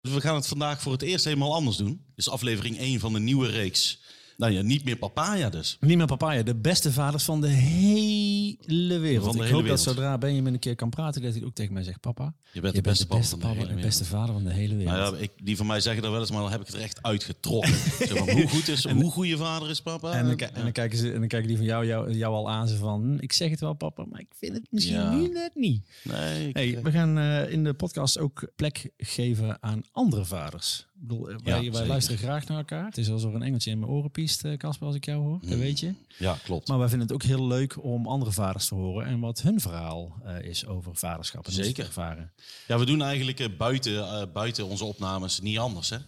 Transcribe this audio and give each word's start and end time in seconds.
Dus 0.00 0.12
we 0.12 0.20
gaan 0.20 0.34
het 0.34 0.46
vandaag 0.46 0.82
voor 0.82 0.92
het 0.92 1.02
eerst 1.02 1.24
helemaal 1.24 1.54
anders 1.54 1.76
doen. 1.76 1.88
Dit 1.88 2.26
is 2.26 2.28
aflevering 2.28 2.78
1 2.78 3.00
van 3.00 3.12
de 3.12 3.20
nieuwe 3.20 3.48
reeks. 3.48 4.00
Nou 4.40 4.52
ja, 4.52 4.62
niet 4.62 4.84
meer 4.84 4.96
papaya 4.96 5.50
dus. 5.50 5.76
Niet 5.80 5.96
meer 5.96 6.06
papaya, 6.06 6.42
de 6.42 6.54
beste 6.54 6.92
vaders 6.92 7.24
van 7.24 7.40
de 7.40 7.48
hele 7.48 8.98
wereld. 8.98 9.24
Van 9.24 9.32
de 9.32 9.38
ik 9.38 9.44
hele 9.44 9.54
hoop 9.54 9.62
wereld. 9.62 9.84
dat 9.84 9.94
zodra 9.94 10.18
Benjamin 10.18 10.52
een 10.52 10.58
keer 10.58 10.74
kan 10.74 10.90
praten, 10.90 11.22
dat 11.22 11.34
hij 11.34 11.44
ook 11.44 11.54
tegen 11.54 11.72
mij 11.72 11.82
zegt: 11.82 12.00
Papa, 12.00 12.34
Je 12.52 12.60
bent 12.60 12.74
je 12.74 12.82
de 12.82 12.88
beste 12.88 13.06
bent 13.06 13.20
de 13.22 13.28
papa 13.30 13.38
van 13.38 13.38
de 13.38 13.46
beste, 13.46 13.66
papa, 13.66 13.74
de 13.80 13.86
beste 13.86 14.04
vader 14.04 14.34
van 14.34 14.44
de 14.44 14.52
hele 14.52 14.76
wereld. 14.76 14.96
Nou 14.96 15.16
ja, 15.16 15.22
ik, 15.22 15.30
die 15.42 15.56
van 15.56 15.66
mij 15.66 15.80
zeggen 15.80 16.02
dat 16.02 16.10
wel 16.10 16.20
eens, 16.20 16.30
maar 16.30 16.40
dan 16.42 16.50
heb 16.50 16.60
ik 16.60 16.66
het 16.66 16.76
er 16.76 16.82
echt 16.82 17.02
uitgetrokken. 17.02 17.70
maar, 18.24 18.30
hoe 18.30 18.48
goed 18.48 18.68
is, 18.68 18.84
hoe 18.90 19.10
goed 19.10 19.26
je 19.28 19.36
vader 19.36 19.70
is 19.70 19.80
papa? 19.80 20.12
en, 20.12 20.26
dan, 20.26 20.38
en, 20.38 20.62
dan 20.62 20.72
kijken 20.72 20.98
ze, 20.98 21.12
en 21.12 21.18
dan 21.18 21.28
kijken 21.28 21.48
die 21.48 21.56
van 21.56 21.66
jou, 21.66 21.86
jou, 21.86 22.12
jou 22.12 22.34
al 22.34 22.50
aan 22.50 22.68
ze 22.68 22.76
van, 22.76 23.02
hm, 23.02 23.16
ik 23.20 23.32
zeg 23.32 23.50
het 23.50 23.60
wel 23.60 23.74
papa, 23.74 24.04
maar 24.10 24.20
ik 24.20 24.30
vind 24.36 24.52
het 24.52 24.66
misschien 24.70 24.96
Ja. 24.96 25.14
nu 25.14 25.28
net 25.28 25.50
niet. 25.54 25.82
Nee, 26.02 26.48
ik- 26.48 26.56
Hey, 26.56 26.78
we 26.82 26.90
gaan 26.90 27.18
eh, 27.18 27.52
in 27.52 27.64
de 27.64 27.72
podcast 27.74 28.18
ook 28.18 28.42
plek 28.56 28.90
geven 28.96 29.62
aan 29.62 29.82
andere 29.92 30.24
vaders. 30.24 30.86
Ik 31.00 31.06
bedoel, 31.08 31.30
eh, 31.30 31.36
wij, 31.44 31.72
wij 31.72 31.86
luisteren 31.86 32.18
graag 32.18 32.46
naar 32.46 32.58
elkaar. 32.58 32.84
Het 32.84 32.98
is 32.98 33.10
alsof 33.10 33.30
er 33.30 33.36
een 33.36 33.42
engeltje 33.42 33.70
in 33.70 33.78
mijn 33.78 33.90
oren 33.90 34.10
piest, 34.10 34.44
eh, 34.44 34.56
Casper, 34.56 34.86
als 34.86 34.96
ik 34.96 35.04
jou 35.04 35.22
hoor. 35.22 35.38
Dat 35.42 35.58
weet 35.58 35.80
je. 35.80 35.94
ja, 36.18 36.36
klopt. 36.44 36.68
Maar 36.68 36.78
wij 36.78 36.88
vinden 36.88 37.06
het 37.06 37.16
ook 37.16 37.22
heel 37.22 37.46
leuk 37.46 37.82
om 37.84 38.06
andere 38.06 38.32
vaders 38.32 38.68
te 38.68 38.74
horen 38.74 39.06
en 39.06 39.20
wat 39.20 39.42
hun 39.42 39.60
verhaal 39.60 40.14
eh, 40.24 40.44
is 40.48 40.66
over 40.66 40.96
vaderschap. 40.96 41.46
En 41.46 41.52
Zeker. 41.52 41.84
ervaren. 41.84 42.32
Ja, 42.66 42.78
we 42.78 42.84
doen 42.86 43.02
eigenlijk 43.02 43.56
buiten, 43.58 44.32
buiten 44.32 44.66
onze 44.66 44.84
opnames 44.84 45.40
niet 45.40 45.58
anders. 45.58 45.90
Hè? 45.90 45.98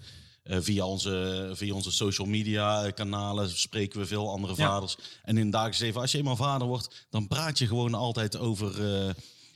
Via, 0.44 0.86
onze, 0.86 1.50
via 1.54 1.74
onze 1.74 1.90
social 1.90 2.26
media 2.26 2.90
kanalen 2.90 3.50
spreken 3.50 4.00
we 4.00 4.06
veel 4.06 4.30
andere 4.30 4.54
Ja. 4.56 4.66
vaders. 4.68 4.96
En 5.24 5.38
in 5.38 5.50
dagelijks 5.50 5.78
leven, 5.80 6.00
als 6.00 6.12
je 6.12 6.18
eenmaal 6.18 6.36
vader 6.36 6.66
wordt, 6.66 7.06
dan 7.10 7.28
praat 7.28 7.58
je 7.58 7.66
gewoon 7.66 7.94
altijd 7.94 8.36
over 8.38 8.74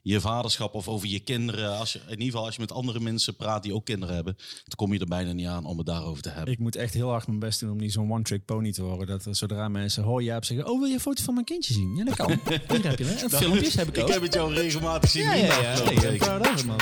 je 0.06 0.20
vaderschap 0.20 0.74
of 0.74 0.88
over 0.88 1.08
je 1.08 1.20
kinderen. 1.20 1.78
Als 1.78 1.92
je, 1.92 1.98
in 1.98 2.10
ieder 2.10 2.24
geval 2.24 2.44
als 2.44 2.54
je 2.54 2.60
met 2.60 2.72
andere 2.72 3.00
mensen 3.00 3.36
praat 3.36 3.62
die 3.62 3.74
ook 3.74 3.84
kinderen 3.84 4.14
hebben, 4.14 4.36
dan 4.36 4.76
kom 4.76 4.92
je 4.92 4.98
er 4.98 5.06
bijna 5.06 5.32
niet 5.32 5.46
aan 5.46 5.64
om 5.64 5.78
het 5.78 5.86
daarover 5.86 6.22
te 6.22 6.28
hebben. 6.28 6.52
Ik 6.52 6.58
moet 6.58 6.76
echt 6.76 6.94
heel 6.94 7.08
hard 7.08 7.26
mijn 7.26 7.38
best 7.38 7.60
doen 7.60 7.70
om 7.70 7.76
niet 7.76 7.92
zo'n 7.92 8.12
one-trick 8.12 8.44
pony 8.44 8.72
te 8.72 8.82
worden. 8.82 9.06
Dat 9.06 9.24
er 9.24 9.36
zodra 9.36 9.68
mensen 9.68 10.02
hoor 10.02 10.22
je 10.22 10.36
zeggen, 10.40 10.68
oh 10.68 10.78
wil 10.78 10.88
je 10.88 10.94
een 10.94 11.00
foto 11.00 11.22
van 11.22 11.34
mijn 11.34 11.46
kindje 11.46 11.72
zien? 11.72 11.96
Ja, 11.96 12.04
dat 12.04 12.16
kan. 12.16 12.28
Hier 12.68 12.88
heb 12.88 12.98
je 12.98 13.04
het. 13.04 13.22
En 13.22 13.30
filmpjes 13.42 13.74
heb 13.74 13.88
ik 13.88 13.98
ook. 13.98 14.06
Ik 14.06 14.12
heb 14.12 14.22
het 14.22 14.34
jou 14.34 14.54
regelmatig 14.54 15.10
zien 15.10 15.22
ja, 15.22 15.34
ja, 15.34 15.60
ja. 15.60 16.16
proud 16.16 16.64
man. 16.64 16.78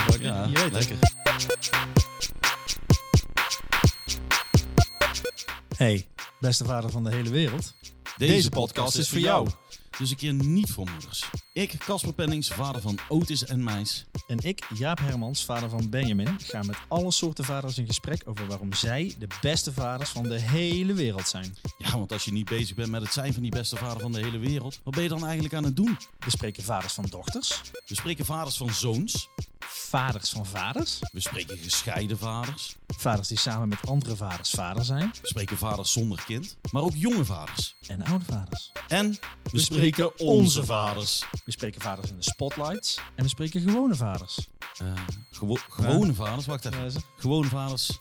Je 0.51 0.53
weet 0.53 0.73
lekker. 0.73 0.97
Hey, 5.77 6.07
beste 6.41 6.65
vader 6.65 6.91
van 6.91 7.05
de 7.05 7.11
hele 7.11 7.31
wereld. 7.31 7.75
Deze, 8.17 8.51
podcast 8.51 8.97
is 8.97 9.09
voor 9.09 9.19
jou. 9.19 9.49
Dus 9.99 10.11
een 10.11 10.17
keer 10.17 10.33
niet 10.33 10.71
voor 10.71 10.91
moeders. 10.91 11.25
Ik, 11.53 11.75
Casper 11.79 12.13
Pennings, 12.13 12.49
vader 12.49 12.81
van 12.81 12.99
Otis 13.09 13.45
en 13.45 13.65
Meis. 13.65 14.05
En 14.27 14.39
ik, 14.43 14.67
Jaap 14.75 14.99
Hermans, 14.99 15.45
vader 15.45 15.69
van 15.69 15.91
Benjamin, 15.91 16.41
ga 16.41 16.63
met 16.63 16.77
alle 16.89 17.11
soorten 17.11 17.45
vaders 17.45 17.79
in 17.79 17.87
gesprek 17.87 18.23
over 18.25 18.47
waarom 18.47 18.73
zij 18.73 19.15
de 19.19 19.27
beste 19.41 19.73
vaders 19.73 20.11
van 20.11 20.23
de 20.23 20.41
hele 20.41 20.93
wereld 20.93 21.29
zijn. 21.29 21.57
Ja, 21.79 21.91
want 21.91 22.13
als 22.13 22.25
je 22.25 22.33
niet 22.33 22.49
bezig 22.49 22.77
bent 22.77 22.91
met 22.91 23.03
het 23.03 23.13
zijn 23.13 23.33
van 23.33 23.43
die 23.43 23.51
beste 23.51 23.77
vader 23.77 24.01
van 24.01 24.13
de 24.13 24.21
hele 24.21 24.39
wereld, 24.39 24.81
wat 24.85 24.95
ben 24.95 25.03
je 25.03 25.09
dan 25.09 25.25
eigenlijk 25.25 25.55
aan 25.55 25.65
het 25.65 25.77
doen? 25.77 25.99
We 26.19 26.31
spreken 26.31 26.63
vaders 26.63 26.93
van 26.93 27.07
dochters, 27.11 27.61
We 27.87 27.95
spreken 27.95 28.25
vaders 28.25 28.57
van 28.57 28.71
zoons, 28.71 29.29
vaders 29.75 30.31
van 30.31 30.47
vaders, 30.47 30.99
we 31.13 31.21
spreken 31.21 31.59
gescheiden 31.59 32.19
vaders, 32.19 32.77
vaders 32.97 33.29
die 33.29 33.39
samen 33.39 33.69
met 33.69 33.79
andere 33.87 34.17
vaders 34.17 34.51
vader 34.51 34.85
zijn 34.85 35.13
we 35.21 35.27
spreken 35.27 35.57
vaders 35.57 35.93
zonder 35.93 36.23
kind, 36.27 36.57
maar 36.71 36.83
ook 36.83 36.95
jonge 36.95 37.25
vaders. 37.25 37.75
en 37.87 38.05
oude 38.05 38.25
vaders. 38.25 38.73
En 38.89 39.19
we, 39.53 39.59
spreken 39.59 40.19
onze 40.19 40.65
vaders. 40.65 41.25
We 41.45 41.53
spreken 41.53 41.81
vaders 41.81 42.11
in 42.11 42.17
de 42.17 42.23
spotlights 42.23 42.99
en 43.15 43.23
we 43.23 43.29
spreken 43.29 43.61
gewone 43.61 43.95
vaders. 43.95 44.49
Gewo- 45.31 45.59
gewone 45.69 46.15
vaders, 46.15 46.47
wacht 46.47 46.65
even. 46.65 47.03
Gewone 47.17 47.49
vaders, 47.49 47.99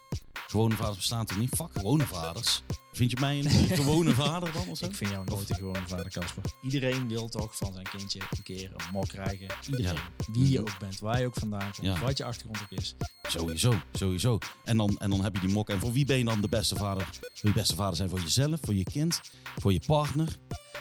gewone 0.54 0.76
vaders 0.76 0.96
bestaan 0.98 1.26
toch 1.26 1.38
niet? 1.38 1.50
Fuck, 1.56 1.68
gewone 1.74 2.06
vaders. 2.06 2.64
Vind 2.92 3.12
je 3.12 3.18
mij 3.20 3.40
een 3.40 3.50
gewone 3.82 4.14
vader 4.14 4.52
dan 4.52 4.68
of 4.68 4.78
zo? 4.78 4.86
Ik 4.86 4.96
vind 4.96 5.10
jou 5.10 5.26
nooit 5.26 5.50
een 5.50 5.56
gewone 5.56 5.88
vader, 5.88 6.10
Casper. 6.10 6.44
Iedereen 6.62 7.08
wil 7.08 7.30
toch 7.30 7.58
van 7.58 7.74
zijn 7.74 7.86
kindje 7.90 8.20
een 8.38 8.44
keer 8.44 8.72
een 8.78 8.92
mok 8.92 9.08
krijgen. 9.08 9.48
Iedereen. 9.70 10.00
Wie 10.32 10.50
je 10.52 10.60
ook 10.60 10.80
bent, 10.80 11.00
waar 11.00 11.20
je 11.20 11.26
ook 11.26 11.34
vandaan 11.40 11.72
komt, 11.72 11.88
Ja. 11.88 12.00
wat 12.00 12.18
je 12.18 12.24
achtergrond 12.24 12.62
ook 12.62 12.80
is. 12.80 12.96
Sowieso, 13.30 13.74
sowieso. 13.94 14.38
En 14.64 14.78
dan, 14.78 14.98
en 15.00 15.10
dan 15.10 15.24
heb 15.24 15.34
je 15.36 15.42
die 15.42 15.50
mok. 15.54 15.70
En 15.70 15.80
voor 15.80 15.92
wie 15.92 16.06
ben 16.06 16.18
je 16.18 16.24
dan 16.26 16.42
de 16.42 16.50
beste 16.50 16.76
vader? 16.76 17.08
Wil 17.20 17.52
je 17.52 17.54
beste 17.54 17.76
vader 17.76 17.96
zijn 17.96 18.10
voor 18.10 18.20
jezelf, 18.20 18.60
voor 18.62 18.74
je 18.76 18.84
kind, 18.84 19.22
voor 19.58 19.74
je 19.74 19.82
partner? 19.86 20.38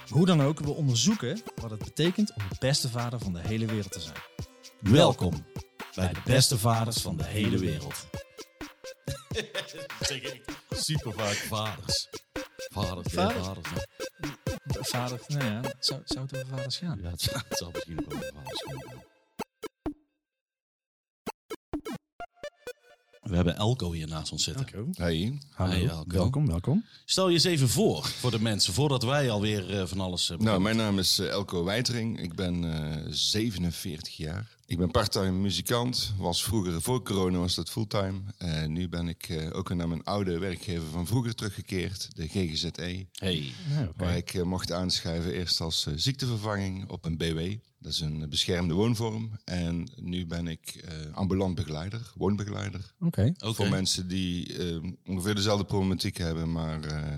Hoe 0.09 0.27
dan 0.27 0.43
ook, 0.43 0.61
we 0.61 0.71
onderzoeken 0.71 1.43
wat 1.61 1.71
het 1.71 1.85
betekent 1.85 2.33
om 2.35 2.43
de 2.49 2.57
beste 2.59 2.89
vader 2.89 3.19
van 3.19 3.33
de 3.33 3.41
hele 3.41 3.67
wereld 3.67 3.93
te 3.93 4.01
zijn. 4.01 4.17
Welkom 4.81 5.45
bij 5.95 6.13
de 6.13 6.21
beste 6.25 6.59
vaders 6.59 6.97
van 7.01 7.17
de 7.17 7.25
hele 7.25 7.59
wereld. 7.59 8.07
zeg 10.09 10.23
ik 10.23 10.45
super 10.71 11.13
vaak 11.13 11.35
vaders. 11.35 12.09
Vaders, 12.73 13.13
ja, 13.13 13.31
Vader? 13.31 13.43
vaders. 13.45 13.69
ja. 13.71 14.83
Vader, 14.83 15.21
nou 15.29 15.45
ja, 15.45 15.61
het 15.61 15.77
zou, 15.87 16.01
zou 16.05 16.25
het 16.27 16.35
over 16.35 16.47
vaders 16.57 16.77
gaan? 16.77 16.99
Ja, 17.03 17.11
het 17.11 17.21
zal, 17.21 17.41
het 17.49 17.59
zal 17.59 17.71
misschien 17.73 17.99
ook 18.01 18.09
wel 18.13 18.19
over 18.19 18.33
vaders 18.35 18.63
gaan. 18.63 19.03
We 23.23 23.35
hebben 23.35 23.57
Elko 23.57 23.93
hier 23.93 24.09
naast 24.09 24.33
ons 24.33 24.45
zitten. 24.45 24.67
Hey. 24.97 25.39
Hallo, 25.51 25.73
Hey, 25.73 25.87
Elko. 25.89 26.17
welkom, 26.17 26.47
welkom. 26.47 26.85
Stel 27.05 27.29
je 27.29 27.35
eens 27.35 27.45
even 27.45 27.69
voor, 27.69 28.05
voor 28.05 28.31
de 28.31 28.41
mensen, 28.41 28.73
voordat 28.75 29.03
wij 29.03 29.31
alweer 29.31 29.79
eh, 29.81 29.87
van 29.87 30.01
alles 30.01 30.29
hebben. 30.29 30.47
Nou, 30.47 30.61
mijn 30.61 30.77
naam 30.77 30.99
is 30.99 31.19
eh, 31.19 31.29
Elko 31.29 31.65
Wijtering. 31.65 32.21
Ik 32.21 32.35
ben 32.35 32.65
eh 32.65 33.07
47 33.11 34.17
jaar. 34.17 34.57
Ik 34.73 34.79
ben 34.79 34.91
parttime 34.91 35.31
muzikant. 35.31 36.15
Was 36.19 36.45
vroeger, 36.45 36.83
voor 36.83 37.03
corona 37.03 37.39
was 37.39 37.55
dat 37.55 37.71
fulltime. 37.71 38.21
En 38.39 38.73
nu 38.73 38.89
ben 38.89 39.09
ik 39.09 39.29
eh, 39.29 39.57
ook 39.57 39.69
weer 39.69 39.77
naar 39.77 39.89
mijn 39.89 40.05
oude 40.05 40.39
werkgever 40.39 40.89
van 40.89 41.07
vroeger 41.07 41.35
teruggekeerd. 41.35 42.09
De 42.17 42.29
GGZE. 42.29 43.07
Hey. 43.13 43.53
Waar 43.97 44.17
ik 44.17 44.35
eh, 44.35 44.43
mocht 44.43 44.73
aanschrijven 44.73 45.33
eerst 45.33 45.61
als 45.61 45.87
eh, 45.87 45.93
ziektevervanging 45.97 46.89
op 46.89 47.05
een 47.05 47.17
BW. 47.17 47.39
Dat 47.83 47.93
is 47.93 48.01
een 48.01 48.23
eh, 48.23 48.29
beschermde 48.29 48.75
woonvorm. 48.75 49.31
En 49.45 49.89
nu 49.97 50.27
ben 50.27 50.47
ik 50.47 50.75
eh, 50.75 50.95
ambulant 51.13 51.55
begeleider, 51.55 52.13
woonbegeleider. 52.15 52.93
Oké. 53.01 53.33
oké. 53.39 53.55
Voor 53.55 53.69
mensen 53.69 54.09
die 54.09 54.57
eh, 54.57 54.83
ongeveer 55.07 55.35
dezelfde 55.35 55.65
problematiek 55.65 56.17
hebben, 56.17 56.53
maar 56.53 56.85
eh, 56.85 57.17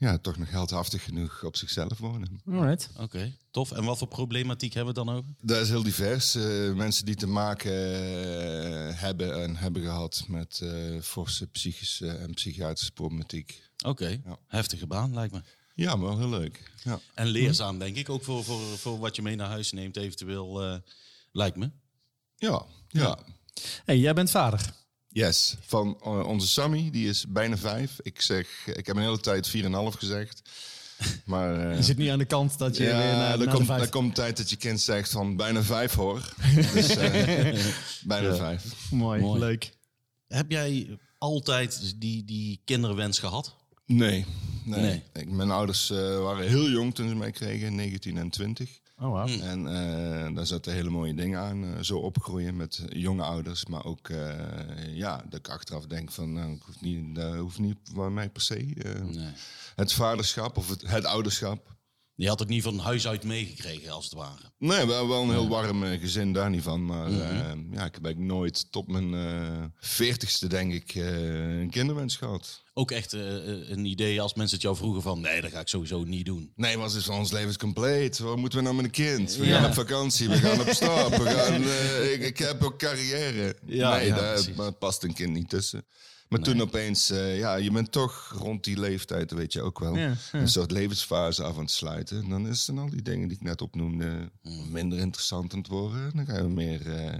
ja, 0.00 0.18
toch 0.18 0.36
nog 0.36 0.50
heldhaftig 0.50 1.04
genoeg 1.04 1.42
op 1.44 1.56
zichzelf 1.56 1.98
wonen. 1.98 2.40
Alright. 2.46 2.90
Oké, 2.98 3.32
tof. 3.50 3.72
En 3.72 3.84
wat 3.84 3.98
voor 3.98 4.08
problematiek 4.08 4.72
hebben 4.74 4.94
we 4.94 5.04
dan 5.04 5.14
over? 5.16 5.30
Dat 5.40 5.60
is 5.62 5.68
heel 5.68 5.82
divers. 5.82 6.34
Eh, 6.34 6.72
mensen 6.72 7.04
die 7.04 7.14
te 7.14 7.26
maken 7.26 7.72
eh, 7.72 9.00
hebben 9.00 9.42
en 9.42 9.56
hebben 9.56 9.82
gehad 9.82 10.24
met 10.28 10.60
eh, 10.62 11.00
forse 11.00 11.46
psychische 11.46 12.08
en 12.08 12.34
psychiatrische 12.34 12.92
problematiek. 12.92 13.62
Oké, 13.84 14.06
Ja. 14.24 14.38
heftige 14.46 14.86
baan 14.86 15.14
lijkt 15.14 15.32
me. 15.32 15.42
Ja, 15.74 15.96
maar 15.96 16.08
wel 16.08 16.18
heel 16.18 16.28
leuk. 16.38 16.72
Ja. 16.84 17.00
En 17.14 17.26
leerzaam, 17.26 17.78
denk 17.78 17.96
ik. 17.96 18.08
Ook 18.08 18.24
voor, 18.24 18.44
voor, 18.44 18.60
voor 18.78 18.98
wat 18.98 19.16
je 19.16 19.22
mee 19.22 19.36
naar 19.36 19.48
huis 19.48 19.72
neemt, 19.72 19.96
eventueel, 19.96 20.62
eh, 20.62 20.76
lijkt 21.32 21.56
me. 21.56 21.70
Ja, 22.36 22.64
ja. 22.88 23.18
Hey, 23.84 23.98
jij 23.98 24.14
bent 24.14 24.30
vader. 24.30 24.72
Yes, 25.12 25.56
van 25.66 25.98
eh, 26.04 26.26
onze 26.26 26.46
Sammy, 26.48 26.90
die 26.90 27.08
is 27.08 27.24
bijna 27.28 27.56
vijf. 27.56 27.96
Ik 28.02 28.20
zeg, 28.20 28.66
ik 28.66 28.86
heb 28.86 28.96
een 28.96 29.02
hele 29.02 29.20
tijd 29.20 29.48
4,5 29.48 29.52
gezegd. 29.98 30.42
Maar 31.24 31.70
eh, 31.70 31.76
Je 31.76 31.82
zit 31.82 31.96
nu 31.96 32.06
aan 32.06 32.18
de 32.18 32.24
kant 32.24 32.58
dat 32.58 32.76
je 32.76 32.82
ja, 32.82 32.96
weer 32.98 33.12
naar, 33.12 33.40
er, 33.40 33.48
komt, 33.48 33.66
vijf- 33.66 33.82
er 33.82 33.88
komt 33.88 34.14
tijd 34.14 34.36
dat 34.36 34.50
je 34.50 34.56
kind 34.56 34.80
zegt 34.80 35.10
van 35.10 35.36
bijna 35.36 35.62
vijf 35.62 35.94
hoor. 35.94 36.34
dus 36.74 36.96
eh, 36.96 37.64
bijna 38.04 38.34
vijf. 38.36 38.90
Mooi, 38.90 39.20
Mooi. 39.20 39.40
leuk. 39.40 39.70
Heb 40.28 40.50
jij 40.50 40.98
altijd 41.18 41.94
die, 42.00 42.24
die 42.24 42.60
kinderwens 42.64 43.18
gehad? 43.18 43.54
Nee, 43.86 44.24
nee. 44.64 44.80
Nee. 44.80 45.02
Ik, 45.12 45.30
mijn 45.30 45.50
ouders 45.50 45.90
eh, 45.90 45.96
waren 46.22 46.48
heel 46.48 46.68
jong 46.70 46.94
toen 46.94 47.08
ze 47.08 47.14
mij 47.14 47.30
kregen, 47.30 47.74
19 47.74 48.16
en 48.16 48.30
20. 48.30 48.70
Oh, 49.00 49.10
wauw. 49.12 49.26
En 49.40 49.66
eh, 49.66 50.34
daar 50.34 50.46
zaten 50.46 50.72
hele 50.72 50.90
mooie 50.90 51.14
dingen 51.14 51.40
aan. 51.40 51.64
eh, 51.64 51.82
zo 51.82 51.98
opgroeien 51.98 52.56
met 52.56 52.84
jonge 52.88 53.22
ouders. 53.22 53.66
Maar 53.66 53.84
ook 53.84 54.08
eh, 54.08 54.96
ja, 54.96 55.24
dat 55.28 55.38
ik 55.38 55.48
achteraf 55.48 55.86
denk 55.86 56.10
van 56.10 56.32
nou, 56.32 56.52
ik 56.52 56.62
hoef 56.62 56.80
niet, 56.80 57.14
dat 57.14 57.34
hoeft 57.34 57.58
niet 57.58 57.78
bij 57.94 58.10
mij 58.10 58.28
per 58.30 58.42
se. 58.42 58.74
eh, 58.76 59.00
Nee. 59.02 59.32
Het 59.76 59.92
vaderschap 59.92 60.56
of 60.56 60.68
het, 60.68 60.82
het 60.86 61.04
ouderschap. 61.04 61.78
Je 62.20 62.28
had 62.28 62.38
het 62.38 62.48
niet 62.48 62.62
van 62.62 62.78
huis 62.78 63.06
uit 63.06 63.24
meegekregen, 63.24 63.90
als 63.92 64.04
het 64.04 64.14
ware. 64.14 64.52
Nee, 64.58 64.86
wel, 64.86 65.08
wel 65.08 65.22
een 65.22 65.30
heel 65.30 65.48
warm 65.48 65.84
eh, 65.84 66.00
gezin, 66.00 66.32
daar 66.32 66.50
niet 66.50 66.62
van. 66.62 66.84
Maar 66.84 67.06
eh, 67.06 67.18
ja, 67.72 67.84
ik 67.84 67.94
heb 67.94 68.04
eigenlijk 68.04 68.18
nooit 68.18 68.72
tot 68.72 68.88
mijn 68.88 69.14
eh, 69.14 69.64
veertigste, 69.80 70.46
denk 70.46 70.72
ik, 70.72 70.94
eh, 70.94 71.60
een 71.60 71.70
kinderwens 71.70 72.16
gehad. 72.16 72.62
Ook 72.74 72.90
echt 72.90 73.12
een 73.12 73.84
idee 73.84 74.20
als 74.20 74.34
mensen 74.34 74.54
het 74.54 74.64
jou 74.64 74.76
vroegen 74.76 75.02
van... 75.02 75.20
nee, 75.20 75.40
dat 75.40 75.50
ga 75.50 75.60
ik 75.60 75.68
sowieso 75.68 76.04
niet 76.04 76.24
doen. 76.26 76.52
Nee, 76.56 76.76
maar 76.76 76.86
is 76.86 77.08
ons 77.08 77.32
leven 77.32 77.48
is 77.48 77.56
compleet. 77.56 78.18
Wat 78.18 78.36
moeten 78.36 78.58
we 78.58 78.64
nou 78.64 78.76
met 78.76 78.84
een 78.84 78.90
kind? 78.90 79.36
We 79.36 79.46
Ja. 79.46 79.58
gaan 79.60 79.68
op 79.68 79.74
vakantie, 79.74 80.28
we 80.28 80.36
gaan 80.36 80.60
op 80.60 80.68
stap. 80.68 81.16
We 81.16 81.24
gaan, 81.30 81.62
eh, 81.62 82.12
ik, 82.12 82.20
ik 82.22 82.38
heb 82.38 82.62
ook 82.62 82.78
carrière. 82.78 83.56
Ja, 83.66 83.96
nee, 83.96 84.06
ja, 84.06 84.14
daar 84.16 84.48
maar 84.56 84.72
past 84.72 85.02
een 85.02 85.14
kind 85.14 85.32
niet 85.32 85.48
tussen. 85.48 85.86
Maar 86.30 86.40
toen 86.40 86.60
opeens, 86.60 87.10
eh, 87.10 87.38
ja, 87.38 87.54
je 87.54 87.70
bent 87.70 87.92
toch 87.92 88.34
rond 88.38 88.64
die 88.64 88.80
leeftijd, 88.80 89.30
weet 89.30 89.52
je 89.52 89.62
ook 89.62 89.78
wel, 89.78 89.96
Ja, 89.96 90.06
ja. 90.32 90.40
een 90.40 90.48
soort 90.48 90.70
levensfase 90.70 91.42
af 91.42 91.54
aan 91.54 91.60
het 91.60 91.70
sluiten. 91.70 92.28
Dan 92.28 92.46
is 92.46 92.64
dan 92.64 92.78
al 92.78 92.90
die 92.90 93.02
dingen 93.02 93.28
die 93.28 93.36
ik 93.36 93.42
net 93.42 93.62
opnoemde 93.62 94.30
minder 94.70 94.98
interessant 94.98 95.52
aan 95.52 95.58
het 95.58 95.68
worden. 95.68 96.16
Dan 96.16 96.26
ga 96.26 96.36
je 96.36 96.42
meer 96.42 96.94
eh, 96.94 97.18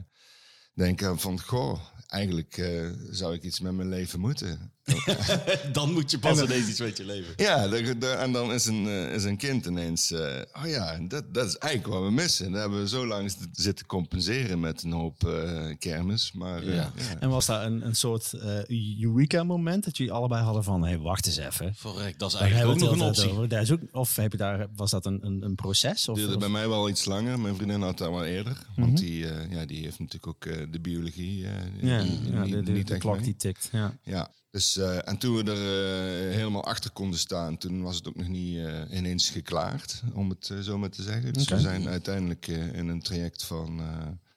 denken 0.74 1.18
van, 1.18 1.40
goh, 1.40 1.80
eigenlijk 2.06 2.56
eh, 2.58 2.90
zou 3.10 3.34
ik 3.34 3.42
iets 3.42 3.60
met 3.60 3.72
mijn 3.72 3.88
leven 3.88 4.20
moeten. 4.20 4.72
Dan 5.72 5.92
moet 5.92 6.10
je 6.10 6.18
pas 6.18 6.42
ineens 6.42 6.68
iets 6.68 6.80
met 6.80 6.96
je 6.96 7.04
leven. 7.04 7.32
Ja, 7.36 7.68
de- 7.68 7.98
de- 7.98 8.06
en 8.08 8.32
dan 8.32 8.52
is 8.52 8.66
een, 8.66 8.86
eh, 8.86 9.14
is 9.14 9.24
een 9.24 9.36
kind 9.36 9.66
ineens, 9.66 10.10
eh, 10.12 10.40
oh 10.62 10.68
ja, 10.68 10.98
dat, 11.08 11.34
dat 11.34 11.46
is 11.46 11.56
eigenlijk 11.56 11.94
wat 11.94 12.02
we 12.04 12.10
missen. 12.10 12.52
Dat 12.52 12.60
hebben 12.60 12.80
we 12.80 12.88
zo 12.88 13.06
lang 13.06 13.34
zitten- 13.52 13.86
compenseren 13.86 14.60
met 14.60 14.82
een 14.82 14.92
hoop 14.92 15.24
eh, 15.24 15.74
kermis. 15.78 16.32
Maar 16.32 16.62
eh, 16.62 16.74
Ja. 16.74 16.92
ja. 16.96 17.18
En 17.20 17.28
was 17.28 17.46
daar 17.46 17.64
een, 17.66 17.86
een 17.86 17.94
soort 17.94 18.32
eh, 18.32 19.00
Eureka-moment 19.02 19.84
dat 19.84 19.96
jullie 19.96 20.12
allebei 20.12 20.42
hadden 20.42 20.64
van, 20.64 20.82
hé, 20.82 20.88
hey, 20.88 20.98
wacht 20.98 21.26
eens 21.26 21.36
even. 21.36 21.74
Verrek, 21.74 22.18
dat 22.18 22.28
is 22.32 22.38
Daar 22.38 22.42
eigenlijk 22.50 22.72
ook 22.72 22.84
nog 22.84 22.90
een 22.92 22.98
heel 22.98 23.08
optie. 23.08 23.30
over. 23.30 23.48
Daar 23.48 23.62
is 23.62 23.70
ook, 23.72 23.80
of 23.92 24.16
heb 24.16 24.32
je 24.32 24.38
daar, 24.38 24.66
was 24.76 24.90
dat 24.90 25.06
een, 25.06 25.18
een, 25.26 25.42
een 25.42 25.54
proces? 25.54 26.08
Of, 26.08 26.16
duurde 26.16 26.34
of- 26.34 26.40
bij 26.40 26.48
mij 26.48 26.68
wel 26.68 26.88
iets 26.88 27.04
langer. 27.04 27.40
Mijn 27.40 27.54
vriendin 27.56 27.82
had 27.82 27.98
dat 27.98 28.10
wel 28.10 28.24
eerder. 28.24 28.52
Mhm. 28.70 28.80
Want 28.80 28.98
die, 28.98 29.28
eh, 29.28 29.50
ja, 29.50 29.64
die 29.66 29.82
heeft 29.82 29.98
natuurlijk 29.98 30.26
ook 30.26 30.72
de 30.72 30.80
biologie 30.80 31.44
eh, 31.44 31.52
ja, 31.80 32.02
niet, 32.02 32.20
ja, 32.32 32.44
de, 32.44 32.62
de, 32.62 32.72
niet 32.72 32.86
de 32.86 32.92
echt 32.92 33.02
klok 33.02 33.14
mee. 33.14 33.24
die 33.24 33.36
tikt. 33.36 33.68
Ja. 33.72 33.94
Ja, 34.02 34.30
dus, 34.50 34.76
eh, 34.76 35.08
en 35.08 35.18
toen 35.18 35.36
we 35.36 35.50
er 35.52 36.28
eh, 36.28 36.34
helemaal 36.34 36.64
achter 36.64 36.90
konden 36.90 37.18
staan, 37.18 37.58
toen 37.58 37.82
was 37.82 37.96
het 37.96 38.08
ook 38.08 38.16
nog 38.16 38.28
niet 38.28 38.56
eh, 38.56 38.82
ineens 38.90 39.30
geklaard, 39.30 40.02
om 40.12 40.28
het 40.28 40.52
zo 40.62 40.78
maar 40.78 40.90
te 40.90 41.02
zeggen. 41.02 41.32
Dus 41.32 41.48
we 41.48 41.60
zijn 41.60 41.88
uiteindelijk 41.88 42.46
in 42.46 42.88
een 42.88 43.02
traject 43.02 43.44
van 43.44 43.80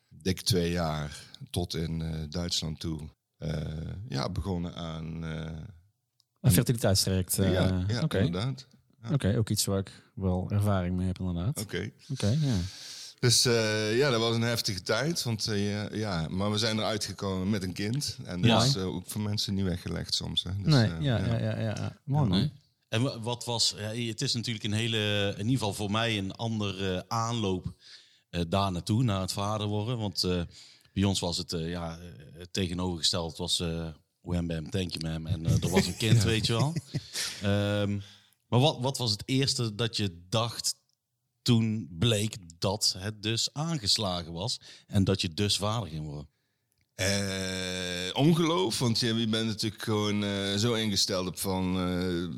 dik 0.09 0.41
twee 0.41 0.71
jaar 0.71 1.23
tot 1.49 1.75
in 1.75 2.27
Duitsland 2.29 2.79
toe 2.79 2.99
ja, 4.07 4.29
begonnen 4.29 4.75
aan... 4.75 5.23
Een 6.41 6.51
fertiliteitstraject. 6.51 7.35
ja, 7.35 7.85
ja 7.87 8.01
inderdaad. 8.09 8.67
Oké, 9.11 9.37
ook 9.37 9.49
iets 9.49 9.65
waar 9.65 9.79
ik 9.79 9.91
wel 10.15 10.49
ervaring 10.49 10.95
mee 10.95 11.07
heb 11.07 11.19
inderdaad. 11.19 11.61
Oké, 11.61 11.91
Oké. 12.09 12.27
ja. 12.27 12.55
Dus 13.23 13.45
eh, 13.45 13.97
ja, 13.97 14.09
dat 14.09 14.19
was 14.19 14.35
een 14.35 14.41
heftige 14.41 14.81
tijd. 14.81 15.23
Want, 15.23 15.47
eh, 15.47 15.89
ja, 15.99 16.27
maar 16.29 16.51
we 16.51 16.57
zijn 16.57 16.77
eruit 16.77 17.05
gekomen 17.05 17.49
met 17.49 17.63
een 17.63 17.73
kind. 17.73 18.17
En 18.25 18.41
dat 18.41 18.49
Ja. 18.49 18.63
is 18.63 18.75
eh, 18.75 18.85
ook 18.85 19.03
voor 19.07 19.21
mensen 19.21 19.53
niet 19.53 19.63
weggelegd 19.65 20.13
soms. 20.15 20.43
Hè. 20.43 20.49
Dus, 20.57 20.73
nee, 20.73 20.87
ja, 20.89 21.17
ja, 21.17 21.25
ja, 21.25 21.39
ja, 21.39 21.59
ja. 21.59 21.97
Mooi 22.03 22.29
man. 22.29 22.51
En 22.89 23.01
wa- 23.01 23.19
wat 23.19 23.45
was, 23.45 23.75
ja, 23.77 24.07
het 24.07 24.21
is 24.21 24.33
natuurlijk 24.33 24.65
een 24.65 24.73
hele, 24.73 25.29
in 25.31 25.37
ieder 25.45 25.51
geval 25.57 25.73
voor 25.73 25.91
mij 25.91 26.17
een 26.17 26.31
andere 26.35 27.05
aanloop 27.07 27.73
eh, 28.29 28.41
daar 28.47 28.71
naartoe, 28.71 29.03
naar 29.03 29.21
het 29.21 29.31
vader 29.33 29.67
worden. 29.67 29.97
Want 29.97 30.23
eh, 30.23 30.41
bij 30.93 31.03
ons 31.03 31.19
was 31.19 31.37
het 31.37 31.53
eh, 31.53 31.69
ja, 31.69 31.99
het 32.37 32.53
tegenovergesteld. 32.53 33.37
Was 33.37 33.59
eh 33.59 33.87
wham 34.21 34.47
bam, 34.47 34.69
thank 34.69 34.91
you 34.91 35.03
ma'am. 35.11 35.27
En 35.27 35.45
er 35.61 35.69
was 35.69 35.85
een 35.85 35.97
kind, 35.97 36.23
weet 36.33 36.45
je 36.45 36.53
wel. 36.53 36.73
Ehm, 37.41 37.99
maar 38.47 38.59
wat, 38.59 38.77
wat 38.79 38.97
was 38.97 39.11
het 39.11 39.23
eerste 39.25 39.75
dat 39.75 39.97
je 39.97 40.25
dacht 40.29 40.75
toen 41.43 41.87
bleek 41.99 42.35
dat 42.59 42.95
het 42.97 43.23
dus 43.23 43.49
aangeslagen 43.53 44.33
was 44.33 44.59
en 44.87 45.03
dat 45.03 45.21
je 45.21 45.33
dus 45.33 45.57
vader 45.57 45.89
ging 45.89 46.05
worden? 46.05 46.27
Eh, 46.95 48.09
ongeloof, 48.13 48.79
want 48.79 48.99
je, 48.99 49.13
je 49.15 49.27
bent 49.27 49.45
natuurlijk 49.47 49.83
gewoon 49.83 50.23
eh, 50.23 50.53
zo 50.55 50.73
ingesteld 50.73 51.27
op 51.27 51.39
van 51.39 51.77
eh, 51.79 52.37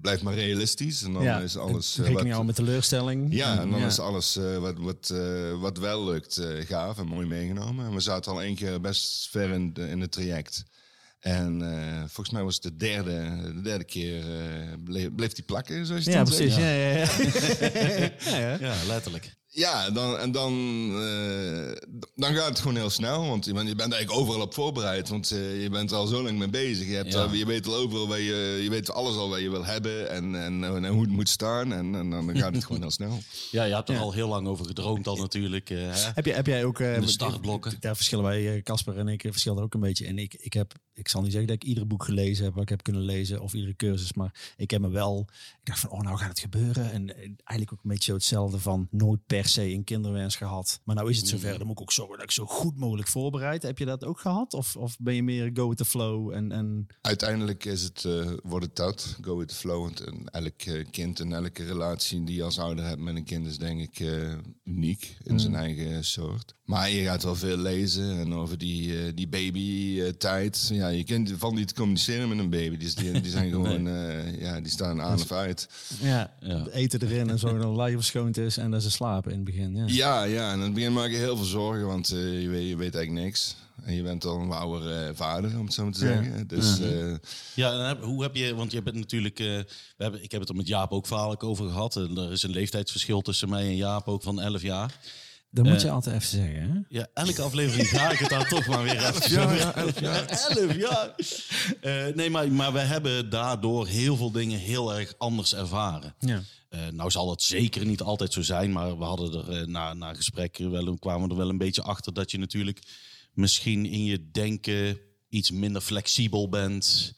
blijf 0.00 0.22
maar 0.22 0.34
realistisch 0.34 1.02
en 1.02 1.12
dan 1.12 1.22
ja. 1.22 1.40
is 1.40 1.56
alles 1.56 1.96
Rekening 1.96 2.14
wat, 2.16 2.26
houden 2.26 2.46
met 2.46 2.54
teleurstelling. 2.54 3.34
ja, 3.34 3.60
en 3.60 3.70
dan 3.70 3.80
ja. 3.80 3.86
is 3.86 3.98
alles 3.98 4.36
eh, 4.36 4.58
wat, 4.58 4.78
wat, 4.78 5.10
eh, 5.10 5.60
wat 5.60 5.78
wel 5.78 6.04
lukt 6.04 6.36
eh, 6.36 6.66
gaaf 6.66 6.98
en 6.98 7.06
mooi 7.06 7.26
meegenomen. 7.26 7.86
En 7.86 7.94
we 7.94 8.00
zaten 8.00 8.32
al 8.32 8.42
één 8.42 8.54
keer 8.54 8.80
best 8.80 9.28
ver 9.30 9.50
in, 9.50 9.72
de- 9.72 9.88
in 9.88 10.00
het 10.00 10.12
traject. 10.12 10.64
En 11.18 11.62
eh, 11.62 11.98
volgens 11.98 12.30
mij 12.30 12.42
was 12.42 12.54
het 12.54 12.62
de 12.62 12.76
derde, 12.76 13.40
de 13.54 13.60
derde 13.60 13.84
keer 13.84 14.18
eh, 14.40 14.72
bleef, 14.84 15.14
bleef 15.14 15.32
die 15.32 15.44
plakken, 15.44 15.86
zoals 15.86 16.04
je 16.04 16.10
Ja, 16.10 16.22
precies. 16.22 16.54
zegt. 16.54 16.66
Ja, 16.66 16.70
ja, 16.70 16.88
ja. 18.30 18.38
ja, 18.38 18.38
ja. 18.48 18.56
Ja, 18.60 18.84
letterlijk. 18.86 19.36
Ja, 19.50 19.90
dan, 19.90 20.18
en 20.18 20.32
dan, 20.32 20.52
eh, 21.02 21.76
dan 22.14 22.34
gaat 22.34 22.48
het 22.48 22.58
gewoon 22.58 22.76
heel 22.76 22.90
snel. 22.90 23.26
Want 23.26 23.44
je 23.44 23.52
bent, 23.52 23.68
je 23.68 23.74
bent 23.74 23.92
eigenlijk 23.92 24.22
overal 24.22 24.40
op 24.42 24.54
voorbereid. 24.54 25.08
Want 25.08 25.30
eh, 25.30 25.62
je 25.62 25.70
bent 25.70 25.90
er 25.90 25.96
al 25.96 26.06
zo 26.06 26.22
lang 26.22 26.38
mee 26.38 26.48
bezig. 26.48 26.86
Je, 26.88 26.94
hebt 26.94 27.12
Ja. 27.12 27.28
je 27.32 27.46
weet 27.46 27.66
al 27.66 27.74
overal 27.74 28.08
waar 28.08 28.20
je, 28.20 28.60
je 28.62 28.70
weet 28.70 28.90
alles 28.90 29.16
al 29.16 29.28
wat 29.28 29.40
je 29.40 29.50
wil 29.50 29.64
hebben. 29.64 30.10
En, 30.10 30.42
en, 30.42 30.64
en 30.64 30.86
hoe 30.86 31.00
het 31.00 31.10
moet 31.10 31.28
staan. 31.28 31.72
En, 31.72 31.94
en 31.94 32.10
dan 32.10 32.36
gaat 32.36 32.54
het 32.54 32.64
gewoon 32.64 32.80
heel 32.80 32.90
snel. 32.90 33.18
Ja, 33.50 33.64
je 33.64 33.74
hebt 33.74 33.88
er 33.88 33.94
Ja. 33.94 34.00
al 34.00 34.12
heel 34.12 34.28
lang 34.28 34.46
over 34.46 34.66
gedroomd 34.66 35.06
al 35.06 35.16
natuurlijk. 35.16 35.70
eh, 35.70 35.78
hè? 35.78 36.10
Heb, 36.14 36.24
jij, 36.26 36.34
heb 36.34 36.46
jij 36.46 36.64
ook... 36.64 36.80
eh, 36.80 37.00
de 37.00 37.06
startblokken. 37.06 37.76
Daar 37.80 37.96
verschillen 37.96 38.24
wij, 38.24 38.62
Casper 38.62 38.98
en 38.98 39.08
ik, 39.08 39.22
verschillen 39.22 39.62
ook 39.62 39.74
een 39.74 39.80
beetje. 39.80 40.06
En 40.06 40.18
ik, 40.18 40.34
ik 40.34 40.52
heb, 40.52 40.72
ik 40.94 41.08
zal 41.08 41.22
niet 41.22 41.30
zeggen 41.32 41.48
dat 41.48 41.62
ik 41.62 41.68
ieder 41.68 41.86
boek 41.86 42.04
gelezen 42.04 42.44
heb 42.44 42.52
wat 42.54 42.62
ik 42.62 42.68
heb 42.68 42.82
kunnen 42.82 43.02
lezen. 43.02 43.40
Of 43.40 43.52
iedere 43.52 43.76
cursus. 43.76 44.12
Maar 44.12 44.34
ik 44.56 44.70
heb 44.70 44.80
me 44.80 44.88
wel... 44.88 45.26
Ik 45.30 45.64
dacht 45.74 45.78
van, 45.80 45.90
oh 45.90 46.00
nou 46.00 46.16
gaat 46.18 46.28
het 46.28 46.38
gebeuren. 46.40 46.92
En 46.92 47.14
eigenlijk 47.44 47.72
ook 47.72 47.82
een 47.84 47.90
beetje 47.90 48.10
zo 48.10 48.14
hetzelfde 48.16 48.58
van 48.58 48.88
nooit 48.90 49.20
per 49.26 49.37
se 49.46 49.72
een 49.72 49.84
kinderwens 49.84 50.36
gehad. 50.36 50.80
Maar 50.84 50.94
nou 50.96 51.10
is 51.10 51.16
het 51.16 51.28
zover. 51.28 51.58
Dan 51.58 51.66
moet 51.66 51.76
ik 51.76 51.82
ook 51.82 51.92
zorgen 51.92 52.14
dat 52.14 52.24
ik 52.24 52.30
zo 52.30 52.46
goed 52.46 52.76
mogelijk 52.76 53.08
voorbereid. 53.08 53.62
Heb 53.62 53.78
je 53.78 53.84
dat 53.84 54.04
ook 54.04 54.20
gehad? 54.20 54.54
Of, 54.54 54.76
of 54.76 54.96
ben 54.98 55.14
je 55.14 55.22
meer 55.22 55.50
go 55.54 55.68
with 55.68 55.78
the 55.78 55.84
flow? 55.84 56.32
En, 56.32 56.52
en 56.52 56.86
Uiteindelijk 57.00 57.64
is 57.64 57.82
het, 57.82 58.04
eh, 58.04 58.30
wordt 58.42 58.66
het 58.66 58.76
dat. 58.76 59.16
Go 59.20 59.36
with 59.38 59.48
the 59.48 59.54
flow. 59.54 59.82
Want 59.82 60.06
een- 60.06 60.28
elk 60.30 60.60
eh, 60.62 60.84
kind 60.90 61.20
en 61.20 61.32
elke 61.32 61.64
relatie 61.64 62.24
die 62.24 62.36
je 62.36 62.42
als 62.42 62.58
ouder 62.58 62.84
hebt 62.84 63.00
met 63.00 63.16
een 63.16 63.24
kind 63.24 63.46
is 63.46 63.58
denk 63.58 63.80
ik 63.80 64.00
eh, 64.00 64.32
uniek 64.64 65.16
in 65.22 65.40
zijn 65.40 65.54
eigen 65.54 66.04
soort. 66.04 66.54
Maar 66.64 66.90
je 66.90 67.02
gaat 67.04 67.22
wel 67.22 67.34
veel 67.36 67.56
lezen 67.56 68.18
en 68.18 68.34
over 68.34 68.58
die, 68.58 68.98
eh, 68.98 69.12
die 69.14 69.28
baby-tijd. 69.28 70.68
ja, 70.72 70.88
je 70.88 71.04
kunt 71.04 71.32
van 71.38 71.54
niet 71.54 71.72
communiceren 71.74 72.28
met 72.28 72.38
een 72.38 72.50
baby. 72.50 72.76
Die, 72.76 72.94
die, 72.94 73.20
die 73.20 73.30
zijn 73.30 73.50
gewoon, 73.56 73.88
eh, 73.88 74.40
ja, 74.40 74.60
die 74.60 74.70
staan 74.70 75.00
aan 75.00 75.14
of 75.20 75.32
uit. 75.32 75.68
ja, 76.00 76.34
Ja. 76.40 76.66
eten 76.66 77.02
erin 77.02 77.30
en 77.30 77.38
zorgen 77.38 77.60
dat 77.60 77.70
de 77.70 77.76
lijf 77.76 77.94
verschoond 77.94 78.36
is. 78.36 78.56
En 78.56 78.70
dat 78.70 78.82
ze 78.82 78.90
slapen 78.90 79.27
in 79.30 79.36
het 79.36 79.44
begin. 79.44 79.76
Ja. 79.76 79.84
Ja, 79.86 80.22
ja, 80.24 80.48
en 80.52 80.56
in 80.58 80.64
het 80.64 80.74
begin 80.74 80.92
maak 80.92 81.10
je 81.10 81.16
heel 81.16 81.36
veel 81.36 81.46
zorgen, 81.46 81.86
want 81.86 82.10
eh, 82.10 82.42
je, 82.42 82.48
weet, 82.48 82.68
je 82.68 82.76
weet 82.76 82.94
eigenlijk 82.94 83.24
niks. 83.26 83.56
En 83.84 83.94
je 83.94 84.02
bent 84.02 84.24
al 84.24 84.40
een 84.40 84.50
ouder 84.50 85.02
eh, 85.06 85.10
vader, 85.14 85.58
om 85.58 85.64
het 85.64 85.74
zo 85.74 85.82
maar 85.84 85.92
te 85.92 86.06
Ja. 86.06 86.14
zeggen. 86.22 86.46
Dus 86.46 86.80
eh, 86.80 87.14
Ja, 87.54 87.72
en 87.72 87.86
heb- 87.86 88.02
hoe 88.02 88.22
heb 88.22 88.34
je, 88.36 88.54
want 88.54 88.72
je 88.72 88.82
bent 88.82 88.96
natuurlijk, 88.96 89.38
eh, 89.40 89.46
we 89.46 89.66
hebben, 89.96 90.22
ik 90.22 90.30
heb 90.30 90.40
het 90.40 90.48
er 90.50 90.56
met 90.56 90.66
Jaap 90.68 90.92
ook 90.92 91.06
vaak 91.06 91.42
over 91.44 91.68
gehad. 91.68 91.96
En 91.96 92.16
er 92.18 92.32
is 92.32 92.42
een 92.42 92.50
leeftijdsverschil 92.50 93.20
tussen 93.20 93.48
mij 93.48 93.62
en 93.62 93.76
Jaap 93.76 94.08
ook 94.08 94.22
van 94.22 94.40
11 94.40 94.62
jaar. 94.62 94.98
Dat 95.50 95.64
moet 95.64 95.82
je 95.82 95.90
altijd 95.90 96.16
even 96.16 96.28
zeggen. 96.28 96.70
Hè? 96.70 96.98
Ja, 96.98 97.06
elke 97.14 97.42
aflevering 97.42 97.88
ga 97.88 98.10
ik 98.10 98.18
het 98.18 98.28
daar 98.28 98.48
toch 98.48 98.66
maar 98.66 98.82
weer 98.82 99.06
even 99.06 99.32
ja, 99.32 99.52
ja, 99.52 99.74
elf 99.74 100.00
jaar. 100.00 100.26
Elf 100.26 100.74
jaar. 100.74 101.14
Eh, 101.80 102.14
nee, 102.14 102.30
maar, 102.30 102.52
maar 102.52 102.72
we 102.72 102.78
hebben 102.78 103.30
daardoor 103.30 103.86
heel 103.86 104.16
veel 104.16 104.30
dingen 104.30 104.58
heel 104.58 104.94
erg 104.94 105.14
anders 105.18 105.54
ervaren. 105.54 106.14
Ja. 106.18 106.42
Eh, 106.68 106.88
nou 106.88 107.10
zal 107.10 107.30
het 107.30 107.42
zeker 107.42 107.86
niet 107.86 108.00
altijd 108.00 108.32
zo 108.32 108.42
zijn, 108.42 108.72
maar 108.72 108.98
we 108.98 109.04
hadden 109.04 109.32
er 109.32 109.60
eh, 109.60 109.66
na, 109.66 109.94
na 109.94 110.14
gesprekken 110.14 110.70
wel, 110.70 110.98
kwamen 110.98 111.30
er 111.30 111.36
wel 111.36 111.48
een 111.48 111.58
beetje 111.58 111.82
achter 111.82 112.14
dat 112.14 112.30
je 112.30 112.38
natuurlijk 112.38 112.82
misschien 113.32 113.86
in 113.86 114.04
je 114.04 114.30
denken 114.30 114.98
iets 115.28 115.50
minder 115.50 115.82
flexibel 115.82 116.48
bent. 116.48 117.14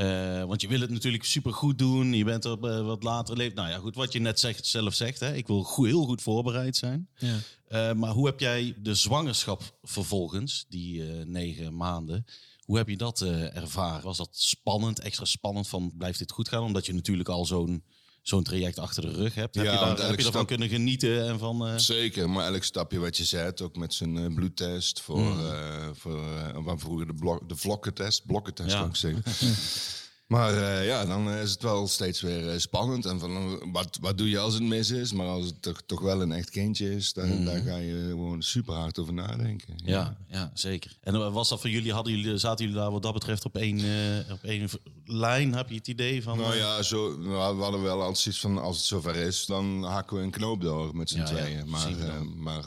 Eh, 0.00 0.44
want 0.44 0.60
je 0.60 0.68
wil 0.68 0.80
het 0.80 0.90
natuurlijk 0.90 1.24
super 1.24 1.52
goed 1.52 1.78
doen. 1.78 2.12
Je 2.12 2.24
bent 2.24 2.44
op 2.44 2.64
eh, 2.64 2.86
wat 2.86 3.02
later 3.02 3.36
leeft. 3.36 3.54
Nou 3.54 3.68
ja, 3.68 3.78
goed, 3.78 3.94
wat 3.94 4.12
je 4.12 4.20
net 4.20 4.40
zegt, 4.40 4.66
zelf 4.66 4.94
zegt. 4.94 5.20
Hè? 5.20 5.34
Ik 5.34 5.46
wil 5.46 5.62
goed, 5.62 5.86
heel 5.86 6.04
goed 6.04 6.22
voorbereid 6.22 6.76
zijn. 6.76 7.08
Ja. 7.18 7.38
Eh, 7.68 7.92
maar 7.92 8.10
hoe 8.10 8.26
heb 8.26 8.40
jij 8.40 8.74
de 8.78 8.94
zwangerschap 8.94 9.78
vervolgens, 9.82 10.66
die 10.68 11.02
negen 11.24 11.76
maanden, 11.76 12.24
hoe 12.60 12.76
heb 12.76 12.88
je 12.88 12.96
dat 12.96 13.20
ervaren? 13.20 14.04
Was 14.04 14.16
dat 14.16 14.28
spannend, 14.32 15.00
extra 15.00 15.24
spannend 15.24 15.68
van 15.68 15.92
blijft 15.96 16.18
dit 16.18 16.32
goed 16.32 16.48
gaan? 16.48 16.62
Omdat 16.62 16.86
je 16.86 16.94
natuurlijk 16.94 17.28
al 17.28 17.44
zo'n 17.44 17.84
zo'n 18.22 18.42
traject 18.42 18.78
achter 18.78 19.02
de 19.02 19.12
rug 19.12 19.34
hebt. 19.34 19.54
Heb 19.54 19.64
Ja, 19.64 19.72
je, 19.72 19.78
want 19.78 19.98
daar, 19.98 20.08
heb 20.08 20.20
je 20.20 20.26
ervan 20.26 20.46
kunnen 20.46 20.68
genieten? 20.68 21.26
En 21.28 21.38
van, 21.38 21.66
eh, 21.66 21.76
Zeker, 21.76 22.30
maar 22.30 22.46
elk 22.52 22.64
stapje 22.64 22.98
wat 22.98 23.16
je 23.16 23.24
zet, 23.24 23.60
ook 23.60 23.76
met 23.76 23.94
zijn 23.94 24.16
eh, 24.18 24.34
bloedtest, 24.34 25.00
voor, 25.00 25.38
eh 25.52 25.88
voor 25.92 26.22
waar 26.62 26.78
vroeger 26.78 27.06
de, 27.06 27.14
blok, 27.14 27.48
de 27.48 27.56
vlokkentest, 27.56 28.26
blokkentest 28.26 28.72
Ja. 28.72 28.84
ik 28.84 28.96
zeggen. 28.96 29.22
maar 30.30 30.54
eh, 30.54 30.86
ja, 30.86 31.04
dan 31.06 31.30
is 31.30 31.50
het 31.50 31.62
wel 31.62 31.88
steeds 31.88 32.20
weer 32.20 32.50
eh, 32.52 32.58
spannend. 32.58 33.04
En 33.06 33.18
van, 33.20 33.30
eh, 33.36 33.72
wat, 33.72 33.98
wat 34.00 34.18
doe 34.18 34.28
je 34.30 34.38
als 34.38 34.54
het 34.54 34.62
mis 34.62 34.90
is? 34.90 35.12
Maar 35.12 35.26
als 35.26 35.46
het 35.46 35.62
toch, 35.62 35.82
toch 35.86 36.00
wel 36.00 36.22
een 36.22 36.32
echt 36.32 36.50
kindje 36.50 36.94
is, 36.94 37.12
dan, 37.12 37.44
daar 37.44 37.60
ga 37.62 37.76
je 37.76 38.04
gewoon 38.08 38.42
super 38.42 38.74
hard 38.74 38.98
over 38.98 39.12
nadenken. 39.12 39.74
ja, 39.84 40.16
ja, 40.28 40.50
zeker. 40.54 40.96
En 41.00 41.32
was 41.32 41.48
dat 41.48 41.60
voor 41.60 41.70
jullie, 41.70 41.92
hadden 41.92 42.16
jullie, 42.18 42.38
zaten 42.38 42.64
jullie 42.64 42.80
daar 42.80 42.90
wat 42.90 43.02
dat 43.02 43.12
betreft 43.12 43.44
op 43.44 43.56
één, 43.56 43.78
eh, 43.78 44.32
op 44.32 44.42
één 44.42 44.68
lijn? 45.04 45.54
Heb 45.54 45.68
je 45.68 45.74
het 45.74 45.88
idee 45.88 46.22
van... 46.22 46.38
Nou 46.38 46.56
ja, 46.56 46.82
zo, 46.82 47.18
we 47.22 47.28
hadden 47.34 47.82
wel 47.82 47.98
altijd 48.00 48.18
zoiets 48.18 48.40
van 48.40 48.58
als 48.58 48.76
het 48.76 48.86
zover 48.86 49.16
is, 49.16 49.46
dan 49.46 49.82
hakken 49.84 50.16
we 50.16 50.22
een 50.22 50.30
knoop 50.30 50.60
door 50.60 50.96
met 50.96 51.08
z'n 51.10 51.18
Ja, 51.18 51.22
ja, 51.22 51.28
tweeën. 51.28 51.68
maar, 51.68 51.98
eh, 52.00 52.20
maar 52.20 52.64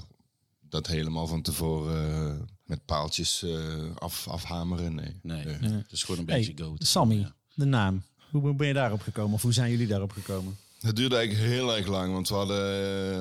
dat 0.69 0.87
helemaal 0.87 1.27
van 1.27 1.41
tevoren 1.41 2.47
met 2.65 2.85
paaltjes 2.85 3.43
eh, 3.43 3.95
af, 3.95 4.27
afhameren, 4.27 4.95
nee. 4.95 5.19
Nee, 5.21 5.45
Nee. 5.45 5.71
het 5.71 5.91
is 5.91 6.03
gewoon 6.03 6.19
een 6.21 6.29
Hey, 6.29 6.37
beetje 6.45 6.63
go. 6.63 6.75
Sammy, 6.77 7.15
Ja. 7.19 7.35
De 7.53 7.65
naam. 7.65 8.03
Hoe 8.31 8.53
ben 8.53 8.67
je 8.67 8.73
daarop 8.73 9.01
gekomen? 9.01 9.33
Of 9.33 9.41
hoe 9.41 9.53
zijn 9.53 9.71
jullie 9.71 9.87
daarop 9.87 10.11
gekomen? 10.11 10.57
Het 10.79 10.95
duurde 10.95 11.15
eigenlijk 11.15 11.49
heel 11.49 11.75
erg 11.75 11.87
lang, 11.87 12.13
want 12.13 12.29
we 12.29 12.35
hadden, 12.35 12.57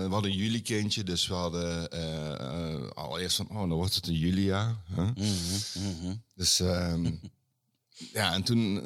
we 0.05 0.13
hadden 0.13 0.31
een 0.31 0.37
juli-kindje. 0.37 1.05
Dus 1.05 1.27
we 1.27 1.35
hadden 1.35 1.91
eh, 1.91 2.33
eh, 2.33 2.91
allereerst 2.95 3.37
van, 3.37 3.49
oh, 3.49 3.59
dan 3.59 3.71
wordt 3.71 3.95
het 3.95 4.07
een 4.07 4.19
Julia. 4.19 4.77
Huh? 4.95 5.09
Mhm, 5.15 5.97
mhm. 5.99 6.15
Dus 6.35 6.61
ehm, 6.61 7.11
ja, 8.13 8.33
en 8.33 8.43
toen, 8.43 8.77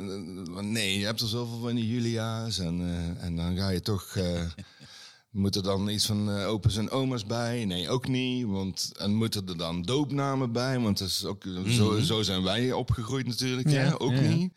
eh, 0.56 0.62
nee, 0.62 0.98
je 0.98 1.04
hebt 1.04 1.20
er 1.20 1.28
zoveel 1.28 1.60
van 1.60 1.74
die 1.74 1.88
Julia's. 1.88 2.58
En, 2.58 2.80
eh, 2.80 3.24
en 3.24 3.36
dan 3.36 3.56
ga 3.56 3.68
je 3.68 3.80
toch 3.80 4.16
eh, 4.16 4.42
Moeten 5.36 5.62
dan 5.62 5.88
iets 5.88 6.06
van 6.06 6.30
eh, 6.30 6.48
opa's 6.48 6.76
en 6.76 6.90
oma's 6.90 7.26
bij? 7.26 7.64
Nee, 7.64 7.88
ook 7.88 8.08
niet. 8.08 8.46
Want, 8.46 8.92
en 8.98 9.14
moeten 9.14 9.48
er 9.48 9.56
dan 9.56 9.82
doopnamen 9.82 10.52
bij? 10.52 10.78
Want 10.78 10.98
dat 10.98 11.08
is 11.08 11.24
ook, 11.24 11.44
zo, 11.68 12.00
zo 12.00 12.22
zijn 12.22 12.42
wij 12.42 12.72
opgegroeid 12.72 13.26
natuurlijk. 13.26 13.68
Ja, 13.68 13.84
Ja, 13.84 13.92
ook 13.92 14.12
ja. 14.12 14.20
niet. 14.20 14.52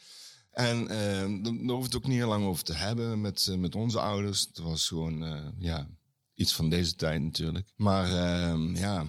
En 0.52 0.88
eh, 0.88 1.44
daar 1.44 1.66
daar 1.66 1.76
hoeft 1.76 1.94
het 1.94 1.96
ook 1.96 2.08
niet 2.08 2.18
heel 2.18 2.28
lang 2.28 2.46
over 2.46 2.64
te 2.64 2.74
hebben 2.74 3.22
met, 3.22 3.48
eh, 3.48 3.56
met 3.58 3.76
onze 3.76 4.00
ouders. 4.00 4.42
Het 4.42 4.58
was 4.58 4.88
gewoon 4.88 5.24
eh, 5.24 5.48
ja, 5.58 5.88
iets 6.34 6.54
van 6.54 6.70
deze 6.70 6.96
tijd 6.96 7.22
natuurlijk. 7.22 7.72
Maar 7.76 8.06
ehm, 8.06 8.76
ja, 8.76 9.06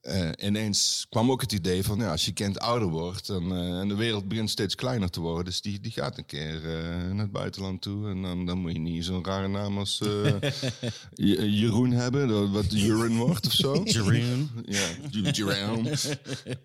eh, 0.00 0.28
ineens 0.42 1.06
kwam 1.08 1.30
ook 1.30 1.40
het 1.40 1.52
idee 1.52 1.82
van... 1.84 1.98
Ja, 1.98 2.10
als 2.10 2.24
je 2.24 2.32
kind 2.32 2.58
ouder 2.58 2.88
wordt 2.88 3.26
dan, 3.26 3.52
eh, 3.54 3.78
en 3.80 3.88
de 3.88 3.94
wereld 3.94 4.28
begint 4.28 4.50
steeds 4.50 4.74
kleiner 4.74 5.10
te 5.10 5.20
worden... 5.20 5.44
dus 5.44 5.60
die, 5.60 5.80
die 5.80 5.92
gaat 5.92 6.18
een 6.18 6.26
keer 6.26 6.54
eh, 6.78 7.10
naar 7.12 7.18
het 7.22 7.32
buitenland 7.32 7.82
toe. 7.82 8.08
En 8.08 8.22
dan, 8.22 8.46
dan 8.46 8.58
moet 8.58 8.72
je 8.72 8.78
niet 8.78 9.04
zo'n 9.04 9.24
rare 9.24 9.48
naam 9.48 9.78
als 9.78 10.00
eh, 10.00 10.32
Je- 11.14 11.50
Jeroen 11.58 11.90
hebben... 11.90 12.52
wat 12.52 12.72
Jeroen 12.72 13.16
wordt 13.16 13.46
of 13.46 13.52
zo. 13.52 13.80
Jeroen. 13.84 14.50
Ja, 14.64 14.88
Jerome. 15.32 15.96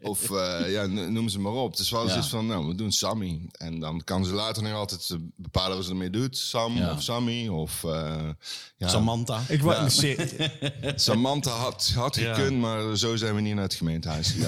Of 0.02 0.30
uh, 0.30 0.72
ja, 0.72 0.86
noem 0.86 1.30
ze 1.30 1.40
maar 1.40 1.52
op. 1.54 1.72
Het 1.72 1.80
is 1.80 1.90
wel 1.90 2.04
Ja. 2.04 2.10
zoiets 2.10 2.30
van, 2.30 2.46
nou, 2.46 2.68
we 2.68 2.76
doen 2.76 2.92
Sammy. 2.92 3.42
En 3.52 3.80
dan 3.80 4.04
kan 4.04 4.26
ze 4.26 4.34
later 4.34 4.64
nog 4.64 4.74
altijd 4.74 5.18
bepalen 5.36 5.76
wat 5.76 5.86
ze 5.86 5.92
ermee 5.92 6.10
doet. 6.10 6.38
Sam 6.38 6.76
Ja. 6.76 6.92
of 6.92 7.02
Sammy 7.02 7.48
of 7.48 7.84
uh, 7.86 8.16
ja, 8.78 8.88
Samantha. 8.88 9.42
Ik 9.48 9.62
wou, 9.62 9.76
Ja. 9.84 9.90
se- 9.90 10.50
Samantha 10.96 11.52
had, 11.52 11.92
had 11.96 12.16
Ja. 12.16 12.34
gekund, 12.34 12.60
maar 12.62 12.98
zo 12.98 13.16
zijn 13.16 13.25
we 13.34 13.42
niet 13.42 13.54
naar 13.54 13.64
het 13.64 13.74
gemeentehuis. 13.74 14.36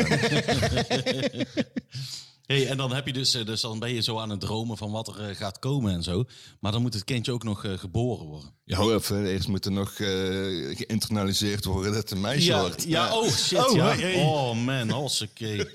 Hey, 2.47 2.67
en 2.67 2.77
dan 2.77 2.93
heb 2.93 3.05
je 3.05 3.13
dus, 3.13 3.33
eh, 3.33 3.45
dus 3.45 3.61
dan 3.61 3.79
ben 3.79 3.93
je 3.93 4.01
zo 4.01 4.19
aan 4.19 4.29
het 4.29 4.39
dromen 4.39 4.77
van 4.77 4.91
wat 4.91 5.07
er 5.07 5.29
eh, 5.29 5.35
gaat 5.35 5.59
komen 5.59 5.93
en 5.93 6.03
zo. 6.03 6.23
Maar 6.59 6.71
dan 6.71 6.81
moet 6.81 6.93
het 6.93 7.03
kindje 7.03 7.31
ook 7.31 7.43
nog 7.43 7.65
eh, 7.65 7.77
geboren 7.77 8.25
worden. 8.25 8.56
Ja, 8.67 8.75
hou 8.77 8.93
even, 8.95 9.25
eerst 9.25 9.47
moet 9.47 9.65
er 9.65 9.71
nog 9.71 9.91
eh, 9.91 10.07
geïnternaliseerd 10.77 11.65
worden 11.65 11.91
dat 11.93 12.01
het 12.01 12.11
een 12.11 12.21
meisje 12.21 12.59
wordt. 12.59 12.83
ja, 12.83 13.13
oh 13.17 13.29
shit, 13.29 13.57
Oh, 13.69 13.75
ja. 13.75 13.95
hey. 13.95 14.13
Oh 14.15 14.55
man, 14.55 14.93
oké. 14.93 15.65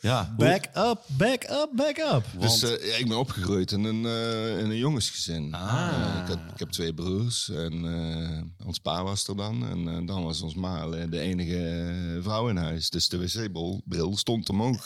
Ja, 0.00 0.34
back 0.38 0.64
up, 0.76 0.98
back 1.06 1.42
up, 1.44 1.68
back 1.76 1.98
up. 1.98 2.24
Dus 2.38 2.62
eh, 2.62 2.86
ja, 2.90 2.96
ik 2.96 3.08
ben 3.08 3.18
opgegroeid 3.18 3.72
in 3.72 3.84
een, 3.84 4.04
eh, 4.06 4.58
in 4.58 4.70
een 4.70 4.76
jongensgezin. 4.76 5.54
Ah. 5.54 5.88
Eh, 5.92 6.20
ik, 6.22 6.28
had, 6.28 6.38
ik 6.52 6.58
heb 6.58 6.68
twee 6.70 6.94
broers 6.94 7.48
en 7.50 7.72
eh, 7.84 8.66
ons 8.66 8.78
pa 8.78 9.02
was 9.02 9.28
er 9.28 9.36
dan. 9.36 9.68
En 9.70 9.88
eh, 9.88 10.06
dan 10.06 10.24
was 10.24 10.40
ons 10.40 10.54
ma 10.54 10.82
eh, 10.84 11.04
de 11.10 11.20
enige 11.20 11.56
eh, 12.16 12.22
vrouw 12.22 12.48
in 12.48 12.56
huis. 12.56 12.90
Dus 12.90 13.08
de 13.08 13.18
wc-bril 13.18 14.16
stond 14.16 14.48
omhoog. 14.48 14.84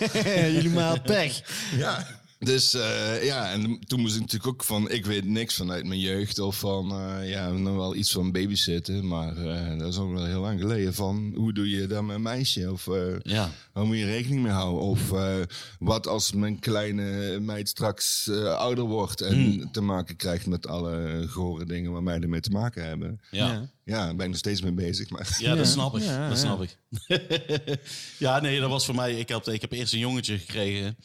Jullie 0.24 0.70
maar 0.70 1.00
pech. 1.00 1.42
ja. 1.76 2.15
Dus 2.38 2.74
eh, 2.74 3.24
ja, 3.24 3.50
en 3.52 3.78
toen 3.86 4.00
moest 4.00 4.14
ik 4.14 4.20
natuurlijk 4.20 4.52
ook 4.52 4.64
van... 4.64 4.90
Ik 4.90 5.06
weet 5.06 5.24
niks 5.24 5.54
vanuit 5.54 5.86
mijn 5.86 6.00
jeugd 6.00 6.38
of 6.38 6.58
van... 6.58 6.90
eh, 6.92 7.30
ja, 7.30 7.50
nog 7.50 7.76
wel 7.76 7.94
iets 7.94 8.12
van 8.12 8.32
babysitten. 8.32 9.06
Maar 9.06 9.36
eh, 9.36 9.78
dat 9.78 9.88
is 9.92 9.98
ook 9.98 10.12
wel 10.12 10.24
heel 10.24 10.40
lang 10.40 10.60
geleden 10.60 10.94
van... 10.94 11.32
Hoe 11.36 11.52
doe 11.52 11.70
je 11.70 11.86
dat 11.86 12.02
met 12.02 12.16
een 12.16 12.22
meisje? 12.22 12.72
Of... 12.72 12.86
eh, 12.88 13.18
ja. 13.22 13.50
Waar 13.72 13.86
moet 13.86 13.96
je 13.98 14.04
rekening 14.04 14.42
mee 14.42 14.52
houden? 14.52 14.82
Of 14.82 15.12
eh, 15.12 15.34
wat 15.78 16.06
als 16.06 16.32
mijn 16.32 16.58
kleine 16.58 17.38
meid 17.40 17.68
straks 17.68 18.28
eh, 18.28 18.54
ouder 18.54 18.84
wordt 18.84 19.20
en 19.20 19.34
Hmm. 19.34 19.72
te 19.72 19.80
maken 19.80 20.16
krijgt 20.16 20.46
met 20.46 20.66
alle 20.66 21.24
gore 21.28 21.64
dingen 21.64 21.92
waar 21.92 22.02
mij 22.02 22.20
ermee 22.20 22.40
te 22.40 22.50
maken 22.50 22.84
hebben? 22.84 23.20
Ja. 23.30 23.52
Ja. 23.52 23.68
Ja, 23.84 24.04
daar 24.04 24.14
ben 24.16 24.24
ik 24.24 24.30
nog 24.30 24.38
steeds 24.40 24.62
mee 24.62 24.72
bezig. 24.72 25.10
Maar 25.10 25.36
Ja, 25.38 25.54
dat 25.54 25.66
snap 25.66 25.96
ik. 25.96 26.02
Ja, 26.02 26.28
dat 26.28 26.38
ja. 26.38 26.44
snap 26.44 26.62
ik. 26.62 26.78
ja, 28.18 28.40
nee, 28.40 28.60
dat 28.60 28.70
was 28.70 28.84
voor 28.84 28.94
mij. 28.94 29.14
Ik 29.18 29.28
heb, 29.28 29.46
ik 29.48 29.60
heb 29.60 29.72
eerst 29.72 29.92
een 29.92 29.98
jongetje 29.98 30.38
gekregen, 30.38 30.96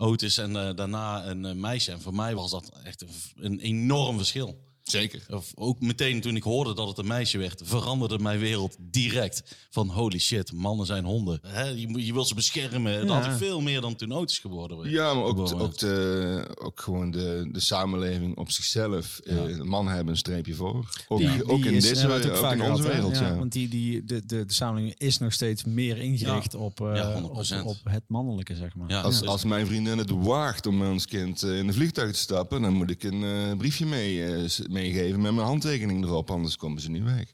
Otis, 0.00 0.38
en 0.38 0.56
eh, 0.56 0.74
daarna 0.74 1.26
een 1.26 1.44
eh, 1.44 1.54
meisje. 1.54 1.92
En 1.92 2.00
voor 2.00 2.14
mij 2.14 2.34
was 2.34 2.50
dat 2.50 2.72
echt 2.84 3.02
een, 3.02 3.08
een 3.44 3.60
enorm 3.60 4.16
verschil. 4.16 4.58
Zeker. 4.90 5.22
Of 5.30 5.52
ook 5.54 5.80
meteen 5.80 6.20
toen 6.20 6.36
ik 6.36 6.42
hoorde 6.42 6.74
dat 6.74 6.88
het 6.88 6.98
een 6.98 7.06
meisje 7.06 7.38
werd, 7.38 7.60
veranderde 7.64 8.18
mijn 8.18 8.38
wereld 8.38 8.76
direct. 8.80 9.42
Van 9.70 9.88
holy 9.88 10.18
shit, 10.18 10.52
mannen 10.52 10.86
zijn 10.86 11.04
honden. 11.04 11.40
Hè, 11.46 11.64
je, 11.68 11.88
moet- 11.88 12.06
je 12.06 12.12
wilt 12.12 12.28
ze 12.28 12.34
beschermen. 12.34 12.98
Dat 13.06 13.08
Ja. 13.08 13.14
had 13.22 13.32
ik 13.32 13.38
veel 13.38 13.60
meer 13.60 13.80
dan 13.80 13.96
toen 13.96 14.12
Otis 14.12 14.38
geworden 14.38 14.76
werd. 14.78 14.90
Ja, 14.90 15.14
maar 15.14 15.24
ook, 15.24 15.38
ook, 15.60 15.78
de, 15.78 16.54
ook 16.62 16.80
gewoon 16.80 17.10
de, 17.10 17.48
de 17.52 17.60
samenleving 17.60 18.36
op 18.36 18.50
zichzelf. 18.50 19.18
Eh, 19.18 19.58
mannen 19.60 19.94
hebben 19.94 20.12
een 20.12 20.18
streepje 20.18 20.54
voor. 20.54 20.88
Ook, 21.08 21.18
Die, 21.18 21.44
ook 21.48 21.64
in 21.64 21.74
is- 21.74 21.82
deze 21.82 22.00
hebben 22.00 22.16
we 22.20 22.22
het 22.22 22.32
ook 22.32 22.42
in 22.42 22.48
vaker 22.58 22.70
onze 22.70 22.82
wereld. 22.82 23.18
Ja, 23.18 23.36
Want 23.36 23.52
die, 23.52 23.68
die, 23.68 24.04
de, 24.04 24.22
de, 24.26 24.44
de 24.44 24.52
samenleving 24.52 24.98
is 24.98 25.18
nog 25.18 25.32
steeds 25.32 25.64
meer 25.64 25.98
ingericht 25.98 26.54
op, 26.54 26.80
eh, 26.80 26.94
Ja, 26.96 27.22
op, 27.22 27.46
100%. 27.46 27.64
op 27.64 27.76
het 27.84 28.02
mannelijke, 28.06 28.54
zeg 28.56 28.74
maar. 28.74 28.90
Ja, 28.90 29.00
Als, 29.00 29.22
als 29.26 29.44
mijn 29.44 29.66
vriendin 29.66 29.98
het 29.98 30.10
waagt 30.10 30.66
om 30.66 30.76
met 30.76 30.88
ons 30.90 31.06
kind 31.06 31.42
eh, 31.42 31.58
in 31.58 31.68
een 31.68 31.74
vliegtuig 31.74 32.12
te 32.12 32.18
stappen, 32.18 32.62
dan 32.62 32.72
moet 32.72 32.90
ik 32.90 33.02
een 33.02 33.56
briefje 33.58 33.86
mee, 33.86 34.24
eh, 34.24 34.48
s- 34.48 34.62
meegeven 34.80 35.20
met 35.20 35.32
mijn 35.34 35.46
handtekening 35.46 36.04
erop, 36.04 36.30
anders 36.30 36.56
komen 36.56 36.80
ze 36.82 36.90
niet 36.90 37.02
weg. 37.02 37.32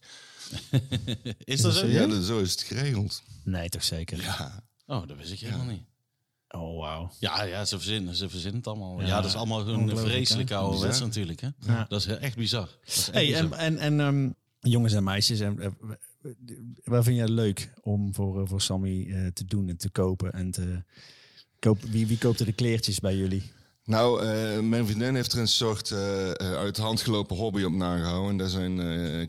is 1.44 1.60
dat 1.60 1.74
zo? 1.74 1.86
Ja, 1.86 2.06
dat, 2.06 2.24
zo 2.24 2.38
is 2.40 2.50
het 2.50 2.62
geregeld. 2.62 3.22
Nee, 3.44 3.68
toch 3.68 3.84
zeker. 3.84 4.20
Ja. 4.22 4.62
Oh, 4.86 5.06
dat 5.06 5.16
wist 5.16 5.32
ik 5.32 5.38
helemaal 5.38 5.66
niet. 5.66 5.82
Oh, 6.48 6.78
wauw. 6.80 7.10
Ja, 7.20 7.42
ja, 7.42 7.64
ze 7.64 7.76
verzinnen, 7.76 8.14
ze 8.16 8.28
verzinnen 8.28 8.58
het 8.58 8.66
allemaal. 8.66 9.00
Ja, 9.00 9.06
Ja, 9.06 9.16
dat 9.20 9.30
is 9.30 9.36
allemaal 9.36 9.68
een 9.68 9.96
vreselijke 9.98 10.54
oude 10.54 10.78
wets 10.78 10.88
Bizar. 10.88 11.06
natuurlijk. 11.06 11.40
Hè? 11.40 11.48
Ja. 11.66 11.86
Dat 11.88 12.00
is 12.00 12.06
echt 12.06 12.36
bizar. 12.36 12.66
Dat 12.66 12.78
is 12.86 12.96
echt 12.96 13.12
Hey, 13.14 13.26
bizar. 13.26 13.52
en, 13.52 13.78
en, 13.78 13.78
en 13.78 14.00
ehm, 14.00 14.30
jongens 14.70 14.92
en 14.92 15.04
meisjes, 15.04 15.40
en, 15.40 15.60
eh, 15.60 15.68
waar 16.84 17.02
vind 17.02 17.16
jij 17.16 17.28
leuk 17.28 17.72
om 17.82 18.14
voor, 18.14 18.40
eh, 18.42 18.48
voor 18.48 18.60
Sammy 18.60 19.06
eh, 19.10 19.26
te 19.26 19.44
doen 19.44 19.68
en 19.68 19.76
te 19.76 19.90
kopen? 19.90 20.32
En 20.32 20.50
te 20.50 20.82
kopen? 21.58 21.90
Wie, 21.90 22.06
wie 22.06 22.18
koopt 22.18 22.40
er 22.40 22.46
de 22.46 22.52
kleertjes 22.52 23.00
bij 23.00 23.16
jullie? 23.16 23.42
Nou, 23.86 24.22
eh, 24.26 24.58
mijn 24.60 24.86
vriendin 24.86 25.14
heeft 25.14 25.32
er 25.32 25.38
een 25.38 25.48
soort 25.48 25.90
eh, 25.90 26.28
eh, 26.30 26.34
uit 26.56 26.76
de 26.76 26.82
hand 26.82 27.00
gelopen 27.00 27.36
hobby 27.36 27.62
op 27.62 27.72
nagehouden. 27.72 28.30
En 28.30 28.36
dat 28.36 28.50
zijn 28.50 28.76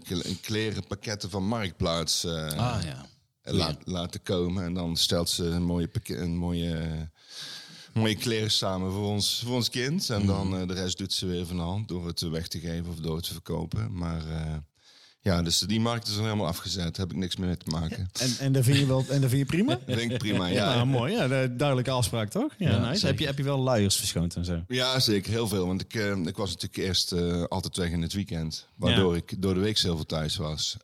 kle- 0.03 0.35
klerenpakketten 0.41 1.29
van 1.29 1.43
Marktplaats 1.47 2.25
ah 2.25 2.79
ja. 2.83 3.05
laat, 3.43 3.77
laten 3.83 4.21
komen. 4.23 4.63
En 4.63 4.73
dan 4.73 4.95
stelt 4.95 5.29
ze 5.29 5.45
een 5.45 5.63
mooie, 5.63 5.89
een 6.03 6.35
mooie, 6.35 7.09
mooie 7.93 8.15
kleren 8.15 8.51
samen 8.51 8.91
voor 8.91 9.05
ons, 9.05 9.41
voor 9.45 9.55
ons 9.55 9.69
kind. 9.69 10.09
En 10.09 10.25
dan 10.25 10.47
Mhm. 10.47 10.67
de 10.67 10.73
rest 10.73 10.97
doet 10.97 11.13
ze 11.13 11.25
weer 11.25 11.45
van 11.45 11.55
de 11.55 11.61
hand 11.61 11.87
door 11.87 12.07
het 12.07 12.19
weg 12.19 12.47
te 12.47 12.59
geven 12.59 12.87
of 12.89 12.95
door 12.95 13.15
het 13.15 13.25
te 13.27 13.33
verkopen. 13.33 13.93
Maar 13.97 14.21
ja, 15.27 15.41
dus 15.41 15.59
die 15.59 15.79
markt 15.79 16.07
is 16.07 16.17
al 16.17 16.23
helemaal 16.23 16.47
afgezet. 16.47 16.83
Daar 16.95 17.05
heb 17.05 17.11
ik 17.11 17.17
niks 17.21 17.35
meer 17.35 17.47
mee 17.47 17.57
te 17.57 17.69
maken. 17.69 18.09
En, 18.19 18.35
en 18.39 18.51
dat 18.51 18.63
vind 18.63 18.77
je 18.77 18.85
wel 18.87 19.05
en 19.09 19.21
dat 19.21 19.29
vind 19.29 19.41
je 19.41 19.45
prima? 19.45 19.79
Dat 19.85 19.97
vind 19.99 20.11
ik 20.11 20.17
prima, 20.17 20.45
Ja, 20.47 20.73
ja. 20.73 20.85
mooi. 20.85 21.13
Ja, 21.13 21.27
de- 21.27 21.53
duidelijke 21.57 21.91
afspraak, 21.91 22.29
toch? 22.29 22.53
Ja, 22.57 22.69
Ja, 22.69 22.77
nice. 22.77 22.91
zeker. 22.93 23.07
Heb 23.07 23.19
je, 23.19 23.25
heb 23.25 23.37
je 23.37 23.43
wel 23.43 23.59
luiers 23.59 23.95
verschoond 23.95 24.35
en 24.35 24.45
zo? 24.45 24.61
Ja, 24.67 24.99
zeker. 24.99 25.31
Heel 25.31 25.47
veel. 25.47 25.67
Want 25.67 25.81
ik, 25.81 25.93
eh, 25.95 26.11
ik 26.25 26.37
was 26.37 26.49
natuurlijk 26.53 26.77
eerst 26.87 27.11
eh, 27.11 27.43
altijd 27.43 27.77
weg 27.77 27.89
in 27.89 28.01
het 28.01 28.13
weekend. 28.13 28.67
Waardoor 28.75 29.15
ik 29.15 29.41
door 29.41 29.53
de 29.53 29.59
week 29.59 29.77
zoveel 29.77 30.05
thuis 30.05 30.35
was. 30.35 30.77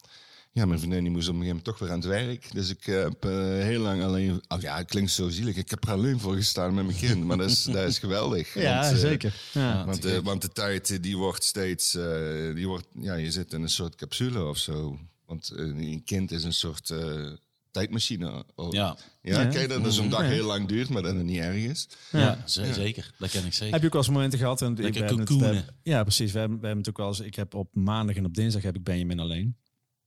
Ja, 0.55 0.65
mijn 0.65 0.79
vriendin 0.79 1.03
die 1.03 1.11
moest 1.11 1.27
op 1.29 1.33
een 1.35 1.41
gegeven 1.41 1.61
moment 1.63 1.63
toch 1.63 1.79
weer 1.79 1.89
aan 1.89 1.99
het 1.99 2.07
werk. 2.27 2.53
Dus 2.53 2.69
ik 2.69 2.87
eh, 2.87 3.01
heb 3.03 3.25
eh, 3.25 3.31
heel 3.63 3.81
lang 3.81 4.03
alleen... 4.03 4.41
Oh 4.47 4.61
ja, 4.61 4.77
het 4.77 4.87
klinkt 4.87 5.11
zo 5.11 5.29
zielig. 5.29 5.55
Ik 5.55 5.69
heb 5.69 5.83
er 5.83 5.91
alleen 5.91 6.19
voor 6.19 6.35
gestaan 6.35 6.73
met 6.73 6.85
mijn 6.85 6.97
kind. 6.97 7.23
Maar 7.23 7.37
dat 7.37 7.49
is, 7.49 7.63
dat 7.63 7.87
is 7.87 7.99
geweldig. 7.99 8.53
Ja, 8.61 8.79
Want, 8.81 8.93
eh, 8.93 8.99
zeker. 8.99 9.35
Ja. 9.53 9.85
Want, 9.85 10.05
eh, 10.05 10.17
want 10.17 10.41
de 10.41 10.49
tijd 10.51 11.03
die 11.03 11.17
wordt 11.17 11.43
steeds... 11.43 11.95
eh, 11.95 12.55
die 12.55 12.67
wordt, 12.67 12.85
ja, 12.99 13.13
je 13.13 13.31
zit 13.31 13.53
in 13.53 13.61
een 13.61 13.69
soort 13.69 13.95
capsule 13.95 14.43
of 14.45 14.57
zo. 14.57 14.99
Want 15.25 15.51
een 15.55 16.01
kind 16.05 16.31
is 16.31 16.43
een 16.43 16.53
soort 16.53 16.89
eh, 16.89 17.31
tijdmachine. 17.71 18.45
Oh, 18.55 18.71
Ja. 18.73 18.97
Ja, 19.21 19.41
je 19.51 19.67
dat? 19.67 19.83
Dat 19.83 19.93
zo'n 19.93 20.09
dag 20.09 20.21
heel 20.21 20.45
lang 20.45 20.67
duurt, 20.67 20.89
maar 20.89 21.01
dat 21.01 21.15
het 21.15 21.23
niet 21.23 21.39
erg 21.39 21.55
is. 21.55 21.87
Ja, 22.11 22.43
ze- 22.45 22.73
zeker. 22.73 23.11
Dat 23.19 23.29
ken 23.29 23.45
ik 23.45 23.53
zeker. 23.53 23.71
Heb 23.73 23.81
je 23.81 23.87
ook 23.87 23.93
wel 23.93 24.01
eens 24.01 24.11
momenten 24.11 24.39
gehad? 24.39 24.61
En 24.61 24.67
het- 24.69 25.29
we 25.39 25.45
hebben- 25.45 25.75
ja, 25.83 26.03
precies. 26.03 26.31
We 26.31 26.39
hebben, 26.39 26.59
we 26.59 26.65
hebben 26.65 26.83
het 26.85 26.89
ook 26.93 26.97
wel 26.97 27.07
eens. 27.07 27.19
Ik 27.19 27.35
heb 27.35 27.53
op 27.53 27.75
maandag 27.75 28.15
en 28.15 28.25
op 28.25 28.33
dinsdag 28.35 28.61
heb 28.61 28.75
ik 28.75 28.83
Benjamin 28.83 29.19
alleen. 29.19 29.55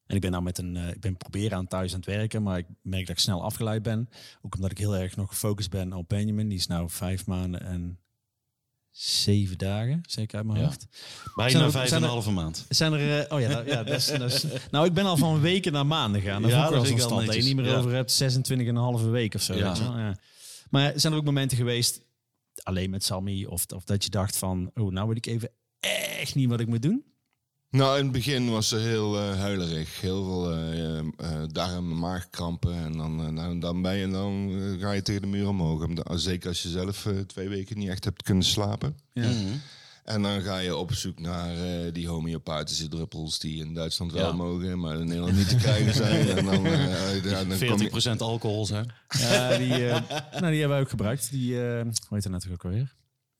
En 0.07 0.15
ik 0.15 0.21
ben 0.21 0.31
nou 0.31 0.43
met 0.43 0.59
een, 0.59 0.77
eh, 0.77 0.89
ik 0.89 1.01
ben 1.01 1.17
proberen 1.17 1.59
aan 1.59 1.67
thuis 1.67 1.91
aan 1.93 1.97
het 1.99 2.07
werken, 2.09 2.43
maar 2.43 2.59
ik 2.59 2.67
merk 2.83 3.07
dat 3.07 3.17
ik 3.17 3.23
snel 3.23 3.43
afgeleid 3.43 3.83
ben. 3.83 4.09
Ook 4.43 4.55
omdat 4.55 4.71
ik 4.71 4.79
heel 4.79 4.97
erg 4.97 5.17
nog 5.17 5.29
gefocust 5.29 5.71
ben 5.71 5.93
op 5.93 6.09
Benjamin. 6.09 6.49
Die 6.49 6.59
is 6.59 6.67
nou 6.67 6.91
vijf 6.91 7.27
maanden 7.27 7.61
en 7.61 7.99
zeven 8.91 9.59
dagen, 9.59 10.01
zeker 10.09 10.37
uit 10.37 10.47
mijn 10.47 10.59
Ja. 10.59 10.65
hoofd. 10.65 10.87
Bijna 11.35 11.65
er- 11.65 11.71
vijf 11.71 11.91
en 11.91 12.03
een 12.03 12.09
halve 12.09 12.31
maand. 12.31 12.67
Zijn 12.69 12.93
er, 12.93 13.21
eh, 13.27 13.33
oh 13.37 13.41
ja, 13.41 13.49
nou, 13.49 13.67
ja 13.67 13.83
dat 13.83 13.97
is, 14.33 14.45
nou 14.71 14.87
ik 14.87 14.93
ben 14.93 15.05
al 15.05 15.17
van 15.17 15.41
weken 15.41 15.73
naar 15.73 15.87
maanden 15.87 16.21
gegaan. 16.21 16.43
Dat 16.43 16.51
Ja, 16.51 16.71
dat 16.71 16.89
ik 16.89 16.99
stand. 17.01 17.27
Dat 17.27 17.35
je 17.35 17.43
niet 17.43 17.57
meer 17.57 17.65
Ja. 17.67 17.77
over 17.77 17.93
hebt 17.93 18.13
26 18.13 18.67
en 18.67 18.77
een 18.77 18.83
halve 18.83 19.09
week 19.09 19.35
of 19.35 19.43
zo. 19.43 19.55
Ja. 19.55 20.17
Maar 20.71 20.93
zijn 20.97 21.13
er 21.13 21.19
ook 21.19 21.25
momenten 21.25 21.57
geweest, 21.57 22.01
alleen 22.63 22.91
met 22.91 23.05
Sammy, 23.05 23.45
of, 23.45 23.65
of 23.75 23.85
dat 23.85 24.05
je 24.05 24.11
dacht 24.11 24.37
van, 24.37 24.71
oh 24.75 24.93
nou 24.93 25.09
weet 25.09 25.17
ik 25.17 25.27
even 25.27 25.51
echt 26.21 26.35
niet 26.35 26.49
wat 26.49 26.61
ik 26.61 26.67
moet 26.67 26.83
doen? 26.83 27.05
Nou, 27.77 27.99
in 27.99 28.03
het 28.05 28.13
begin 28.13 28.51
was 28.51 28.69
ze 28.69 28.77
heel 28.77 29.19
eh, 29.19 29.39
huilerig. 29.39 30.01
Heel 30.01 30.25
veel 30.25 30.53
eh, 30.53 30.99
eh, 30.99 31.05
darm- 31.53 31.91
en 31.91 31.99
maagkrampen. 31.99 32.75
En 32.75 32.93
dan, 32.93 33.35
nou, 33.35 33.59
dan, 33.59 33.83
ben 33.83 33.97
je, 33.97 34.09
dan 34.09 34.51
ga 34.81 34.93
je 34.93 35.03
tegen 35.03 35.21
de 35.21 35.27
muur 35.27 35.49
omhoog. 35.49 35.85
Omdat- 35.85 36.21
Zeker 36.21 36.49
als 36.49 36.63
je 36.63 36.69
zelf 36.69 37.09
twee 37.27 37.49
weken 37.49 37.79
niet 37.79 37.89
echt 37.89 38.05
hebt 38.05 38.23
kunnen 38.23 38.45
slapen. 38.45 38.97
Ja. 39.13 39.23
Mhm. 39.29 39.55
En 40.05 40.23
dan 40.23 40.41
ga 40.41 40.59
je 40.59 40.77
op 40.77 40.93
zoek 40.93 41.21
naar 41.21 41.51
eh, 41.57 41.93
die 41.93 42.09
homeopathische 42.09 42.89
druppels... 42.89 43.39
die 43.39 43.65
in 43.65 43.75
Duitsland 43.75 44.13
wel 44.13 44.27
Ja. 44.27 44.33
mogen, 44.33 44.79
maar 44.79 44.99
in 45.01 45.07
Nederland 45.07 45.37
niet 45.37 45.49
te 45.49 45.57
krijgen 45.57 45.95
zijn. 45.95 46.29
En 46.37 46.45
dan, 46.45 46.67
eh, 46.67 47.25
ja, 47.25 47.45
dan 47.45 47.59
kom 47.69 47.81
40% 47.91 47.93
je... 48.03 48.17
alcohol 48.19 48.67
zijn. 48.67 48.93
Ja, 49.19 49.57
die, 49.59 49.89
eh, 49.89 50.01
nou, 50.41 50.51
die 50.51 50.61
hebben 50.61 50.77
we 50.79 50.83
ook 50.83 50.91
gebruikt. 50.91 51.31
Die, 51.31 51.55
eh 51.69 51.83
hoe 51.83 51.93
heet 52.09 52.23
dat 52.23 52.33
net 52.33 52.47
ook 52.53 52.65
alweer? 52.65 52.95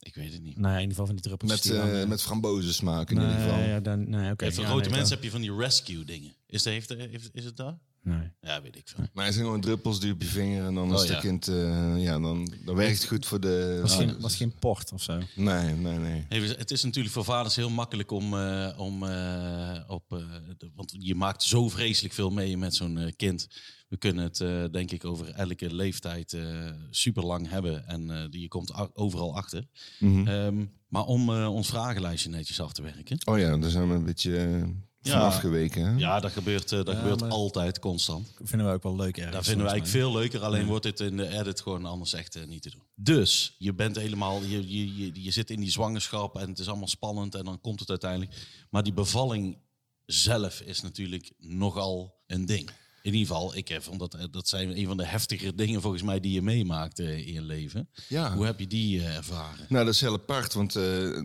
Ik 0.07 0.15
weet 0.15 0.33
het 0.33 0.43
niet. 0.43 0.57
Nou, 0.57 0.69
ja, 0.69 0.75
in 0.75 0.89
ieder 0.89 0.91
geval 0.91 1.07
van 1.07 1.15
die 1.15 1.25
druppels. 1.25 1.51
Met, 1.51 1.63
die 1.63 1.73
dan, 1.73 1.89
eh, 1.89 2.03
eh, 2.03 2.09
met 2.09 2.23
frambozen 2.23 2.73
in 3.11 3.17
nee, 3.17 3.27
ieder 3.27 3.43
geval. 3.43 3.59
Ja, 3.59 3.81
dan, 3.81 4.11
nee, 4.11 4.31
oké. 4.33 4.45
Ja, 4.45 4.53
voor 4.53 4.63
ja, 4.63 4.69
grote 4.69 4.89
nee, 4.89 4.99
mensen 4.99 4.99
dan- 4.99 5.09
heb 5.09 5.23
je 5.23 5.31
van 5.31 5.41
die 5.41 5.57
rescue 5.57 6.05
dingen. 6.05 6.35
Is, 6.47 6.65
heeft, 6.65 6.89
heeft, 6.89 7.31
is 7.33 7.45
het 7.45 7.57
daar? 7.57 7.79
Nee. 8.07 8.31
Ja, 8.41 8.63
weet 8.63 8.77
ik 8.77 8.89
veel. 8.89 9.05
Maar 9.13 9.25
het 9.25 9.35
zijn 9.35 9.47
gewoon 9.47 9.61
druppels 9.61 10.01
die 10.01 10.13
op 10.13 10.23
je 10.23 10.29
vinger 10.29 10.65
en 10.67 10.75
dan 10.75 10.93
Oh, 10.93 10.99
het 10.99 11.09
ja. 11.09 11.21
kind, 11.21 11.49
eh, 11.49 12.03
ja, 12.03 12.19
dan, 12.21 12.53
dan 12.65 12.75
werkt 12.75 12.99
het 12.99 13.09
goed 13.09 13.27
voor 13.27 13.41
de... 13.41 13.79
Was, 13.83 13.95
geen, 13.97 14.21
was 14.21 14.37
geen 14.37 14.55
port 14.59 14.93
of 14.93 15.03
zo. 15.03 15.19
Nee, 15.35 15.73
nee, 15.75 15.99
nee. 15.99 16.25
Hey, 16.29 16.39
het 16.41 16.71
is 16.71 16.83
natuurlijk 16.83 17.15
voor 17.15 17.25
vaders 17.25 17.57
heel 17.57 17.71
makkelijk 17.71 18.11
om, 18.11 18.35
eh, 18.35 18.75
om 18.77 19.03
eh, 19.03 19.81
op. 19.87 20.13
eh, 20.13 20.19
de- 20.57 20.71
want 20.75 20.95
je 20.99 21.15
maakt 21.15 21.43
zo 21.43 21.69
vreselijk 21.69 22.15
veel 22.15 22.31
mee 22.31 22.57
met 22.57 22.75
zo'n 22.75 23.13
kind. 23.17 23.47
We 23.89 23.97
kunnen 23.97 24.25
het, 24.25 24.41
eh, 24.41 24.65
denk 24.71 24.91
ik, 24.91 25.05
over 25.05 25.29
elke 25.31 25.75
leeftijd 25.75 26.33
eh 26.33 26.71
super 26.91 27.25
lang 27.25 27.49
hebben. 27.49 27.87
En 27.87 28.11
eh, 28.11 28.31
die, 28.31 28.41
je 28.41 28.49
komt 28.49 28.95
overal 28.97 29.37
achter. 29.37 29.67
Mhm. 29.99 30.27
Ehm, 30.29 30.65
maar 30.89 31.05
om 31.05 31.31
eh, 31.31 31.55
ons 31.55 31.69
vragenlijstje 31.69 32.31
netjes 32.31 32.61
af 32.61 32.73
te 32.73 32.83
werken. 32.83 33.19
Oh 33.25 33.39
ja, 33.39 33.57
daar 33.59 33.71
zijn 33.71 33.89
we 33.89 33.95
een 33.95 34.05
beetje 34.05 34.63
Ja. 35.07 35.21
afgeweken. 35.21 35.85
Hè? 35.85 35.99
Ja, 35.99 36.21
dat 36.21 36.33
gebeurt, 36.33 36.73
eh, 36.73 36.79
dat 36.79 36.95
Ja, 36.95 37.01
gebeurt 37.01 37.31
altijd 37.31 37.79
constant. 37.79 38.33
Vinden 38.43 38.67
we 38.67 38.73
ook 38.73 38.83
wel 38.83 38.97
leuk 38.97 39.17
ergens. 39.17 39.35
Dat 39.35 39.45
vinden 39.45 39.65
we 39.65 39.71
volgens 39.71 39.91
eigenlijk 39.91 40.05
veel 40.05 40.21
leuker. 40.21 40.43
Alleen 40.43 40.67
wordt 40.67 40.83
dit 40.83 41.01
in 41.01 41.17
de 41.17 41.29
edit 41.39 41.61
gewoon 41.61 41.85
anders 41.85 42.13
echt 42.13 42.37
eh, 42.37 42.47
niet 42.47 42.63
te 42.63 42.71
doen. 42.71 42.83
Dus 42.95 43.55
je 43.59 43.75
bent 43.75 43.97
helemaal, 43.97 44.43
je, 44.43 44.69
je, 44.77 44.97
je, 44.97 45.23
je 45.23 45.31
zit 45.31 45.51
in 45.51 45.61
die 45.61 45.71
zwangerschap 45.71 46.37
en 46.37 46.49
het 46.49 46.59
is 46.59 46.69
allemaal 46.69 46.89
spannend 46.89 47.35
en 47.35 47.45
dan 47.45 47.61
komt 47.61 47.81
het 47.81 47.91
uiteindelijk. 47.91 48.33
Maar 48.71 48.83
die 48.83 48.93
bevalling 48.93 49.59
zelf 50.07 50.61
is 50.61 50.83
natuurlijk 50.83 51.33
nogal 51.39 52.15
een 52.27 52.47
ding. 52.47 52.71
In 53.07 53.13
ieder 53.15 53.27
geval, 53.35 53.57
ik 53.57 53.79
vond 53.81 53.99
dat, 53.99 54.15
eh, 54.15 54.25
dat 54.31 54.49
zijn 54.49 54.79
een 54.79 54.87
van 54.87 54.97
de 54.97 55.07
heftigere 55.07 55.55
dingen 55.65 55.81
volgens 55.81 56.03
mij 56.03 56.21
die 56.21 56.33
je 56.33 56.43
meemaakt 56.43 56.99
eh, 56.99 57.27
in 57.27 57.33
je 57.33 57.43
leven. 57.43 57.89
Ja. 58.09 58.35
Hoe 58.35 58.45
heb 58.45 58.59
je 58.61 58.67
die 58.67 59.01
eh, 59.01 59.17
ervaren? 59.17 59.67
Nou, 59.69 59.85
dat 59.85 59.95
is 59.95 60.01
heel 60.01 60.13
apart, 60.13 60.55
want 60.55 60.73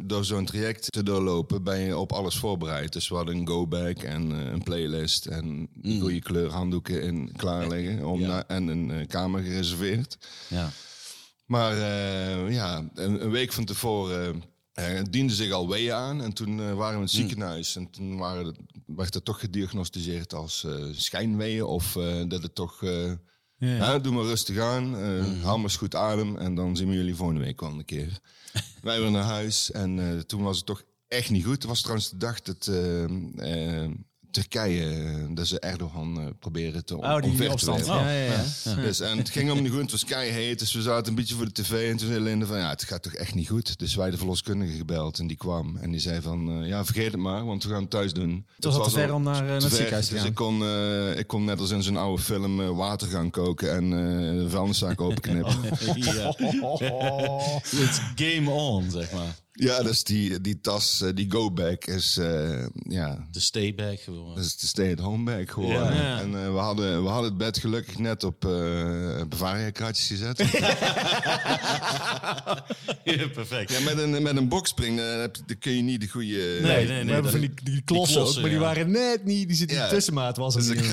door 0.05 0.25
zo'n 0.25 0.45
traject 0.45 0.91
te 0.91 1.03
doorlopen 1.03 1.63
ben 1.63 1.79
je 1.79 1.97
op 1.97 2.11
alles 2.11 2.35
voorbereid. 2.35 2.93
Dus 2.93 3.07
we 3.07 3.15
hadden 3.15 3.35
een 3.35 3.47
go-bag 3.47 3.93
en 3.93 4.29
een 4.29 4.63
playlist 4.63 5.25
en 5.25 5.69
goede 5.99 6.19
kleur 6.19 6.49
handdoeken 6.51 7.01
in 7.03 7.31
klaar 7.35 7.67
liggen 7.67 8.05
om 8.07 8.19
Ja. 8.19 8.27
na- 8.27 8.47
en 8.47 8.67
een 8.67 9.07
kamer 9.07 9.41
gereserveerd. 9.43 10.17
Ja. 10.47 10.69
Maar 11.45 11.75
ja, 12.51 12.89
een, 12.93 13.23
een 13.23 13.31
week 13.31 13.53
van 13.53 13.65
tevoren 13.65 14.43
eh 14.81 15.01
diende 15.09 15.33
zich 15.33 15.51
al 15.51 15.69
weeën 15.69 15.93
aan. 15.93 16.21
En 16.21 16.33
toen 16.33 16.59
eh, 16.59 16.73
waren 16.73 16.89
we 16.91 16.95
in 16.95 17.01
het 17.01 17.11
ziekenhuis. 17.11 17.75
En 17.75 17.89
toen 17.89 18.17
waren 18.17 18.45
het, 18.45 18.57
werd 18.85 19.13
het 19.13 19.25
toch 19.25 19.39
gediagnosticeerd 19.39 20.33
als 20.33 20.63
eh, 20.63 20.85
schijnweeën. 20.91 21.63
Of 21.63 21.97
dat 22.27 22.43
het 22.43 22.55
toch... 22.55 22.81
Ja. 23.57 23.75
ja, 23.75 23.99
doe 23.99 24.13
maar 24.13 24.23
rustig 24.23 24.57
aan. 24.57 24.97
eh 24.97 25.43
Haal 25.43 25.55
maar 25.55 25.63
eens 25.63 25.77
goed 25.77 25.95
adem. 25.95 26.37
En 26.37 26.55
dan 26.55 26.77
zien 26.77 26.87
we 26.89 26.95
jullie 26.95 27.15
volgende 27.15 27.41
week 27.41 27.59
wel 27.59 27.69
een 27.69 27.85
keer. 27.85 28.19
Wij 28.81 29.01
weer 29.01 29.11
naar 29.11 29.23
huis. 29.23 29.71
En 29.71 30.23
toen 30.27 30.41
was 30.43 30.57
het 30.57 30.65
toch 30.65 30.83
echt 31.11 31.29
niet 31.29 31.45
goed. 31.45 31.53
Het 31.53 31.63
was 31.63 31.81
trouwens 31.81 32.09
de 32.09 32.17
dag 32.17 32.41
dat 32.41 32.67
eh, 32.67 33.83
eh, 33.83 33.91
Turkije... 34.31 34.85
eh, 34.85 35.15
dat 35.35 35.47
ze 35.47 35.59
Erdogan 35.59 36.19
eh, 36.19 36.25
proberen 36.39 36.85
te 36.85 36.97
Oh, 36.97 37.21
die 37.21 37.31
omver 37.31 37.45
te 37.45 37.51
opstand. 37.51 37.85
werpen. 37.87 38.05
Ja, 38.05 38.11
ja, 38.11 38.43
ja. 38.63 38.75
Dus, 38.75 38.99
en 38.99 39.17
het 39.17 39.29
ging 39.29 39.51
om 39.51 39.61
niet 39.61 39.71
goed, 39.71 39.81
het 39.81 39.91
was 39.91 40.05
keihard. 40.05 40.59
Dus 40.59 40.73
we 40.73 40.81
zaten 40.81 41.07
een 41.07 41.15
beetje 41.15 41.35
voor 41.35 41.45
de 41.45 41.51
tv. 41.61 41.89
En 41.91 41.97
toen 41.97 42.07
zei 42.07 42.19
Linde 42.19 42.45
van, 42.45 42.57
ja, 42.57 42.69
het 42.69 42.83
gaat 42.83 43.03
toch 43.03 43.13
echt 43.13 43.35
niet 43.35 43.49
goed. 43.49 43.79
Dus 43.79 43.95
wij 43.95 44.11
de 44.11 44.17
verloskundige 44.17 44.77
gebeld 44.77 45.19
en 45.19 45.27
die 45.27 45.37
kwam. 45.37 45.77
En 45.77 45.91
die 45.91 45.99
zei 45.99 46.21
van, 46.21 46.61
eh, 46.61 46.67
ja, 46.67 46.85
vergeet 46.85 47.11
het 47.11 47.21
maar, 47.21 47.45
want 47.45 47.63
we 47.63 47.69
gaan 47.69 47.81
het 47.81 47.89
thuis 47.89 48.13
doen. 48.13 48.45
Het 48.55 48.65
was 48.65 48.75
al 48.75 48.83
te 48.83 48.89
ver 48.89 49.13
om 49.13 49.23
naar, 49.23 49.43
naar 49.43 49.59
te 49.59 49.65
het 49.65 49.73
ziekenhuis 49.75 50.05
te 50.07 50.11
Dus 50.11 50.21
gaan. 50.21 50.29
ik 50.29 50.35
kon, 50.35 50.63
eh, 50.63 51.17
ik 51.17 51.27
kon 51.27 51.45
net 51.45 51.59
als 51.59 51.69
in 51.69 51.83
zo'n 51.83 51.97
oude 51.97 52.21
film 52.21 52.75
water 52.75 53.07
gaan 53.07 53.29
koken 53.29 53.71
en 53.71 53.83
eh 53.83 54.43
de 54.43 54.49
vuilniszaak 54.49 55.01
openknippen. 55.01 55.55
It's 57.83 57.99
game 58.15 58.49
on, 58.49 58.91
zeg 58.91 59.11
maar. 59.11 59.35
Ja, 59.69 59.83
dus 59.83 60.03
die, 60.03 60.41
die 60.41 60.61
tas, 60.61 61.01
eh, 61.01 61.09
die 61.15 61.31
go-bag 61.31 61.77
is, 61.77 62.17
eh, 62.17 62.65
ja, 62.87 63.27
De 63.31 63.39
stayback 63.39 63.99
gewoon. 63.99 64.35
dat 64.35 64.45
is 64.45 64.57
de 64.57 64.67
stay-at-home 64.67 65.23
bag 65.37 65.53
geworden. 65.53 65.95
Ja. 65.95 66.01
Ja. 66.01 66.19
En 66.19 66.35
eh, 66.35 66.51
we, 66.53 66.57
hadden, 66.59 67.03
we 67.03 67.09
hadden 67.09 67.29
het 67.29 67.37
bed 67.37 67.57
gelukkig 67.57 67.97
net 67.97 68.23
op 68.23 68.45
eh 68.45 69.21
Bavaria-kratjes 69.29 70.07
gezet. 70.07 70.39
Ja, 73.03 73.27
perfect. 73.27 73.71
Ja, 73.71 73.79
met 73.79 73.97
een, 73.97 74.21
met 74.23 74.37
een 74.37 74.47
je- 74.95 75.43
dan 75.45 75.57
kun 75.59 75.71
je 75.75 75.81
niet 75.81 76.01
de 76.01 76.07
goede... 76.07 76.57
Nee, 76.61 76.61
nee, 76.61 76.85
nee, 76.87 77.05
we 77.05 77.11
hebben 77.11 77.21
dat- 77.21 77.31
van 77.31 77.39
die, 77.39 77.51
die 77.63 77.81
klossen, 77.81 78.15
klossen, 78.17 78.35
ook, 78.35 78.41
maar 78.41 78.49
die 78.49 78.59
waren 78.59 78.91
net 78.91 79.25
niet, 79.25 79.47
die 79.47 79.57
zitten 79.57 79.77
die 79.77 79.87
tussenmaat 79.87 80.37
was 80.37 80.53
Dat 80.53 80.63
is 80.63 80.69
niet 80.69 80.77
een 80.77 80.91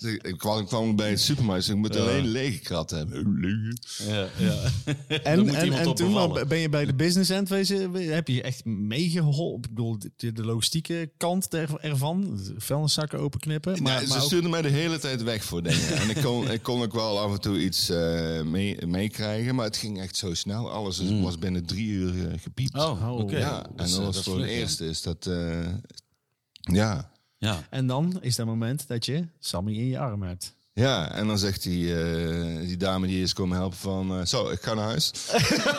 Dus 0.00 0.12
ik 0.12 0.26
ik 0.26 0.38
kwam, 0.38 0.58
ik 0.60 0.66
kwam 0.66 0.96
bij 0.96 1.10
het 1.10 1.20
supermarkt, 1.20 1.64
dus 1.66 1.74
ik 1.74 1.80
moet 1.80 1.96
alleen 1.96 2.24
een 2.24 2.28
lege 2.30 2.58
krat 2.58 2.90
hebben. 2.90 3.78
Ja, 4.08 4.28
ja. 4.38 4.56
En, 5.22 5.36
Dan 5.36 5.46
moet 5.46 5.54
en, 5.54 5.72
en 5.72 5.94
toen 5.94 6.32
ben 6.48 6.58
je 6.58 6.68
bij 6.68 6.84
de 6.86 6.94
business 6.94 7.30
end 7.30 7.48
wezen, 7.48 7.92
heb 7.94 8.28
je 8.28 8.42
echt 8.42 8.64
meegeholpen. 8.64 9.70
Ik 9.70 9.76
bedoel, 9.76 9.98
de, 10.16 10.32
de 10.32 10.44
logistieke 10.44 11.10
kant 11.16 11.52
er- 11.54 11.76
ervan, 11.80 12.20
de 12.36 12.54
vuilniszakken 12.58 13.18
openknippen. 13.18 13.72
Maar, 13.72 13.82
Maar, 13.82 13.92
maar 13.94 14.06
ze 14.06 14.14
ook- 14.16 14.22
stuurden 14.22 14.50
mij 14.50 14.62
de 14.62 14.68
hele 14.68 14.98
tijd 14.98 15.22
weg 15.22 15.44
voor 15.44 15.62
dingen. 15.62 15.96
En 16.00 16.10
ik 16.10 16.22
kon, 16.22 16.50
ik 16.50 16.62
kon 16.62 16.82
ook 16.82 16.92
wel 16.92 17.18
af 17.18 17.32
en 17.32 17.40
toe 17.40 17.60
iets 17.60 17.88
eh, 17.88 18.42
mee- 18.42 18.86
meekrijgen, 18.86 19.54
maar 19.54 19.64
het 19.64 19.76
ging 19.76 20.00
echt 20.00 20.16
zo 20.16 20.34
snel. 20.34 20.70
Alles 20.70 20.98
is- 20.98 21.20
was 21.20 21.38
binnen 21.38 21.66
drie 21.66 21.86
uur 21.88 22.28
eh, 22.30 22.38
gepiept. 22.40 22.74
Oh, 22.76 23.02
Oh, 23.10 23.18
oké. 23.18 23.38
ja, 23.38 23.60
Dat 23.60 23.68
en 23.76 23.76
dat 23.76 23.88
eh, 23.98 24.04
was 24.04 24.14
dat 24.14 24.14
is 24.14 24.22
voor 24.32 24.38
ja. 24.40 24.46
eerste 24.46 24.86
is 24.86 25.02
dat... 25.02 25.26
eh, 25.26 25.66
ja. 26.60 27.10
Ja. 27.38 27.66
En 27.70 27.86
dan 27.86 28.18
is 28.20 28.36
dat 28.36 28.46
moment 28.46 28.88
dat 28.88 29.04
je 29.06 29.24
Sammy 29.38 29.72
in 29.72 29.86
je 29.86 29.98
arm 29.98 30.22
hebt. 30.22 30.56
Ja, 30.72 31.12
en 31.12 31.26
dan 31.26 31.38
zegt 31.38 31.62
die, 31.62 32.02
eh, 32.02 32.58
die 32.66 32.76
dame 32.76 33.06
die 33.06 33.22
is 33.22 33.32
komen 33.32 33.56
helpen 33.56 33.78
van... 33.78 34.18
eh, 34.18 34.24
zo, 34.26 34.48
ik 34.48 34.60
ga 34.62 34.74
naar 34.74 34.84
huis. 34.84 35.10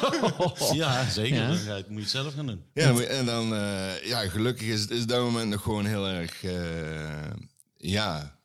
ja, 0.73 1.09
zeker. 1.09 1.35
Ja. 1.37 1.55
Ga 1.55 1.75
je- 1.75 1.83
moet 1.87 1.95
je 1.97 2.01
het 2.01 2.09
zelf 2.09 2.33
gaan 2.33 2.45
doen. 2.47 2.61
Ja, 2.73 2.93
maar- 2.93 3.03
en 3.03 3.25
dan, 3.25 3.53
eh, 3.53 4.03
ja, 4.05 4.27
gelukkig 4.27 4.67
is, 4.67 4.87
is 4.87 5.05
dat 5.05 5.21
moment 5.23 5.49
nog 5.49 5.61
gewoon 5.61 5.85
heel 5.85 6.07
erg, 6.07 6.43
eh, 6.43 7.31
ja, 7.77 8.39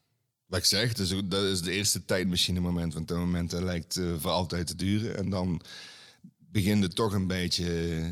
wat 0.47 0.59
ik 0.59 0.65
zeg, 0.65 0.93
dus 0.93 1.15
dat 1.25 1.43
is 1.43 1.61
de 1.63 1.71
eerste 1.73 2.05
tijdmachine 2.05 2.61
moment, 2.61 2.95
want 2.95 3.09
dat 3.09 3.19
moment 3.19 3.51
dat 3.51 3.63
lijkt 3.63 4.01
voor 4.19 4.31
altijd 4.31 4.67
te 4.67 4.77
duren. 4.77 5.17
En 5.17 5.31
dan 5.31 5.61
begint 6.39 6.83
het 6.83 6.95
toch 6.95 7.13
een 7.13 7.27
beetje 7.27 8.03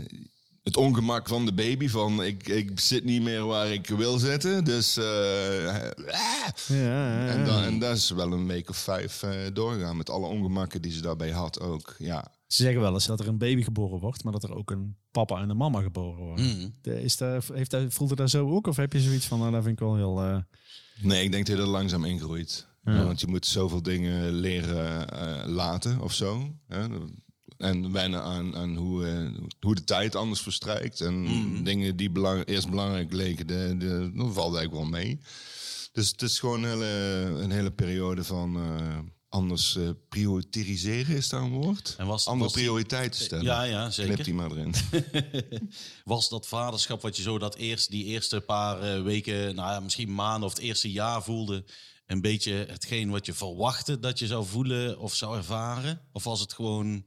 het 0.63 0.77
ongemak 0.77 1.29
van 1.29 1.45
de 1.45 1.53
baby, 1.55 1.89
van 1.89 2.23
ik, 2.23 2.49
ik 2.49 2.81
zit 2.81 3.05
niet 3.05 3.23
meer 3.23 3.45
waar 3.47 3.69
ik 3.73 3.87
wil 3.89 4.19
zitten, 4.19 4.65
dus... 4.65 4.97
eh, 4.97 5.05
ah. 6.07 6.49
Ja, 6.69 7.27
en, 7.29 7.45
dan, 7.45 7.63
en 7.63 7.79
dat 7.79 7.97
is 7.97 8.11
wel 8.11 8.33
een 8.33 8.47
week 8.47 8.69
of 8.71 8.77
vijf 8.77 9.23
eh, 9.23 9.31
doorgaan 9.53 9.97
met 9.97 10.11
alle 10.11 10.27
ongemakken 10.27 10.83
die 10.83 10.93
ze 10.93 11.01
daarbij 11.01 11.31
had 11.31 11.61
ook, 11.61 11.95
ja. 11.99 12.33
Ze 12.47 12.63
zeggen 12.63 12.81
wel 12.81 12.93
eens 12.95 13.07
dat 13.07 13.21
er 13.21 13.29
een 13.29 13.39
baby 13.39 13.63
geboren 13.63 13.99
wordt, 14.01 14.25
maar 14.25 14.33
dat 14.33 14.43
er 14.43 14.55
ook 14.55 14.71
een 14.71 14.97
papa 15.11 15.41
en 15.41 15.51
een 15.51 15.57
mama 15.57 15.81
geboren 15.83 16.25
worden. 16.25 16.45
Mm. 16.47 16.75
De- 16.83 17.03
Is 17.03 17.17
dat, 17.17 17.49
heeft 17.53 17.71
dat, 17.71 17.93
voelt 17.95 18.09
het 18.11 18.19
daar 18.19 18.29
zo 18.29 18.51
ook? 18.51 18.67
Of 18.67 18.77
heb 18.77 18.93
je 18.93 19.01
zoiets 19.01 19.27
van, 19.27 19.39
nou, 19.39 19.51
dat 19.53 19.63
vind 19.63 19.81
ik 19.81 19.85
wel 19.87 19.97
heel... 19.97 20.21
eh, 20.23 20.37
Nee, 21.01 21.25
ik 21.25 21.33
denk 21.33 21.47
dat 21.47 21.57
je 21.57 21.63
er 21.63 21.69
langzaam 21.69 22.05
ingroeit. 22.05 22.67
Ja, 22.85 23.05
want 23.05 23.21
je 23.21 23.27
moet 23.27 23.47
zoveel 23.47 23.83
dingen 23.83 24.33
leren 24.33 25.09
eh, 25.11 25.47
laten 25.49 26.01
of 26.01 26.13
zo. 26.13 26.55
Hè? 26.69 26.87
En 27.63 27.93
wennen 27.93 28.23
aan, 28.23 28.57
aan 28.57 28.77
hoe, 28.77 29.07
eh, 29.07 29.45
hoe 29.61 29.75
de 29.75 29.85
tijd 29.85 30.15
anders 30.17 30.41
verstrijkt. 30.41 31.01
En 31.01 31.25
dingen 31.65 31.97
die 31.97 32.11
belang, 32.11 32.47
eerst 32.47 32.71
belangrijk 32.71 33.13
leken, 33.13 33.47
de, 33.47 33.75
de, 33.79 34.11
dat 34.15 34.33
valt 34.33 34.55
eigenlijk 34.57 34.73
wel 34.73 35.01
mee. 35.01 35.21
Dus 35.93 36.09
het 36.09 36.23
is 36.23 36.39
gewoon 36.39 36.63
een 36.63 36.71
hele, 36.71 36.87
een 37.43 37.51
hele 37.51 37.71
periode 37.73 38.25
van 38.25 38.57
eh, 38.57 38.99
anders 39.29 39.79
prioriseren, 40.09 41.17
is 41.17 41.29
daar 41.29 41.43
een 41.43 41.51
woord? 41.51 41.95
En 41.99 42.07
was- 42.07 42.27
Andere 42.27 42.45
was 42.45 42.53
die- 42.55 42.63
prioriteiten 42.65 43.21
stellen. 43.25 43.45
Ja, 43.45 43.63
ja, 43.63 43.83
Knip 43.83 43.93
zeker. 44.09 44.25
die 44.25 44.35
maar 44.35 44.51
erin. 44.51 44.75
Was 46.05 46.29
dat 46.29 46.47
vaderschap 46.47 47.03
wat 47.03 47.17
je 47.17 47.23
zo 47.23 47.39
dat 47.39 47.55
eerst, 47.55 47.91
die 47.91 48.05
eerste 48.05 48.41
paar 48.41 49.03
weken, 49.03 49.55
nou 49.55 49.73
ja, 49.73 49.81
misschien 49.81 50.15
maanden 50.15 50.49
of 50.49 50.55
het 50.55 50.63
eerste 50.63 50.91
jaar 50.93 51.23
voelde, 51.23 51.65
een 52.07 52.21
beetje 52.21 52.53
hetgeen 52.53 53.11
wat 53.11 53.27
je 53.27 53.33
verwachtte 53.35 53.99
dat 53.99 54.19
je 54.19 54.27
zou 54.27 54.47
voelen 54.47 54.99
of 54.99 55.15
zou 55.15 55.37
ervaren? 55.37 56.01
Of 56.13 56.25
was 56.25 56.41
het 56.41 56.53
gewoon, 56.53 57.05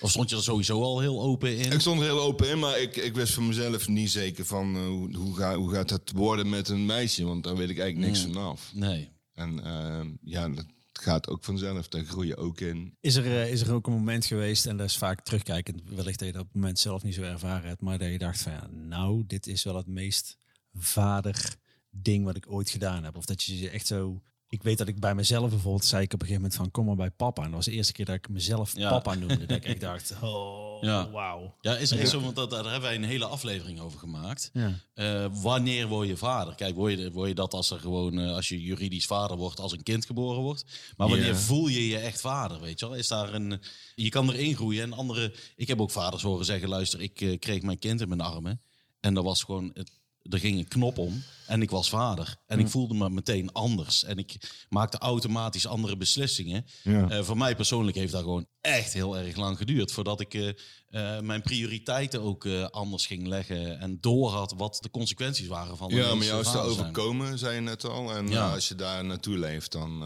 of 0.00 0.10
stond 0.10 0.30
je 0.30 0.36
er 0.36 0.42
sowieso 0.42 0.82
al 0.82 1.00
heel 1.00 1.20
open 1.20 1.56
in? 1.56 1.72
Ik 1.72 1.80
stond 1.80 2.00
er 2.00 2.06
heel 2.06 2.20
open 2.20 2.48
in, 2.48 2.58
maar 2.58 2.80
ik, 2.80 2.96
ik 2.96 3.14
wist 3.14 3.32
voor 3.32 3.42
mezelf 3.42 3.88
niet 3.88 4.10
zeker 4.10 4.44
van 4.46 4.76
eh, 4.76 4.86
hoe, 4.86 5.16
hoe, 5.16 5.36
ga, 5.36 5.56
hoe 5.56 5.72
gaat 5.72 5.90
het 5.90 6.12
worden 6.12 6.48
met 6.48 6.68
een 6.68 6.86
meisje. 6.86 7.24
Want 7.24 7.44
daar 7.44 7.56
weet 7.56 7.70
ik 7.70 7.78
eigenlijk 7.78 8.12
niks 8.12 8.22
vanaf. 8.22 8.70
Nee. 8.74 9.10
En 9.34 9.64
ehm, 9.64 10.08
ja, 10.22 10.48
dat 10.48 10.66
gaat 10.92 11.28
ook 11.28 11.44
vanzelf. 11.44 11.88
Daar 11.88 12.04
groei 12.04 12.26
je 12.26 12.36
ook 12.36 12.60
in. 12.60 12.96
Is 13.00 13.16
er, 13.16 13.26
eh, 13.26 13.52
is 13.52 13.60
er 13.60 13.72
ook 13.72 13.86
een 13.86 13.92
moment 13.92 14.26
geweest, 14.26 14.66
en 14.66 14.76
dat 14.76 14.86
is 14.86 14.96
vaak 14.96 15.20
terugkijkend, 15.24 15.82
wellicht 15.84 16.18
dat 16.18 16.28
je 16.28 16.34
dat 16.34 16.42
op 16.42 16.48
het 16.52 16.60
moment 16.60 16.78
zelf 16.78 17.02
niet 17.02 17.14
zo 17.14 17.22
ervaren 17.22 17.68
hebt, 17.68 17.80
maar 17.80 17.98
dat 17.98 18.10
je 18.10 18.18
dacht 18.18 18.42
van 18.42 18.52
ja, 18.52 18.68
nou, 18.72 19.24
dit 19.26 19.46
is 19.46 19.62
wel 19.62 19.76
het 19.76 19.86
meest 19.86 20.36
vader 20.74 21.56
ding 21.90 22.24
wat 22.24 22.36
ik 22.36 22.52
ooit 22.52 22.70
gedaan 22.70 23.04
heb. 23.04 23.16
Of 23.16 23.24
dat 23.24 23.42
je 23.42 23.58
je 23.58 23.70
echt 23.70 23.86
zo 23.86 24.22
ik 24.50 24.62
weet 24.62 24.78
dat 24.78 24.88
ik 24.88 25.00
bij 25.00 25.14
mezelf 25.14 25.50
bijvoorbeeld 25.50 25.84
zei 25.84 26.02
ik 26.02 26.12
op 26.12 26.20
een 26.20 26.26
gegeven 26.26 26.42
moment 26.42 26.60
van 26.60 26.70
kom 26.70 26.86
maar 26.86 26.96
bij 26.96 27.10
papa. 27.10 27.40
En 27.42 27.46
dat 27.46 27.56
was 27.56 27.64
de 27.64 27.72
eerste 27.72 27.92
keer 27.92 28.04
dat 28.04 28.14
ik 28.14 28.28
mezelf 28.28 28.76
Ja. 28.76 28.88
papa 28.90 29.14
noemde. 29.14 29.46
dat 29.46 29.56
ik 29.56 29.64
echt 29.64 29.80
dacht, 29.90 30.14
oh, 30.22 30.82
Ja. 30.82 31.10
wauw. 31.10 31.54
Ja, 31.60 31.76
is 31.76 31.90
echt 31.90 32.08
zo, 32.08 32.20
want 32.20 32.36
dat, 32.36 32.50
daar 32.50 32.62
hebben 32.62 32.80
wij 32.80 32.94
een 32.94 33.04
hele 33.04 33.24
aflevering 33.24 33.80
over 33.80 33.98
gemaakt. 33.98 34.50
Ja. 34.52 34.74
Eh, 34.94 35.26
wanneer 35.42 35.86
word 35.88 36.08
je 36.08 36.16
vader? 36.16 36.54
Kijk, 36.54 36.74
word 36.74 36.98
je, 36.98 37.10
word 37.12 37.28
je 37.28 37.34
dat 37.34 37.52
als 37.54 37.70
er 37.70 37.78
gewoon, 37.80 38.18
eh, 38.18 38.32
als 38.34 38.48
je 38.48 38.62
juridisch 38.62 39.06
vader 39.06 39.36
wordt, 39.36 39.60
als 39.60 39.72
een 39.72 39.82
kind 39.82 40.06
geboren 40.06 40.42
wordt? 40.42 40.64
Maar 40.96 41.08
wanneer 41.08 41.36
voel 41.36 41.68
je 41.68 41.86
je 41.88 41.98
echt 41.98 42.20
vader, 42.20 42.60
weet 42.60 42.80
je 42.80 42.86
wel? 42.88 42.96
Is 42.96 43.08
daar 43.08 43.34
een, 43.34 43.60
je 43.94 44.08
kan 44.08 44.30
erin 44.30 44.54
groeien 44.56 44.82
en 44.82 44.92
andere, 44.92 45.34
ik 45.56 45.68
heb 45.68 45.80
ook 45.80 45.90
vaders 45.90 46.22
horen 46.22 46.44
zeggen, 46.44 46.68
luister, 46.68 47.00
ik 47.00 47.20
eh, 47.20 47.38
kreeg 47.38 47.62
mijn 47.62 47.78
kind 47.78 48.00
in 48.00 48.08
mijn 48.08 48.20
armen 48.20 48.60
en 49.00 49.14
dat 49.14 49.24
was 49.24 49.42
gewoon, 49.42 49.70
het, 49.74 49.90
er 50.22 50.38
ging 50.38 50.58
een 50.58 50.68
knop 50.68 50.98
om 50.98 51.22
en 51.46 51.62
ik 51.62 51.70
was 51.70 51.88
vader. 51.88 52.36
En 52.46 52.58
ik 52.58 52.68
voelde 52.68 52.94
me 52.94 53.10
meteen 53.10 53.52
anders 53.52 54.04
en 54.04 54.18
ik 54.18 54.36
maakte 54.68 54.98
automatisch 54.98 55.66
andere 55.66 55.96
beslissingen. 55.96 56.64
Ja. 56.82 57.08
Eh, 57.10 57.22
voor 57.22 57.36
mij 57.36 57.56
persoonlijk 57.56 57.96
heeft 57.96 58.12
dat 58.12 58.22
gewoon 58.22 58.46
echt 58.60 58.92
heel 58.92 59.18
erg 59.18 59.36
lang 59.36 59.56
geduurd. 59.56 59.92
Voordat 59.92 60.20
ik 60.20 60.34
eh, 60.34 60.48
eh, 60.48 61.22
mijn 61.22 61.42
prioriteiten 61.42 62.20
ook 62.20 62.46
anders 62.70 63.06
ging 63.06 63.26
leggen. 63.26 63.78
En 63.80 63.98
doorhad 64.00 64.54
wat 64.56 64.78
de 64.80 64.90
consequenties 64.90 65.46
waren 65.46 65.76
van 65.76 65.88
Ja, 65.94 66.14
maar 66.14 66.26
jou 66.26 66.40
is 66.40 66.46
te 66.46 66.52
zijn. 66.52 66.64
overkomen, 66.64 67.38
zei 67.38 67.54
je 67.54 67.60
net 67.60 67.84
al. 67.84 68.12
En 68.14 68.28
Ja. 68.28 68.52
als 68.52 68.68
je 68.68 68.74
daar 68.74 69.04
naartoe 69.04 69.38
leeft, 69.38 69.72
dan, 69.72 70.04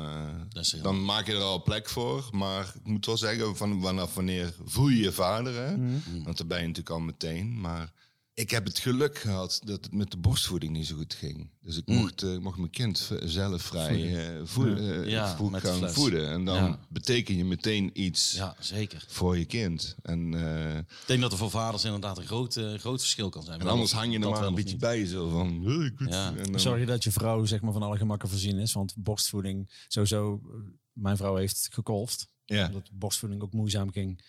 dan 0.82 1.04
maak 1.04 1.26
je 1.26 1.32
er 1.32 1.40
al 1.42 1.62
plek 1.62 1.88
voor. 1.88 2.28
Maar 2.32 2.72
ik 2.74 2.86
moet 2.86 3.06
wel 3.06 3.16
zeggen, 3.16 3.56
van, 3.56 3.82
vanaf 3.82 4.14
wanneer 4.14 4.54
voel 4.64 4.88
je 4.88 5.02
je 5.02 5.12
vader? 5.12 5.54
Hè? 5.54 5.76
Want 6.24 6.36
dan 6.38 6.46
ben 6.46 6.60
je 6.60 6.66
natuurlijk 6.66 6.90
al 6.90 7.00
meteen. 7.00 7.60
Maar 7.60 7.92
ik 8.34 8.50
heb 8.50 8.64
het 8.64 8.78
geluk 8.78 9.18
gehad 9.18 9.60
dat 9.64 9.84
het 9.84 9.92
met 9.94 10.10
de 10.10 10.16
borstvoeding 10.16 10.72
niet 10.72 10.86
zo 10.86 10.96
goed 10.96 11.14
ging. 11.14 11.50
Dus 11.60 11.76
ik 11.76 11.86
mocht, 11.86 12.22
eh, 12.22 12.38
mocht 12.38 12.58
mijn 12.58 12.70
kind 12.70 13.10
zelf 13.24 13.62
vrij 13.62 14.26
eh, 14.36 14.40
voeden, 14.44 15.02
eh, 15.04 15.10
Ja, 15.10 15.36
voed- 15.36 15.56
gaan 15.56 15.76
fles. 15.78 15.92
voeden. 15.92 16.28
En 16.30 16.44
dan 16.44 16.54
Ja. 16.56 16.78
beteken 16.88 17.36
je 17.36 17.44
meteen 17.44 17.90
iets 18.02 18.32
Ja, 18.32 18.56
zeker. 18.60 19.04
voor 19.08 19.38
je 19.38 19.44
kind. 19.44 19.94
En, 20.02 20.34
eh, 20.34 20.76
Ik 20.78 20.84
denk 21.06 21.20
dat 21.20 21.32
er 21.32 21.38
voor 21.38 21.50
vaders 21.50 21.84
inderdaad 21.84 22.18
een 22.18 22.26
groot, 22.26 22.56
eh, 22.56 22.74
groot 22.74 23.00
verschil 23.00 23.28
kan 23.28 23.42
zijn. 23.42 23.60
en 23.60 23.66
anders 23.66 23.92
hang 23.92 24.12
je 24.12 24.18
er 24.18 24.28
maar 24.28 24.38
wel 24.40 24.48
een 24.48 24.54
beetje 24.54 24.70
niet. 24.70 24.80
bij. 24.80 25.06
Zo 25.06 25.28
van, 25.28 25.48
"Eh, 25.66 25.84
ik 25.84 26.00
moet-" 26.00 26.08
Ja. 26.12 26.34
en 26.36 26.50
dan- 26.50 26.60
Zorg 26.60 26.80
je 26.80 26.86
dat 26.86 27.04
je 27.04 27.12
vrouw 27.12 27.44
zeg 27.44 27.60
maar, 27.60 27.72
van 27.72 27.82
alle 27.82 27.96
gemakken 27.96 28.28
voorzien 28.28 28.58
is. 28.58 28.72
Want 28.72 28.94
borstvoeding, 28.96 29.70
sowieso, 29.88 30.40
eh, 30.44 30.54
mijn 30.92 31.16
vrouw 31.16 31.36
heeft 31.36 31.68
gekolfd. 31.72 32.32
Ja. 32.44 32.66
Omdat 32.66 32.90
borstvoeding 32.92 33.42
ook 33.42 33.52
moeizaam 33.52 33.90
ging. 33.92 34.24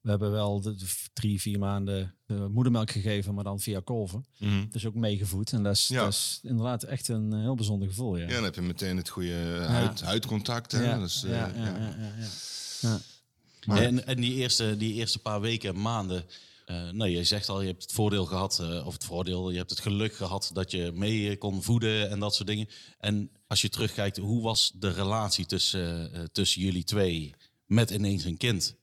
We 0.00 0.10
hebben 0.10 0.30
wel 0.30 0.60
de, 0.60 0.74
de 0.74 0.86
drie, 1.12 1.40
vier 1.40 1.58
maanden 1.58 2.14
eh, 2.26 2.46
moedermelk 2.46 2.90
gegeven, 2.90 3.34
maar 3.34 3.44
dan 3.44 3.60
via 3.60 3.80
kolven. 3.80 4.26
Mhm. 4.38 4.64
Dus 4.70 4.86
ook 4.86 4.94
meegevoed. 4.94 5.52
En 5.52 5.62
dat 5.62 5.74
is, 5.74 5.88
Ja. 5.88 6.04
dat 6.04 6.12
is 6.12 6.38
inderdaad 6.42 6.82
echt 6.82 7.08
een 7.08 7.32
eh, 7.32 7.40
heel 7.40 7.54
bijzonder 7.54 7.88
gevoel. 7.88 8.16
Ja, 8.16 8.26
Ja, 8.28 8.34
dan 8.34 8.44
heb 8.44 8.54
je 8.54 8.62
meteen 8.62 8.96
het 8.96 9.08
goede 9.08 9.64
huid, 9.68 10.00
huidcontact. 10.00 10.72
Hè? 10.72 10.82
Ja, 10.84 10.98
Dus, 10.98 11.24
eh, 11.24 11.30
ja, 11.30 11.52
ja, 11.56 11.64
ja. 11.64 11.76
ja, 11.78 11.94
ja, 11.98 12.12
ja. 12.18 12.28
Ja. 12.80 13.00
Maar- 13.66 13.82
En, 13.82 14.06
en 14.06 14.20
die, 14.20 14.34
eerste, 14.34 14.76
die 14.76 14.94
eerste 14.94 15.18
paar 15.18 15.40
weken, 15.40 15.80
maanden. 15.80 16.24
eh 16.64 16.90
nou, 16.90 17.10
je 17.10 17.24
zegt 17.24 17.48
al, 17.48 17.60
je 17.60 17.66
hebt 17.66 17.82
het 17.82 17.92
voordeel 17.92 18.24
gehad, 18.24 18.58
eh, 18.60 18.86
of 18.86 18.92
het 18.92 19.04
voordeel, 19.04 19.50
je 19.50 19.56
hebt 19.56 19.70
het 19.70 19.80
geluk 19.80 20.14
gehad 20.14 20.50
dat 20.52 20.70
je 20.70 20.90
mee 20.94 21.30
eh, 21.30 21.38
kon 21.38 21.62
voeden 21.62 22.10
en 22.10 22.18
dat 22.18 22.34
soort 22.34 22.48
dingen. 22.48 22.68
En 22.98 23.30
als 23.46 23.60
je 23.62 23.68
terugkijkt, 23.68 24.16
hoe 24.16 24.42
was 24.42 24.72
de 24.74 24.90
relatie 24.92 25.46
tussen, 25.46 26.12
eh, 26.12 26.22
tussen 26.32 26.60
jullie 26.62 26.84
twee 26.84 27.34
met 27.66 27.90
ineens 27.90 28.24
een 28.24 28.36
kind? 28.36 28.76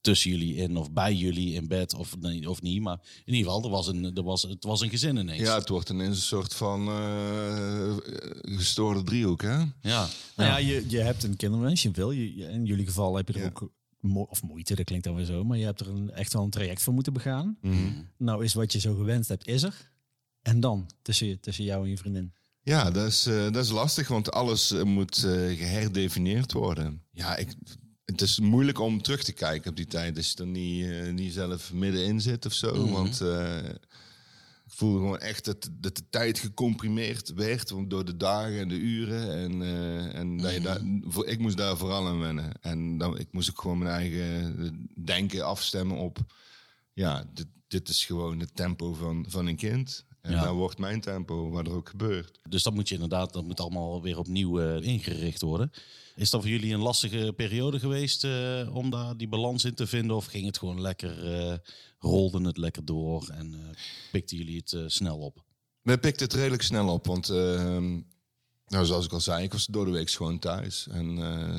Tussen 0.00 0.30
jullie 0.30 0.54
in 0.54 0.76
of 0.76 0.92
bij 0.92 1.14
jullie 1.14 1.54
in 1.54 1.68
bed 1.68 1.94
of, 1.94 2.16
nee, 2.20 2.50
of 2.50 2.62
niet. 2.62 2.80
Maar 2.82 2.98
in 3.24 3.34
ieder 3.34 3.50
geval, 3.52 3.64
er 3.64 3.70
was 3.76 3.86
een, 3.86 4.16
er 4.16 4.22
was, 4.22 4.42
het 4.42 4.64
was 4.64 4.80
een 4.80 4.90
gezin 4.90 5.16
ineens. 5.16 5.40
Ja, 5.40 5.58
het 5.58 5.68
wordt 5.68 5.90
ineens 5.90 6.16
een 6.16 6.22
soort 6.22 6.54
van 6.54 6.88
eh, 6.88 7.96
gestoorde 8.56 9.02
driehoek, 9.02 9.42
hè? 9.42 9.56
ja. 9.80 10.08
Nou 10.36 10.50
ja, 10.50 10.56
je, 10.56 10.84
je 10.88 10.98
hebt 10.98 11.22
een 11.22 11.36
kinderwens, 11.36 11.82
je 11.82 11.90
wil. 11.90 12.10
Je, 12.10 12.34
in 12.48 12.64
jullie 12.64 12.86
geval 12.86 13.16
heb 13.16 13.28
je 13.28 13.34
er 13.34 13.40
Ja. 13.40 13.46
ook, 13.46 13.72
mo- 14.00 14.26
of 14.30 14.42
moeite, 14.42 14.74
dat 14.74 14.84
klinkt 14.84 15.04
dan 15.04 15.14
weer 15.14 15.24
zo, 15.24 15.44
maar 15.44 15.58
je 15.58 15.64
hebt 15.64 15.80
er 15.80 15.88
een, 15.88 16.10
echt 16.10 16.32
wel 16.32 16.42
een 16.42 16.50
traject 16.50 16.82
voor 16.82 16.94
moeten 16.94 17.12
begaan. 17.12 17.58
Nou 18.18 18.44
is 18.44 18.54
wat 18.54 18.72
je 18.72 18.80
zo 18.80 18.94
gewenst 18.94 19.28
hebt, 19.28 19.46
is 19.46 19.62
er. 19.62 19.90
En 20.42 20.60
dan, 20.60 20.90
tussen, 21.02 21.26
je- 21.26 21.40
tussen 21.40 21.64
jou 21.64 21.84
en 21.84 21.90
je 21.90 21.98
vriendin. 21.98 22.32
Ja, 22.62 22.90
dat 22.90 23.06
is, 23.06 23.26
eh, 23.26 23.42
dat 23.52 23.64
is 23.64 23.70
lastig, 23.70 24.08
want 24.08 24.30
alles 24.32 24.70
eh, 24.70 24.82
moet 24.82 25.24
eh, 25.24 25.32
geherdefinieerd 25.58 26.52
worden. 26.52 27.02
Ja, 27.12 27.36
ik, 27.36 27.54
het 28.10 28.20
is 28.20 28.38
moeilijk 28.40 28.78
om 28.78 29.02
terug 29.02 29.22
te 29.22 29.32
kijken 29.32 29.70
op 29.70 29.76
die 29.76 29.86
tijd 29.86 30.16
als 30.16 30.30
je 30.30 30.38
er 30.38 30.46
niet, 30.46 30.84
eh, 30.90 31.12
niet 31.12 31.32
zelf 31.32 31.72
middenin 31.72 32.20
zit 32.20 32.46
of 32.46 32.52
zo. 32.52 32.88
Want 32.90 33.20
eh, 33.20 33.64
ik 34.66 34.76
voelde 34.76 34.98
gewoon 34.98 35.18
echt 35.18 35.44
dat, 35.44 35.68
dat 35.72 35.96
de 35.96 36.02
tijd 36.10 36.38
gecomprimeerd 36.38 37.32
werd 37.34 37.72
door 37.86 38.04
de 38.04 38.16
dagen 38.16 38.58
en 38.58 38.68
de 38.68 38.74
uren. 38.78 39.32
En, 39.34 39.62
eh, 39.62 40.14
en 40.14 40.36
dat 40.36 40.52
je 40.52 40.60
daar, 40.60 40.80
voor, 41.02 41.26
ik 41.26 41.38
moest 41.38 41.56
daar 41.56 41.76
vooral 41.76 42.06
aan 42.06 42.20
wennen. 42.20 42.52
En 42.60 42.98
dan, 42.98 43.18
ik 43.18 43.28
moest 43.30 43.50
ook 43.50 43.60
gewoon 43.60 43.78
mijn 43.78 43.90
eigen 43.90 44.88
denken 45.04 45.46
afstemmen 45.46 45.96
op... 45.96 46.18
Ja, 46.92 47.24
dit, 47.34 47.46
dit 47.68 47.88
is 47.88 48.04
gewoon 48.04 48.38
het 48.40 48.56
tempo 48.56 48.92
van, 48.94 49.24
van 49.28 49.46
een 49.46 49.56
kind. 49.56 50.04
En 50.20 50.32
Ja. 50.32 50.42
dan 50.44 50.56
wordt 50.56 50.78
mijn 50.78 51.00
tempo, 51.00 51.50
wat 51.50 51.66
er 51.66 51.72
ook 51.72 51.88
gebeurt. 51.88 52.38
Dus 52.48 52.62
dat 52.62 52.74
moet 52.74 52.88
je 52.88 52.94
inderdaad, 52.94 53.32
dat 53.32 53.44
moet 53.44 53.60
allemaal 53.60 54.02
weer 54.02 54.18
opnieuw 54.18 54.78
ingericht 54.78 55.40
worden. 55.40 55.72
Is 56.20 56.30
dat 56.30 56.40
voor 56.40 56.50
jullie 56.50 56.74
een 56.74 56.80
lastige 56.80 57.32
periode 57.36 57.78
geweest 57.78 58.24
eh, 58.24 58.68
om 58.72 58.90
daar 58.90 59.16
die 59.16 59.28
balans 59.28 59.64
in 59.64 59.74
te 59.74 59.86
vinden? 59.86 60.16
Of 60.16 60.26
ging 60.26 60.46
het 60.46 60.58
gewoon 60.58 60.80
lekker, 60.80 61.32
eh 61.50 61.56
rolde 61.98 62.46
het 62.46 62.56
lekker 62.56 62.84
door 62.84 63.28
en 63.28 63.54
eh, 63.54 63.76
pikten 64.12 64.36
jullie 64.36 64.56
het 64.66 64.92
snel 64.92 65.18
op? 65.18 65.44
We 65.82 65.98
pikten 65.98 66.26
het 66.26 66.34
redelijk 66.36 66.62
snel 66.62 66.88
op, 66.88 67.06
want 67.06 67.28
ehm, 67.28 67.90
nou, 68.66 68.84
zoals 68.86 69.04
ik 69.04 69.12
al 69.12 69.20
zei, 69.20 69.42
ik 69.44 69.52
was 69.52 69.66
door 69.66 69.84
de 69.84 69.90
week 69.90 70.10
gewoon 70.10 70.38
thuis. 70.38 70.86
En 70.90 71.14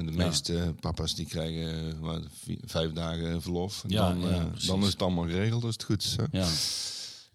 de 0.05 0.11
Ja. 0.11 0.25
meeste 0.27 0.75
papa's 0.79 1.15
die 1.15 1.25
krijgen 1.25 1.99
wat, 1.99 2.21
vier- 2.43 2.59
vijf 2.65 2.91
dagen 2.91 3.41
verlof. 3.41 3.83
En 3.83 3.89
Ja, 3.89 4.09
dan, 4.13 4.19
ja, 4.29 4.51
dan 4.65 4.81
is 4.81 4.87
het 4.91 5.01
allemaal 5.01 5.25
geregeld 5.27 5.63
als 5.63 5.73
het 5.73 5.83
goed 5.83 6.03
is. 6.03 6.15
Hè? 6.15 6.23
Ja, 6.39 6.47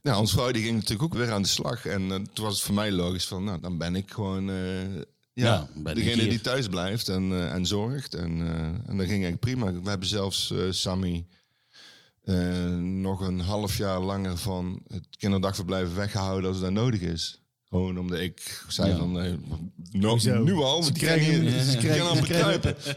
Ja, 0.03 0.19
ons 0.21 0.33
vrouw 0.33 0.51
die 0.53 0.63
ging 0.63 0.75
natuurlijk 0.75 1.03
ook 1.03 1.15
weer 1.21 1.33
aan 1.33 1.43
de 1.43 1.49
slag. 1.49 1.87
En 1.87 2.03
eh, 2.13 2.19
toen 2.33 2.45
was 2.45 2.55
het 2.55 2.63
voor 2.65 2.75
mij 2.75 2.93
logisch 2.93 3.27
van, 3.27 3.45
nou, 3.45 3.61
dan 3.61 3.79
ben 3.79 3.97
ik 3.97 4.11
gewoon 4.11 4.49
ja, 5.37 5.45
Ja, 5.47 5.69
ben 5.75 5.97
ik 5.97 6.05
degene 6.05 6.21
hier. 6.23 6.31
die 6.31 6.41
thuis 6.41 6.67
blijft 6.69 7.09
en, 7.09 7.33
eh, 7.33 7.53
en 7.53 7.67
zorgt. 7.67 8.15
En, 8.15 8.41
eh, 8.41 8.59
en 8.67 8.97
dat 8.97 9.07
ging 9.07 9.25
eigenlijk 9.25 9.41
prima. 9.41 9.73
We 9.73 9.89
hebben 9.89 10.09
zelfs 10.09 10.51
eh 10.51 10.59
Sammy 10.71 11.27
eh, 12.25 12.67
nog 12.79 13.21
een 13.21 13.41
half 13.41 13.77
jaar 13.77 14.01
langer 14.01 14.37
van 14.37 14.83
het 14.89 15.07
kinderdagverblijf 15.19 15.95
weggehouden 15.95 16.51
als 16.51 16.61
dat 16.61 16.71
nodig 16.73 17.01
is. 17.01 17.41
Gewoon 17.69 17.99
omdat 17.99 18.19
ik 18.19 18.65
zei 18.69 18.91
Ja. 18.91 18.97
van, 18.97 19.21
eh, 19.21 19.33
no, 19.91 20.09
Hoezo? 20.09 20.43
nu 20.43 20.53
al, 20.55 20.83
Ze 20.83 20.93
we 20.93 20.99
krijgen 20.99 21.33
hem- 21.45 21.61
ze 21.65 21.71
ze 21.71 21.77
krijgen- 21.77 22.07
aan 22.09 22.23
krijgen- 22.23 22.61
bekruipen. 22.61 22.77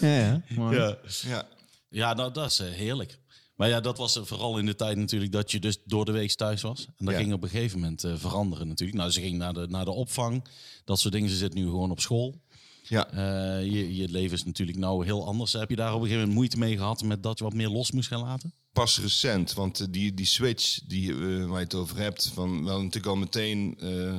Ja, 0.00 0.42
ja. 0.70 0.96
Ja. 1.26 1.46
ja 1.88 2.14
nou, 2.14 2.32
dat 2.32 2.50
is 2.50 2.58
heerlijk. 2.58 3.18
Maar 3.58 3.68
ja, 3.68 3.80
dat 3.80 3.98
was 3.98 4.20
vooral 4.22 4.58
in 4.58 4.66
de 4.66 4.74
tijd 4.74 4.96
natuurlijk 4.96 5.32
dat 5.32 5.50
je 5.50 5.60
dus 5.60 5.78
door 5.84 6.04
de 6.04 6.12
week 6.12 6.32
thuis 6.32 6.62
was. 6.62 6.86
En 6.96 7.04
dat 7.04 7.14
Ja. 7.14 7.20
ging 7.20 7.32
op 7.32 7.42
een 7.42 7.48
gegeven 7.48 7.78
moment 7.80 8.04
eh, 8.04 8.12
veranderen 8.16 8.68
natuurlijk. 8.68 8.98
Nou, 8.98 9.10
ze 9.10 9.20
ging 9.20 9.38
naar 9.38 9.52
de, 9.54 9.66
naar 9.68 9.84
de 9.84 9.90
opvang, 9.90 10.44
dat 10.84 11.00
soort 11.00 11.14
dingen. 11.14 11.30
Ze 11.30 11.36
zit 11.36 11.54
nu 11.54 11.64
gewoon 11.64 11.90
op 11.90 12.00
school. 12.00 12.40
Ja. 12.82 13.10
Eh, 13.10 13.64
je, 13.72 13.96
je 13.96 14.08
leven 14.08 14.36
is 14.36 14.44
natuurlijk 14.44 14.78
nou 14.78 15.04
heel 15.04 15.26
anders. 15.26 15.52
Heb 15.52 15.70
je 15.70 15.76
daar 15.76 15.88
op 15.94 15.94
een 16.00 16.06
gegeven 16.06 16.18
moment 16.20 16.34
moeite 16.38 16.58
mee 16.58 16.76
gehad 16.76 17.02
met 17.02 17.22
dat 17.22 17.38
je 17.38 17.44
wat 17.44 17.54
meer 17.54 17.68
los 17.68 17.90
moest 17.92 18.08
gaan 18.08 18.20
laten? 18.22 18.52
pas 18.72 19.00
recent, 19.00 19.52
want 19.54 19.80
eh, 19.80 19.86
die, 19.90 20.14
die 20.14 20.26
switch 20.26 20.80
die, 20.86 21.12
eh, 21.12 21.18
waar 21.46 21.58
je 21.58 21.64
het 21.64 21.74
over 21.74 21.96
hebt, 21.96 22.30
van 22.34 22.64
wel 22.64 22.78
natuurlijk 22.78 23.06
al 23.06 23.16
meteen, 23.16 23.76
eh, 23.78 24.18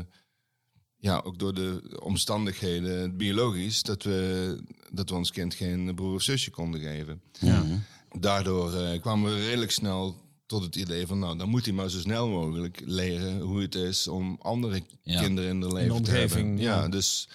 ja, 0.97 1.21
ook 1.25 1.39
door 1.39 1.53
de 1.53 1.99
omstandigheden 2.03 3.17
biologisch, 3.17 3.83
dat 3.83 4.03
we, 4.03 4.61
dat 4.91 5.09
we 5.09 5.15
ons 5.15 5.31
kind 5.31 5.53
geen 5.53 5.95
broer 5.95 6.13
of 6.13 6.21
zusje 6.21 6.51
konden 6.51 6.81
geven. 6.81 7.21
Ja. 7.39 7.65
Daardoor 8.19 8.73
eh, 8.73 9.01
kwamen 9.01 9.35
we 9.35 9.45
redelijk 9.45 9.71
snel 9.71 10.27
tot 10.45 10.63
het 10.63 10.75
idee 10.75 11.07
van, 11.07 11.19
nou, 11.19 11.37
dan 11.37 11.49
moet 11.49 11.65
hij 11.65 11.73
maar 11.73 11.89
zo 11.89 11.99
snel 11.99 12.27
mogelijk 12.27 12.81
leren 12.85 13.39
hoe 13.39 13.61
het 13.61 13.75
is 13.75 14.07
om 14.07 14.37
andere 14.41 14.81
Ja. 15.03 15.21
kinderen 15.21 15.49
in 15.49 15.59
de 15.59 15.73
leven 15.73 16.03
te 16.03 16.11
hebben. 16.11 16.57
ja. 16.57 16.81
Ja, 16.81 16.87
dus 16.89 17.29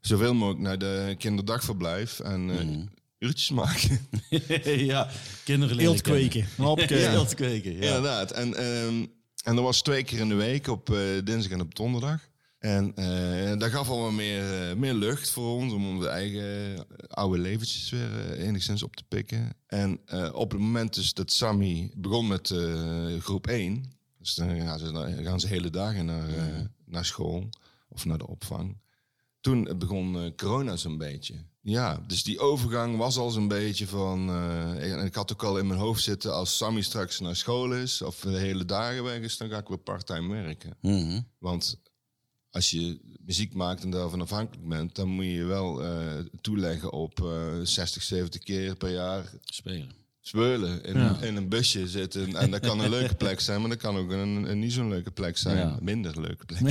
zoveel 0.00 0.34
mogelijk 0.34 0.60
naar 0.62 0.78
de 0.78 1.14
kinderdagverblijf 1.18 2.20
en 2.20 2.50
eh, 2.50 2.64
Mhm. 2.64 2.86
uurtjes 3.18 3.50
maken. 3.50 4.08
ja, 4.92 5.10
kinderen 5.44 5.76
leren 5.76 5.92
Eelt 5.92 6.02
kennen. 6.02 6.28
kweken. 6.28 6.98
Ja, 6.98 7.12
eelt 7.12 7.34
kweken, 7.34 7.72
ja. 7.76 7.80
Inderdaad. 7.86 8.30
En, 8.30 8.54
ehm, 8.54 9.06
en 9.44 9.54
dat 9.54 9.64
was 9.64 9.82
twee 9.82 10.02
keer 10.04 10.18
in 10.18 10.28
de 10.28 10.34
week, 10.34 10.66
op 10.68 10.90
eh, 10.90 10.98
dinsdag 11.24 11.52
en 11.52 11.60
op 11.60 11.74
donderdag. 11.74 12.20
En 12.58 12.94
eh, 12.94 13.58
dat 13.58 13.70
gaf 13.70 13.88
allemaal 13.88 14.10
meer, 14.10 14.70
eh, 14.70 14.76
meer 14.76 14.94
lucht 14.94 15.30
voor 15.30 15.56
ons 15.56 15.72
om 15.72 15.86
onze 15.86 16.08
eigen 16.08 16.76
eh, 16.76 16.84
oude 17.08 17.38
leventjes 17.38 17.90
weer 17.90 18.32
enigszins 18.32 18.82
op 18.82 18.96
te 18.96 19.04
pikken. 19.08 19.54
En 19.66 20.00
op 20.32 20.50
het 20.50 20.60
moment 20.60 20.94
dus 20.94 21.14
dat 21.14 21.32
Sammy 21.32 21.90
begon 21.96 22.26
met 22.26 22.54
groep 23.18 23.46
1, 23.46 23.84
dus 24.18 24.34
dan 24.34 24.60
gaan 24.60 24.78
ze, 24.78 24.92
dan 24.92 25.24
gaan 25.24 25.40
ze 25.40 25.46
hele 25.46 25.70
dagen 25.70 26.04
naar, 26.04 26.28
naar 26.84 27.04
school 27.04 27.48
of 27.88 28.04
naar 28.04 28.18
de 28.18 28.26
opvang. 28.26 28.76
Toen 29.40 29.72
begon 29.78 30.32
corona 30.36 30.76
zo'n 30.76 30.98
beetje. 30.98 31.34
Ja, 31.60 32.02
dus 32.06 32.22
die 32.22 32.38
overgang 32.38 32.96
was 32.96 33.16
al 33.16 33.30
zo'n 33.30 33.48
beetje 33.48 33.86
van... 33.86 34.30
en 34.78 35.04
ik 35.04 35.14
had 35.14 35.32
ook 35.32 35.42
al 35.42 35.58
in 35.58 35.66
mijn 35.66 35.80
hoofd 35.80 36.02
zitten... 36.02 36.34
als 36.34 36.56
Sammy 36.56 36.82
straks 36.82 37.20
naar 37.20 37.36
school 37.36 37.72
is... 37.72 38.02
of 38.02 38.20
de 38.20 38.38
hele 38.38 38.64
dagen 38.64 39.04
weg 39.04 39.20
is... 39.20 39.36
dan 39.36 39.48
ga 39.48 39.58
ik 39.58 39.68
weer 39.68 39.78
parttime 39.78 40.42
werken. 40.42 40.76
Mhm. 40.80 41.20
Want 41.38 41.80
als 42.50 42.70
je 42.70 42.98
muziek 43.26 43.54
maakt 43.54 43.82
en 43.82 43.90
daarvan 43.90 44.20
afhankelijk 44.20 44.68
bent, 44.68 44.94
dan 44.94 45.08
moet 45.08 45.24
je 45.24 45.30
je 45.32 45.44
wel 45.44 45.84
eh, 45.84 46.18
toeleggen 46.40 46.92
op 46.92 47.20
eh 47.24 47.52
60, 47.62 48.02
70 48.02 48.42
keer 48.42 48.76
per 48.76 48.90
jaar 48.92 49.30
Spelen. 49.44 49.90
speulen. 50.20 50.84
In, 50.84 50.94
Ja. 50.98 51.20
in 51.20 51.36
een 51.36 51.48
busje 51.48 51.88
zitten. 51.88 52.36
En 52.36 52.50
dat 52.50 52.60
kan 52.60 52.80
een 52.80 52.90
leuke 52.90 53.14
plek 53.14 53.40
zijn, 53.40 53.60
maar 53.60 53.70
dat 53.70 53.78
kan 53.78 53.96
ook 53.96 54.10
een, 54.10 54.50
een 54.50 54.58
niet 54.58 54.72
zo'n 54.72 54.88
leuke 54.88 55.10
plek 55.10 55.36
zijn. 55.36 55.56
Ja. 55.56 55.78
Minder 55.82 56.20
leuke 56.20 56.44
plek. 56.44 56.60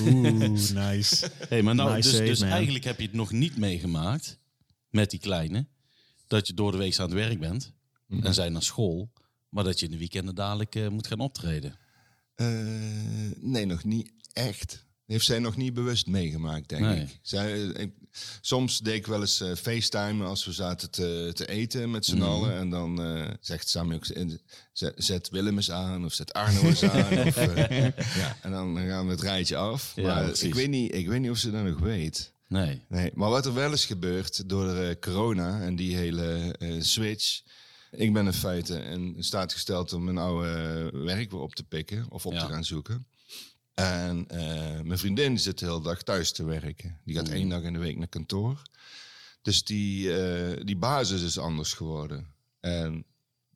Oeh, 0.00 0.48
nice. 0.74 1.30
Hey, 1.48 1.62
maar 1.62 1.74
nou, 1.74 1.94
Nice 1.94 2.08
dus, 2.08 2.16
save, 2.16 2.28
dus 2.28 2.40
eigenlijk 2.40 2.84
heb 2.84 2.98
je 2.98 3.06
het 3.06 3.12
nog 3.14 3.32
niet 3.32 3.56
meegemaakt 3.56 4.38
met 4.90 5.10
die 5.10 5.20
kleine. 5.20 5.66
Dat 6.26 6.46
je 6.46 6.54
door 6.54 6.72
de 6.72 6.78
week 6.78 6.98
aan 6.98 7.04
het 7.10 7.14
werk 7.14 7.38
bent 7.40 7.72
Mhm. 8.06 8.26
en 8.26 8.34
zij 8.34 8.48
naar 8.48 8.62
school. 8.62 9.10
Maar 9.48 9.64
dat 9.64 9.78
je 9.80 9.84
in 9.86 9.92
de 9.92 9.98
weekenden 9.98 10.34
dadelijk 10.34 10.74
eh, 10.74 10.88
moet 10.88 11.06
gaan 11.06 11.20
optreden. 11.20 11.76
Eh, 12.34 12.46
nee, 13.40 13.66
nog 13.66 13.84
niet 13.84 14.12
echt. 14.32 14.84
Heeft 15.06 15.24
zij 15.24 15.38
nog 15.38 15.56
niet 15.56 15.74
bewust 15.74 16.06
meegemaakt, 16.06 16.68
denk 16.68 16.82
Nee. 16.82 17.00
ik. 17.00 17.18
Zij, 17.22 17.60
ik- 17.62 17.92
Soms 18.40 18.78
deed 18.78 18.94
ik 18.94 19.06
wel 19.06 19.20
eens 19.20 19.40
eh, 19.40 19.54
FaceTime 19.54 20.24
als 20.24 20.44
we 20.44 20.52
zaten 20.52 20.90
te, 20.90 21.30
te 21.34 21.48
eten 21.48 21.90
met 21.90 22.04
z'n 22.04 22.22
allen. 22.22 22.54
En 22.56 22.70
dan 22.70 23.02
eh, 23.02 23.30
zegt 23.40 23.68
Sammy 23.68 23.94
ook, 23.94 24.06
eh, 24.06 24.26
zet, 24.96 25.28
Willem 25.30 25.56
eens 25.56 25.70
aan 25.70 26.04
of 26.04 26.12
zet 26.12 26.32
Arno 26.32 26.60
eens 26.62 26.82
aan. 26.90 27.18
of, 27.26 27.36
ja, 28.16 28.36
en 28.42 28.50
dan 28.50 28.76
gaan 28.86 29.04
we 29.06 29.10
het 29.10 29.20
rijtje 29.20 29.56
af. 29.56 29.92
Ja, 29.96 30.02
Maar 30.14 30.24
precies. 30.24 30.42
ik, 30.48 30.54
weet 30.54 30.68
niet, 30.68 30.94
ik 30.94 31.08
weet 31.08 31.20
niet 31.20 31.30
of 31.30 31.38
ze 31.38 31.50
dat 31.50 31.64
nog 31.64 31.78
weet. 31.78 32.32
Nee. 32.48 32.82
Nee, 32.88 33.10
maar 33.14 33.30
wat 33.30 33.46
er 33.46 33.54
wel 33.54 33.72
is 33.72 33.84
gebeurd 33.84 34.48
door 34.48 34.98
corona 34.98 35.60
en 35.60 35.76
die 35.76 35.96
hele 35.96 36.56
switch. 36.80 37.42
Ik 37.90 38.12
ben 38.12 38.26
in 38.26 38.32
feite 38.32 38.78
in 38.78 39.16
staat 39.18 39.52
gesteld 39.52 39.92
om 39.92 40.04
mijn 40.04 40.18
oude 40.18 40.90
werk 40.92 41.30
weer 41.30 41.40
op 41.40 41.54
te 41.54 41.64
pikken 41.64 42.06
of 42.08 42.26
op 42.26 42.32
Ja. 42.32 42.46
te 42.46 42.52
gaan 42.52 42.64
zoeken. 42.64 43.06
En 43.74 44.28
eh, 44.28 44.80
mijn 44.80 44.98
vriendin 44.98 45.38
zit 45.38 45.58
de 45.58 45.66
hele 45.66 45.82
dag 45.82 46.02
thuis 46.02 46.32
te 46.32 46.44
werken. 46.44 47.00
Die 47.04 47.14
gaat 47.14 47.28
één 47.28 47.48
dag 47.48 47.62
in 47.62 47.72
de 47.72 47.78
week 47.78 47.96
naar 47.98 48.08
kantoor. 48.08 48.62
Dus 49.42 49.64
die, 49.64 50.14
eh, 50.20 50.64
die 50.64 50.76
basis 50.76 51.22
is 51.22 51.38
anders 51.38 51.72
geworden. 51.72 52.26
En 52.60 53.04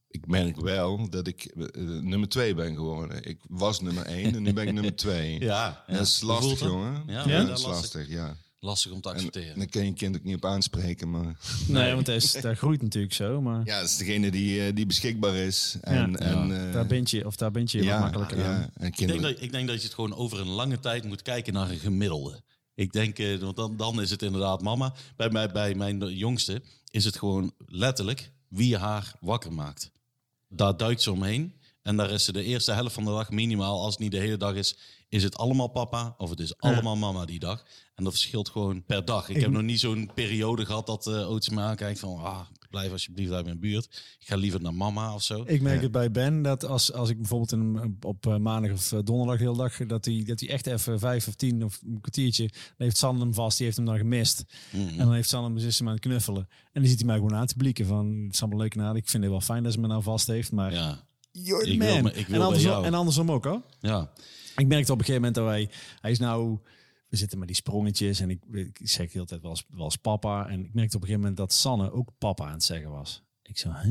ik 0.09 0.27
merk 0.27 0.61
wel 0.61 1.11
dat 1.11 1.27
ik 1.27 1.45
eh, 1.45 1.83
nummer 1.83 2.29
twee 2.29 2.55
ben 2.55 2.75
geworden. 2.75 3.25
Ik 3.25 3.39
was 3.49 3.81
nummer 3.81 4.07
één 4.07 4.35
en 4.35 4.43
nu 4.43 4.53
ben 4.53 4.67
ik 4.67 4.75
nummer 4.75 4.97
twee. 4.97 5.41
Ja, 5.45 5.85
Dat 5.87 6.01
is 6.01 6.21
lastig, 6.21 6.61
jongen. 6.61 7.03
Ja, 7.07 7.25
dat 7.25 7.59
is 7.59 7.65
lastig, 7.65 8.09
ja. 8.09 8.37
Lastig 8.67 8.93
om 8.93 9.01
te 9.01 9.09
En 9.09 9.15
accepteren. 9.15 9.59
dan 9.59 9.69
kan 9.69 9.85
je 9.85 9.93
kind 9.93 10.17
ook 10.17 10.25
niet 10.25 10.37
op 10.37 10.45
aanspreken, 10.45 11.11
maar... 11.11 11.37
Nee, 11.69 11.95
want 11.95 12.07
dat, 12.07 12.15
is, 12.23 12.33
dat 12.41 12.59
groeit 12.59 12.83
natuurlijk 12.83 13.15
zo. 13.15 13.41
Maar 13.41 13.63
Ja, 13.65 13.81
dat 13.81 13.89
is 13.89 13.97
degene 13.97 14.31
die, 14.31 14.67
eh, 14.67 14.75
die 14.75 14.87
beschikbaar 14.87 15.35
is. 15.35 15.77
En, 15.81 16.11
Ja. 16.11 16.19
en, 16.19 16.67
eh, 16.67 16.73
daar 16.73 16.87
ben 16.87 17.03
je, 17.05 17.27
of 17.27 17.37
daar 17.37 17.51
ben 17.51 17.63
je 17.67 17.83
ja, 17.83 17.93
wat 17.93 18.01
makkelijker 18.01 18.45
aan. 18.47 18.61
ja, 18.61 18.71
en 18.75 18.87
ik, 18.87 18.97
denk 18.97 19.23
dat, 19.23 19.41
ik 19.43 19.53
denk 19.53 19.69
dat 19.69 19.77
je 19.77 19.83
het 19.85 19.95
gewoon 19.95 20.15
over 20.15 20.41
een 20.41 20.49
lange 20.49 20.81
tijd 20.81 21.05
moet 21.05 21.23
kijken 21.23 21.53
naar 21.53 21.71
een 21.71 21.79
gemiddelde. 21.79 22.41
Ik 22.75 22.93
denk, 22.93 23.19
eh, 23.19 23.39
want 23.39 23.57
dan, 23.57 23.77
dan 23.77 24.01
is 24.03 24.11
het 24.11 24.23
inderdaad 24.23 24.63
mama. 24.63 24.95
Bij, 25.17 25.31
mij, 25.31 25.49
bij 25.53 25.75
mijn 25.75 25.99
jongste 26.17 26.63
is 26.91 27.05
het 27.05 27.17
gewoon 27.19 27.53
letterlijk 27.67 28.31
wie 28.49 28.77
haar 28.77 29.13
wakker 29.21 29.53
maakt. 29.53 29.91
Daar 30.49 30.77
duikt 30.77 31.03
ze 31.03 31.13
omheen. 31.13 31.55
En 31.83 31.97
daar 31.97 32.11
is 32.11 32.25
ze 32.25 32.33
de 32.33 32.43
eerste 32.43 32.73
helft 32.73 32.95
van 32.95 33.05
de 33.05 33.11
dag 33.11 33.31
minimaal, 33.31 33.81
als 33.81 33.91
het 33.93 34.03
niet 34.03 34.11
de 34.11 34.19
hele 34.19 34.37
dag 34.37 34.55
is, 34.55 34.77
is 35.09 35.23
het 35.23 35.37
allemaal 35.37 35.69
papa 35.69 36.15
of 36.19 36.31
het 36.31 36.41
is 36.41 36.59
allemaal 36.59 36.97
mama 36.97 37.25
die 37.25 37.39
dag. 37.39 37.65
En 37.95 38.05
dat 38.05 38.13
verschilt 38.13 38.49
gewoon 38.49 38.85
per 38.85 39.05
dag. 39.05 39.29
Ik, 39.29 39.41
heb 39.41 39.51
nog 39.51 39.63
niet 39.63 39.81
zo'n 39.81 40.11
periode 40.15 40.65
gehad 40.65 40.87
dat 40.87 41.07
uh, 41.07 41.31
Ootje 41.31 41.55
me 41.55 41.61
aankijkt 41.61 41.99
van, 41.99 42.19
ah, 42.19 42.41
blijf 42.71 42.93
alsjeblieft 42.93 43.33
uit 43.33 43.45
mijn 43.45 43.59
buurt. 43.61 43.85
Ik 44.19 44.27
ga 44.27 44.37
liever 44.37 44.61
naar 44.63 44.75
mama 44.75 45.15
of 45.15 45.23
zo. 45.23 45.43
Ik 45.47 45.61
merk 45.63 45.83
het 45.83 45.91
bij 45.93 46.11
Ben 46.11 46.43
dat 46.43 46.65
als, 46.65 46.93
als 46.93 47.09
ik 47.09 47.17
bijvoorbeeld 47.17 47.53
een, 47.53 47.97
op 48.01 48.27
eh, 48.27 48.37
maandag 48.37 48.73
of 48.73 48.93
eh, 48.93 48.99
donderdag 49.05 49.39
de 49.39 49.45
hele 49.45 49.57
dag, 49.57 49.77
dat 49.87 50.05
hij 50.05 50.23
dat 50.27 50.41
hij 50.41 50.49
echt 50.49 50.67
even 50.67 50.99
vijf 50.99 51.29
of 51.29 51.35
tien 51.35 51.65
of 51.65 51.81
een 51.87 52.01
kwartiertje, 52.01 52.49
dan 52.49 52.59
heeft 52.77 52.97
Sanne 52.97 53.21
hem 53.21 53.35
vast, 53.35 53.57
die 53.57 53.65
heeft 53.67 53.79
hem 53.79 53.87
dan 53.87 53.97
gemist. 53.97 54.45
Mhm. 54.73 54.89
En 54.89 54.97
dan 54.97 55.13
heeft 55.15 55.29
Sanne 55.29 55.47
hem 55.47 55.59
dus 55.59 55.81
aan 55.81 55.87
het 55.87 56.01
knuffelen. 56.01 56.49
En 56.73 56.81
dan 56.81 56.87
ziet 56.91 56.99
hij 56.99 57.07
mij 57.07 57.17
gewoon 57.17 57.35
aan 57.35 57.47
te 57.47 57.55
blikken 57.57 57.87
van, 57.87 58.23
het 58.25 58.35
is 58.35 58.41
allemaal 58.41 58.61
leuk 58.61 58.75
en 58.75 58.81
aardig. 58.83 59.03
Ik 59.03 59.09
vind 59.09 59.23
het 59.23 59.33
wel 59.33 59.41
fijn 59.41 59.63
dat 59.63 59.73
ze 59.73 59.81
me 59.81 59.87
nou 59.87 60.03
vast 60.03 60.27
heeft, 60.27 60.53
maar 60.53 60.73
Ja, 60.73 61.07
Ik 61.33 61.45
wil 61.81 62.03
me- 62.03 62.13
ik 62.13 62.15
wil 62.15 62.25
en, 62.25 62.31
bij 62.31 62.41
andersom, 62.41 62.71
jou. 62.71 62.85
en 62.85 62.95
andersom 62.95 63.31
ook 63.31 63.45
hoor. 63.45 63.63
ja. 63.81 64.13
Ik 64.57 64.67
merkte 64.67 64.93
op 64.93 64.99
een 64.99 65.05
gegeven 65.05 65.15
moment 65.33 65.35
dat 65.35 65.45
wij, 65.45 65.69
hij 66.01 66.11
is 66.11 66.19
nou, 66.19 66.59
we 67.09 67.17
zitten 67.17 67.39
met 67.39 67.47
die 67.49 67.57
sprongetjes 67.57 68.21
en 68.21 68.31
ik, 68.31 68.41
ik 68.53 68.79
zeg 68.83 69.07
de 69.07 69.13
hele 69.13 69.27
tijd 69.27 69.41
wel 69.69 69.85
eens 69.85 69.97
papa. 69.97 70.49
En 70.49 70.65
ik 70.65 70.75
merkte 70.75 70.97
op 70.97 71.03
een 71.03 71.09
gegeven 71.09 71.21
moment 71.21 71.37
dat 71.37 71.53
Sanne 71.53 71.93
ook 71.93 72.11
papa 72.19 72.45
aan 72.47 72.53
het 72.53 72.63
zeggen 72.65 72.91
was. 72.91 73.23
Ik 73.43 73.59
zo, 73.59 73.71
hè? 73.73 73.91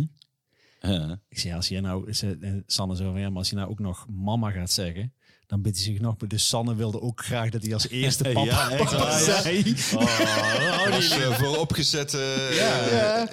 Ik 1.29 1.39
zei, 1.39 1.53
als 1.53 1.67
je 1.67 1.81
nou, 1.81 2.13
ze- 2.13 2.37
en 2.41 2.63
Sanne 2.67 2.95
zo 2.95 3.11
van, 3.11 3.19
ja, 3.19 3.29
maar 3.29 3.37
als 3.37 3.49
je 3.49 3.55
nou 3.55 3.69
ook 3.69 3.79
nog 3.79 4.07
mama 4.09 4.51
gaat 4.51 4.71
zeggen, 4.71 5.13
dan 5.47 5.61
bidt 5.61 5.75
hij 5.75 5.85
zich 5.85 5.99
nog. 5.99 6.15
Dus 6.15 6.47
Sanne 6.47 6.75
wilde 6.75 7.01
ook 7.01 7.23
graag 7.25 7.49
dat 7.49 7.63
hij 7.63 7.73
als 7.73 7.87
eerste 8.01 8.23
papa, 8.23 8.43
Ja, 8.45 8.69
echt 8.69 8.83
papa 8.83 8.97
waar, 8.97 9.23
ja. 9.23 9.41
zei. 9.41 9.57
Oh, 9.95 10.95
is 10.97 11.09
eh, 11.17 11.39
voor 11.39 11.57
opgezette... 11.57 12.49
Ja, 12.53 12.89
ja. 12.97 13.29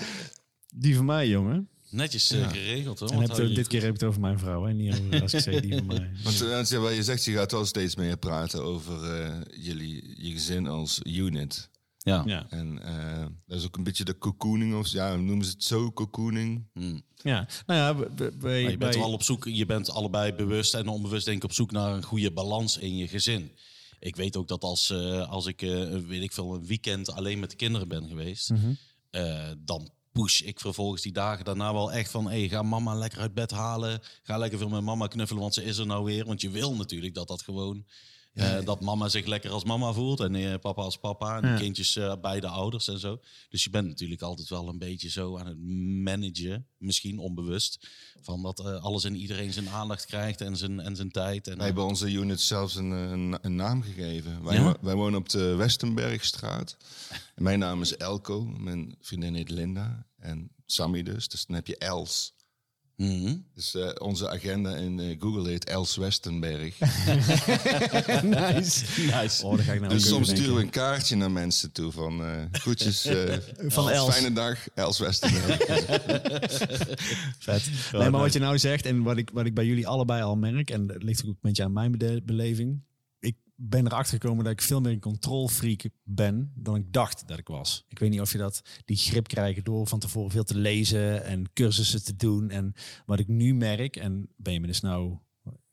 Die 0.75 0.97
van 0.97 1.05
mij, 1.05 1.29
jongen. 1.29 1.69
Netjes 1.93 2.31
eh, 2.31 2.51
geregeld 2.51 2.99
hoor. 2.99 3.11
En 3.11 3.21
heb, 3.21 3.37
je 3.37 3.49
dit 3.55 3.67
keer 3.67 3.81
heb 3.81 3.95
ik 3.95 4.01
het 4.01 4.09
over 4.09 4.21
mijn 4.21 4.39
vrouw, 4.39 4.65
hè? 4.65 4.73
niet 4.73 4.93
over, 5.01 5.23
als 5.23 5.35
ik 5.35 5.41
zeg 5.41 5.61
die 5.61 5.75
van 5.77 5.87
mij. 5.87 6.11
Want 6.25 6.41
eh, 6.73 6.97
je 6.97 7.03
zegt, 7.03 7.25
je 7.25 7.33
gaat 7.33 7.53
wel 7.53 7.65
steeds 7.67 7.97
meer 7.97 8.17
praten 8.17 8.63
over 8.63 9.21
eh, 9.21 9.41
jullie, 9.65 10.15
je 10.27 10.31
gezin 10.33 10.67
als 10.67 11.01
unit. 11.03 11.71
Ja. 11.99 12.23
Ja, 12.27 12.47
En 12.51 12.83
eh, 12.83 13.27
dat 13.47 13.59
is 13.59 13.65
ook 13.65 13.77
een 13.77 13.85
beetje 13.85 14.05
de 14.05 14.19
cocooning, 14.19 14.75
of 14.75 14.89
ja, 14.89 15.17
noemen 15.17 15.45
ze 15.45 15.51
het 15.51 15.65
zo, 15.65 15.93
cocooning. 15.93 16.67
ja. 17.23 17.49
nou 17.67 17.81
ja, 17.81 18.09
Maar 18.41 18.59
je 18.59 18.77
bent 18.79 18.95
wel 18.95 19.13
op 19.13 19.23
zoek, 19.23 19.45
je 19.45 19.67
bent 19.67 19.91
allebei 19.91 20.33
bewust 20.33 20.75
en 20.75 20.89
onbewust 20.89 21.25
denk 21.25 21.37
ik 21.37 21.45
op 21.45 21.53
zoek 21.53 21.71
naar 21.71 21.95
een 21.95 22.03
goede 22.03 22.33
balans 22.33 22.79
in 22.79 22.97
je 22.97 23.09
gezin. 23.09 23.51
Ik 23.99 24.17
weet 24.17 24.37
ook 24.37 24.49
dat 24.49 24.63
als, 24.63 24.91
eh, 24.91 25.31
als 25.31 25.47
ik, 25.47 25.63
eh, 25.63 25.97
weet 26.07 26.23
ik 26.23 26.33
veel, 26.33 26.55
een 26.55 26.67
weekend 26.67 27.11
alleen 27.13 27.39
met 27.39 27.51
de 27.51 27.57
kinderen 27.57 27.89
ben 27.89 28.09
geweest, 28.09 28.51
Mhm. 28.51 28.73
eh, 29.11 29.49
dan 29.59 29.91
push 30.13 30.41
ik 30.41 30.61
vervolgens 30.61 31.03
die 31.03 31.13
dagen 31.13 31.45
daarna 31.45 31.73
wel 31.73 31.93
echt 31.93 32.11
van, 32.11 32.29
hey, 32.29 32.49
ga 32.49 32.63
mama 32.63 32.95
lekker 32.95 33.21
uit 33.21 33.35
bed 33.35 33.51
halen, 33.51 34.01
ga 34.23 34.39
lekker 34.39 34.59
veel 34.59 34.69
met 34.69 34.83
mama 34.83 35.07
knuffelen, 35.07 35.43
want 35.43 35.55
ze 35.55 35.65
is 35.65 35.79
er 35.79 35.87
nou 35.87 36.05
weer. 36.05 36.25
Want 36.25 36.41
je 36.41 36.51
wil 36.51 36.75
natuurlijk 36.75 37.15
dat 37.15 37.29
dat 37.29 37.43
gewoon, 37.43 37.87
eh, 38.35 38.65
dat 38.65 38.81
mama 38.81 39.09
zich 39.09 39.27
lekker 39.27 39.51
als 39.51 39.65
mama 39.65 39.93
voelt 39.93 40.21
en 40.21 40.35
eh, 40.35 40.55
papa 40.61 40.83
als 40.83 40.99
papa 40.99 41.37
en 41.41 41.49
Ja. 41.49 41.55
de 41.55 41.61
kindjes 41.63 41.97
eh, 41.97 42.15
beide 42.21 42.47
ouders 42.47 42.89
en 42.89 42.99
zo. 42.99 43.21
Dus 43.49 43.65
je 43.65 43.71
bent 43.71 43.89
natuurlijk 43.89 44.23
altijd 44.23 44.49
wel 44.49 44.69
een 44.69 44.79
beetje 44.79 45.11
zo 45.11 45.39
aan 45.39 45.47
het 45.47 45.59
managen, 46.03 46.67
misschien 46.79 47.19
onbewust, 47.19 47.89
van 48.21 48.43
dat 48.43 48.61
eh, 48.61 48.83
alles 48.83 49.05
en 49.05 49.17
iedereen 49.17 49.53
zijn 49.53 49.69
aandacht 49.69 50.07
krijgt 50.07 50.41
en 50.41 50.57
zijn, 50.57 50.81
en 50.81 50.97
zijn 50.97 51.11
tijd. 51.11 51.49
En, 51.49 51.57
Wij 51.57 51.67
hebben 51.67 51.85
onze 51.85 52.11
unit 52.13 52.41
zelfs 52.41 52.75
een, 52.75 52.91
een, 52.91 53.39
een 53.43 53.55
naam 53.55 53.83
gegeven. 53.83 54.43
Wij, 54.45 54.57
Ja? 54.57 54.77
wij 54.81 54.95
wonen 54.95 55.19
op 55.21 55.29
de 55.29 55.55
Westenbergstraat. 55.55 56.77
En 57.35 57.43
mijn 57.43 57.59
naam 57.59 57.81
is 57.81 57.97
Elko, 57.97 58.45
mijn 58.45 58.97
vriendin 59.01 59.35
heet 59.35 59.51
Linda. 59.51 60.07
En 60.19 60.51
Sammy 60.67 61.03
dus, 61.03 61.29
dus 61.29 61.47
dan 61.47 61.57
heb 61.57 61.67
je 61.67 61.77
Els. 61.79 62.35
Mhm. 62.97 63.35
Dus 63.55 63.75
eh, 63.75 63.91
onze 63.99 64.31
agenda 64.31 64.77
in 64.77 65.01
eh, 65.01 65.17
Google 65.21 65.49
heet 65.49 65.65
Els 65.65 65.97
Westenberg. 65.97 66.79
nice. 68.23 68.85
Nice. 69.01 69.47
Oh, 69.47 69.57
dan 69.57 69.65
ga 69.65 69.73
ik 69.73 69.81
nou 69.81 69.93
Dus 69.93 70.09
soms 70.09 70.29
sturen 70.29 70.55
we 70.55 70.61
een 70.61 70.71
kaartje 70.71 71.17
naar 71.17 71.31
mensen 71.31 71.73
toe 71.73 71.93
van 71.93 72.25
eh 72.25 72.43
groetjes 72.53 73.05
eh, 73.05 73.37
Van 73.77 73.91
Els. 73.91 74.15
Fijne 74.15 74.33
dag, 74.33 74.69
Els 74.75 74.99
Westenberg. 74.99 75.57
Vet. 77.39 77.71
Nee, 77.93 78.11
maar 78.11 78.21
wat 78.21 78.33
je 78.33 78.39
nou 78.39 78.59
zegt 78.59 78.87
en 78.87 79.03
wat 79.03 79.17
ik, 79.17 79.31
wat 79.33 79.47
ik 79.47 79.55
bij 79.55 79.65
jullie 79.67 79.87
allebei 79.87 80.23
al 80.23 80.37
merk, 80.37 80.71
en 80.71 80.87
dat 80.87 81.03
ligt 81.03 81.23
ook 81.23 81.29
een 81.31 81.39
beetje 81.41 81.65
aan 81.65 81.73
mijn 81.73 82.23
beleving. 82.25 82.83
Ben 83.65 83.87
erachter 83.87 84.19
gekomen 84.19 84.45
dat 84.45 84.53
ik 84.53 84.61
veel 84.63 84.81
meer 84.81 84.93
een 84.93 85.01
controlfreak 85.01 85.85
ben 86.05 86.53
dan 86.55 86.77
ik 86.77 86.93
dacht 86.93 87.29
dat 87.29 87.39
ik 87.39 87.49
was. 87.49 87.85
Ik 87.89 87.99
weet 87.99 88.11
niet 88.11 88.21
of 88.21 88.33
je 88.33 88.39
dat, 88.39 88.63
die 88.85 88.97
grip 88.97 89.29
krijgt 89.29 89.65
door 89.65 89.87
van 89.87 89.99
tevoren 89.99 90.31
veel 90.31 90.45
te 90.45 90.57
lezen 90.59 91.25
en 91.25 91.53
cursussen 91.53 92.05
te 92.05 92.17
doen. 92.17 92.51
En 92.51 92.75
wat 93.07 93.19
ik 93.19 93.29
nu 93.29 93.55
merk, 93.55 93.97
en 93.97 94.29
ben 94.37 94.53
je 94.53 94.61
me 94.61 94.67
dus 94.67 94.81
nou, 94.81 95.19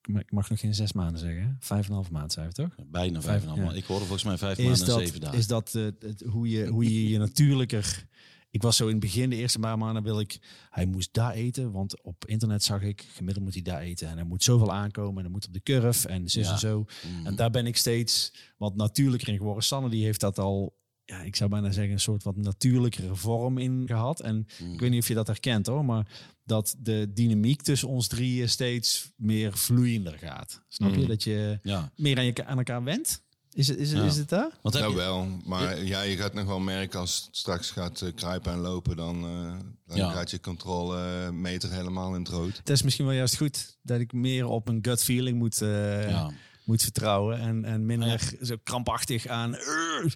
ik 0.02 0.32
mag 0.32 0.50
nog 0.50 0.60
geen 0.60 0.76
zes 0.76 0.94
maanden 0.94 1.20
zeggen, 1.20 1.58
vijf 1.60 1.84
en 1.84 1.90
een 1.90 1.96
half 1.96 2.12
maand, 2.12 2.32
zei 2.32 2.48
je 2.48 2.54
toch? 2.54 2.76
Bijna 2.88 3.22
vijf 3.22 3.36
en 3.36 3.42
een 3.42 3.48
half 3.48 3.60
Ja. 3.60 3.66
maand. 3.66 3.78
Ik 3.78 3.86
hoorde 3.86 4.06
volgens 4.06 4.24
mij 4.28 4.38
vijf 4.38 4.58
is 4.58 4.66
maanden 4.66 4.96
en 4.96 5.06
zeven 5.06 5.20
dagen. 5.22 5.38
is 5.38 5.48
dat 5.48 5.76
eh, 5.76 5.84
het, 5.84 6.24
hoe, 6.28 6.50
je, 6.50 6.68
hoe 6.68 6.84
je 6.84 7.10
je 7.10 7.18
natuurlijker... 7.18 8.08
Ik 8.52 8.62
was 8.62 8.76
zo 8.76 8.84
in 8.86 8.92
het 8.92 9.00
begin, 9.00 9.30
de 9.30 9.36
eerste 9.36 9.60
paar 9.60 9.78
maanden 9.78 10.04
wil 10.04 10.20
ik... 10.20 10.40
Hij 10.70 10.86
moest 10.86 11.14
daar 11.14 11.34
eten, 11.34 11.72
want 11.72 12.02
op 12.04 12.26
internet 12.26 12.64
zag 12.64 12.82
ik... 12.82 13.08
Gemiddeld 13.14 13.46
moet 13.46 13.54
hij 13.54 13.64
daar 13.64 13.82
eten. 13.82 14.08
En 14.10 14.18
er 14.18 14.26
moet 14.26 14.44
zoveel 14.44 14.72
aankomen 14.72 15.16
en 15.18 15.22
hij 15.24 15.32
moet 15.32 15.48
op 15.48 15.54
de 15.54 15.64
curve 15.64 16.08
en 16.08 16.24
Ja. 16.26 16.52
en 16.52 16.60
zo. 16.60 16.86
En 17.24 17.36
daar 17.36 17.50
ben 17.52 17.66
ik 17.66 17.78
steeds 17.78 18.34
wat 18.58 18.76
natuurlijker 18.76 19.28
in 19.30 19.38
geworden. 19.38 19.64
Sanne 19.64 19.90
die 19.90 20.04
heeft 20.04 20.20
dat 20.20 20.40
al... 20.40 20.78
Ja, 21.06 21.22
ik 21.22 21.36
zou 21.36 21.50
bijna 21.50 21.72
zeggen 21.72 21.94
een 21.94 22.00
soort 22.00 22.24
wat 22.24 22.36
natuurlijkere 22.36 23.16
vorm 23.16 23.58
in 23.58 23.84
gehad. 23.88 24.20
En 24.20 24.48
ik 24.74 24.80
weet 24.80 24.90
niet 24.90 25.02
of 25.02 25.08
je 25.08 25.14
dat 25.14 25.28
herkent 25.28 25.66
hoor, 25.66 25.86
maar 25.86 26.08
dat 26.44 26.76
de 26.80 27.12
dynamiek 27.14 27.62
tussen 27.62 27.88
ons 27.88 28.08
drieën 28.08 28.50
steeds 28.50 29.12
meer 29.16 29.58
vloeiender 29.58 30.18
gaat. 30.18 30.62
Snap 30.68 30.94
je? 30.96 31.06
Dat 31.06 31.24
je 31.24 31.60
Ja. 31.64 31.92
meer 31.96 32.18
aan, 32.18 32.26
je, 32.26 32.46
aan 32.46 32.58
elkaar 32.58 32.84
wendt? 32.84 33.24
Is 33.60 33.68
het, 33.68 33.78
is 33.78 33.92
Ja. 33.92 34.04
is 34.04 34.18
het 34.18 34.30
daar? 34.30 34.50
Want 34.62 34.74
heb 34.76 34.84
Nou 34.84 34.96
je, 34.96 35.00
wel, 35.02 35.28
maar 35.46 35.84
ja, 35.84 36.02
je 36.02 36.18
gaat 36.18 36.34
nog 36.34 36.46
wel 36.46 36.60
merken 36.60 37.00
als 37.00 37.24
het 37.26 37.38
straks 37.38 37.72
gaat 37.72 38.02
eh, 38.02 38.10
kruipen 38.16 38.52
en 38.52 38.60
lopen, 38.60 38.96
dan, 38.96 39.24
eh, 39.24 39.58
dan 39.88 39.98
Ja. 39.98 40.12
gaat 40.12 40.32
je 40.32 40.40
controlemeter 40.40 41.72
helemaal 41.72 42.14
in 42.16 42.20
het 42.22 42.30
rood. 42.30 42.58
Het 42.58 42.70
is 42.70 42.82
misschien 42.82 43.06
wel 43.06 43.14
juist 43.16 43.38
goed 43.38 43.78
dat 43.82 44.00
ik 44.00 44.14
meer 44.14 44.46
op 44.48 44.68
een 44.68 44.80
gut 44.82 45.04
feeling 45.04 45.38
moet, 45.38 45.62
eh, 45.62 46.10
ja. 46.10 46.32
moet 46.64 46.82
vertrouwen. 46.82 47.40
En, 47.40 47.66
en 47.66 47.86
minder 47.86 48.32
zo 48.42 48.56
krampachtig 48.64 49.28
aan... 49.28 49.50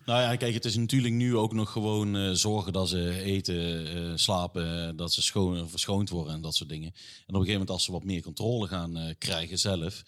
Nou 0.06 0.22
ja, 0.22 0.36
kijk, 0.36 0.54
het 0.54 0.66
is 0.66 0.76
natuurlijk 0.76 1.14
nu 1.14 1.36
ook 1.36 1.54
nog 1.54 1.72
gewoon 1.72 2.16
eh, 2.16 2.30
zorgen 2.32 2.74
dat 2.74 2.90
ze 2.90 3.20
eten, 3.22 3.88
eh, 3.96 4.12
slapen, 4.16 4.88
eh, 4.88 4.94
dat 4.96 5.14
ze 5.14 5.22
schoon, 5.22 5.70
verschoond 5.70 6.10
worden 6.10 6.34
en 6.34 6.42
dat 6.42 6.56
soort 6.56 6.70
dingen. 6.70 6.92
En 6.94 7.00
op 7.04 7.28
een 7.28 7.34
gegeven 7.34 7.52
moment 7.54 7.70
als 7.70 7.84
ze 7.84 7.92
wat 7.92 8.04
meer 8.04 8.22
controle 8.22 8.68
gaan 8.68 8.98
eh, 8.98 9.14
krijgen 9.18 9.60
zelf, 9.60 10.04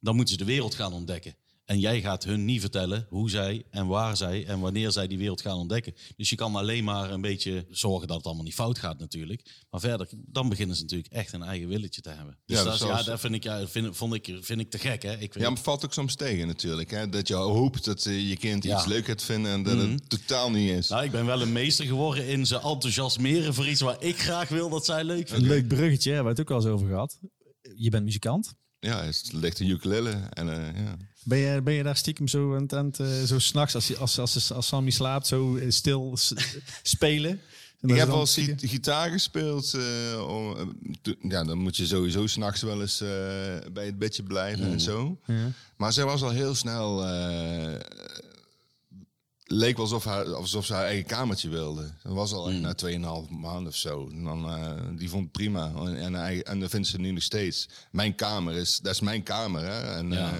dan 0.00 0.16
moeten 0.16 0.34
ze 0.34 0.40
de 0.44 0.50
wereld 0.50 0.74
gaan 0.74 0.92
ontdekken. 0.92 1.34
En 1.70 1.78
jij 1.80 2.00
gaat 2.00 2.24
hun 2.24 2.44
niet 2.44 2.60
vertellen 2.60 3.06
hoe 3.08 3.30
zij 3.30 3.64
en 3.70 3.86
waar 3.86 4.16
zij 4.16 4.46
en 4.46 4.60
wanneer 4.60 4.90
zij 4.90 5.06
die 5.06 5.18
wereld 5.18 5.40
gaan 5.40 5.56
ontdekken. 5.56 5.94
Dus 6.16 6.30
je 6.30 6.36
kan 6.36 6.54
alleen 6.56 6.84
maar 6.84 7.10
een 7.10 7.20
beetje 7.20 7.66
zorgen 7.70 8.06
dat 8.08 8.16
het 8.16 8.26
allemaal 8.26 8.44
niet 8.44 8.54
fout 8.54 8.78
gaat 8.78 8.98
natuurlijk. 8.98 9.64
Maar 9.70 9.80
verder, 9.80 10.08
dan 10.26 10.48
beginnen 10.48 10.76
ze 10.76 10.82
natuurlijk 10.82 11.12
echt 11.12 11.32
een 11.32 11.42
eigen 11.42 11.68
willetje 11.68 12.00
te 12.00 12.10
hebben. 12.10 12.38
Dus 12.46 12.58
Ja, 12.58 12.64
dat, 12.64 12.72
is- 12.72 12.78
zoals- 12.78 12.98
ja, 13.04 13.10
dat 13.10 13.20
vind 13.20 13.34
ik, 13.34 13.42
ja, 13.42 13.66
vind, 13.66 13.96
vond 13.96 14.14
ik, 14.14 14.38
vind 14.40 14.60
ik 14.60 14.70
te 14.70 14.78
gek. 14.78 15.02
Hè? 15.02 15.12
Ik 15.12 15.18
vind, 15.18 15.34
Ja, 15.34 15.40
maar 15.40 15.50
het 15.50 15.60
valt 15.60 15.84
ook 15.84 15.92
soms 15.92 16.14
tegen 16.14 16.46
natuurlijk. 16.46 16.90
Hè? 16.90 17.08
Dat 17.08 17.28
je 17.28 17.34
hoopt 17.34 17.84
dat 17.84 18.06
eh, 18.06 18.28
je 18.28 18.36
kind 18.36 18.64
Ja. 18.64 18.76
iets 18.76 18.86
leuk 18.86 19.04
gaat 19.06 19.22
vinden 19.22 19.52
en 19.52 19.62
dat 19.62 19.78
het 19.78 20.08
totaal 20.10 20.50
niet 20.50 20.70
is. 20.70 20.88
Nou, 20.88 21.04
ik 21.04 21.10
ben 21.10 21.26
wel 21.26 21.40
een 21.42 21.52
meester 21.52 21.84
geworden 21.84 22.26
in 22.26 22.46
ze 22.46 22.54
enthousiasmeren 22.60 23.54
voor 23.54 23.68
iets 23.68 23.80
waar 23.80 24.02
ik 24.02 24.18
graag 24.18 24.48
wil 24.48 24.68
dat 24.68 24.84
zij 24.84 25.04
leuk 25.04 25.20
Een 25.20 25.26
vinden. 25.28 25.48
leuk 25.48 25.68
bruggetje, 25.68 26.12
hebben 26.12 26.34
we 26.34 26.40
het 26.40 26.50
ook 26.50 26.56
al 26.56 26.62
eens 26.64 26.72
over 26.74 26.86
gehad. 26.88 27.18
Je 27.74 27.90
bent 27.90 28.04
muzikant. 28.04 28.54
Ja, 28.80 29.04
het 29.04 29.28
ligt 29.32 29.60
een 29.60 29.68
ukulele. 29.68 30.10
En, 30.30 30.48
eh, 30.48 30.84
ja. 30.84 30.96
Ben 31.22 31.38
je, 31.38 31.62
ben 31.62 31.74
je 31.74 31.82
daar 31.82 31.96
stiekem 31.96 32.28
zo 32.28 32.54
aan 32.54 32.62
het, 32.62 32.74
aan 32.74 32.86
het, 32.86 33.00
eh, 33.00 33.22
zo 33.22 33.38
s'nachts, 33.38 33.74
als, 33.74 33.96
als, 33.98 34.18
als, 34.18 34.52
als 34.52 34.66
Sammy 34.66 34.90
slaapt, 34.90 35.26
zo 35.26 35.56
eh, 35.56 35.70
stil 35.70 36.16
spelen? 36.82 37.40
En 37.80 37.88
Ik 37.88 37.96
heb 37.96 38.08
gi- 38.26 38.54
gitaar 38.68 39.10
gespeeld. 39.10 39.76
om, 40.28 40.74
ja, 41.28 41.44
dan 41.44 41.58
moet 41.58 41.76
je 41.76 41.86
sowieso 41.86 42.26
s'nachts 42.26 42.62
wel 42.62 42.80
eens 42.80 42.98
bij 43.72 43.86
het 43.86 43.98
bedje 43.98 44.22
blijven 44.22 44.64
en 44.72 44.80
zo. 44.80 45.18
Ja. 45.26 45.52
Maar 45.76 45.92
zij 45.92 46.04
was 46.04 46.22
al 46.22 46.30
heel 46.30 46.54
snel... 46.54 47.04
leek 49.52 49.76
wel 49.76 49.84
alsof, 49.84 50.04
haar, 50.04 50.34
alsof 50.34 50.64
ze 50.66 50.72
haar 50.74 50.84
eigen 50.84 51.06
kamertje 51.06 51.48
wilde. 51.48 51.90
Dat 52.02 52.12
was 52.12 52.32
al 52.32 52.50
echt 52.50 52.60
na 52.60 52.74
2,5 53.24 53.30
maanden 53.30 53.66
of 53.66 53.76
zo. 53.76 54.08
En 54.10 54.24
dan, 54.24 54.46
eh, 54.48 54.80
die 54.96 55.08
vond 55.10 55.22
het 55.22 55.32
prima. 55.32 55.72
En, 55.74 56.14
en, 56.14 56.42
en 56.44 56.60
dat 56.60 56.70
vindt 56.70 56.88
ze 56.88 56.98
nu 57.00 57.10
nog 57.10 57.22
steeds. 57.22 57.68
Mijn 57.90 58.14
kamer 58.14 58.54
is... 58.54 58.78
Dat 58.78 58.92
is 58.92 59.00
mijn 59.00 59.22
kamer, 59.22 59.62
hè. 59.62 59.80
En, 59.96 60.10
Ja. 60.10 60.32
eh, 60.32 60.38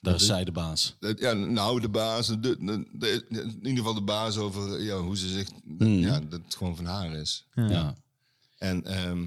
Daar 0.00 0.14
is 0.14 0.26
zij 0.26 0.44
de 0.44 0.52
baas. 0.52 0.96
Ja, 1.16 1.32
nou, 1.32 1.80
de 1.80 1.88
baas, 1.88 2.26
de, 2.26 2.38
de, 2.40 2.86
de- 2.92 3.26
in 3.30 3.56
ieder 3.56 3.76
geval 3.76 3.94
de 3.94 4.00
baas 4.02 4.36
over 4.36 4.82
ja, 4.82 4.96
hoe 4.98 5.16
ze 5.16 5.28
zich, 5.28 5.48
ja, 5.78 6.20
dat 6.20 6.40
het 6.44 6.54
gewoon 6.56 6.76
van 6.76 6.84
haar 6.84 7.12
is. 7.12 7.46
Ja. 7.54 7.94
En 8.58 8.84
ehm, 8.84 9.26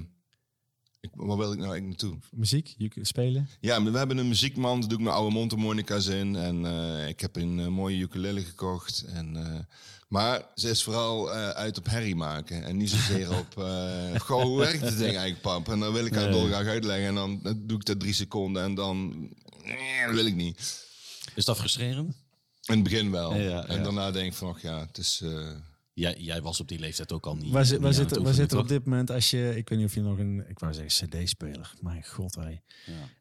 ik, 1.04 1.10
waar 1.14 1.36
wil 1.36 1.52
ik 1.52 1.58
nou 1.58 1.70
eigenlijk 1.70 2.02
naartoe? 2.02 2.18
Muziek, 2.30 2.76
spelen. 3.02 3.48
Ja, 3.60 3.78
maar 3.78 3.92
we 3.92 3.98
hebben 3.98 4.18
een 4.18 4.28
muziekman, 4.28 4.80
daar 4.80 4.88
doe 4.88 4.98
ik 4.98 5.04
mijn 5.04 5.16
oude 5.16 5.34
mondharmonica's 5.34 6.06
in. 6.06 6.36
En 6.36 6.66
eh, 6.66 7.08
ik 7.08 7.20
heb 7.20 7.36
een 7.36 7.60
eh, 7.60 7.66
mooie 7.66 7.98
ukulele 7.98 8.42
gekocht. 8.42 9.04
En, 9.12 9.36
eh, 9.36 9.58
maar 10.08 10.42
ze 10.54 10.70
is 10.70 10.82
vooral 10.82 11.32
eh, 11.32 11.48
uit 11.48 11.78
op 11.78 11.86
herrie 11.86 12.16
maken. 12.16 12.64
En 12.64 12.76
niet 12.76 12.90
zozeer 12.90 13.38
op, 13.38 13.58
eh 13.58 14.20
goh, 14.26 14.42
hoe 14.42 14.58
werkt 14.58 14.80
het 14.80 14.98
ding 14.98 15.16
eigenlijk, 15.16 15.40
pap? 15.40 15.68
En 15.68 15.80
dan 15.80 15.92
wil 15.92 16.06
ik 16.06 16.14
haar 16.14 16.30
dolgraag 16.30 16.66
uitleggen. 16.66 17.06
En 17.06 17.14
dan, 17.14 17.40
dan 17.42 17.66
doe 17.66 17.78
ik 17.78 17.84
dat 17.84 18.00
drie 18.00 18.14
seconden 18.14 18.62
en 18.62 18.74
dan... 18.74 19.28
dat 20.06 20.14
wil 20.14 20.26
ik 20.26 20.34
niet. 20.34 20.86
Is 21.34 21.44
dat 21.44 21.56
frustrerend? 21.56 22.14
In 22.66 22.74
het 22.74 22.82
begin 22.82 23.10
wel. 23.10 23.34
Ja, 23.34 23.40
ja, 23.40 23.66
en 23.66 23.76
ja. 23.76 23.82
daarna 23.82 24.10
denk 24.10 24.26
ik 24.26 24.34
van, 24.34 24.48
ach 24.48 24.62
ja, 24.62 24.80
het 24.80 24.98
is... 24.98 25.22
Jij, 25.94 26.14
jij 26.18 26.42
was 26.42 26.60
op 26.60 26.68
die 26.68 26.78
leeftijd 26.78 27.12
ook 27.12 27.26
al 27.26 27.36
niet. 27.36 27.52
Waar, 27.52 27.70
niet 27.70 27.80
waar, 27.80 27.92
zit, 27.94 28.10
het 28.10 28.22
waar 28.22 28.34
zit 28.34 28.52
er 28.52 28.58
op 28.58 28.68
dit 28.68 28.84
moment 28.84 29.10
als 29.10 29.30
je, 29.30 29.56
ik 29.56 29.68
weet 29.68 29.78
niet 29.78 29.86
of 29.88 29.94
je 29.94 30.00
nog 30.00 30.18
een, 30.18 30.44
ik 30.48 30.58
wou 30.58 30.74
zeggen 30.74 31.08
cd-speler, 31.08 31.74
mijn 31.80 32.04
god 32.04 32.34
hé. 32.34 32.58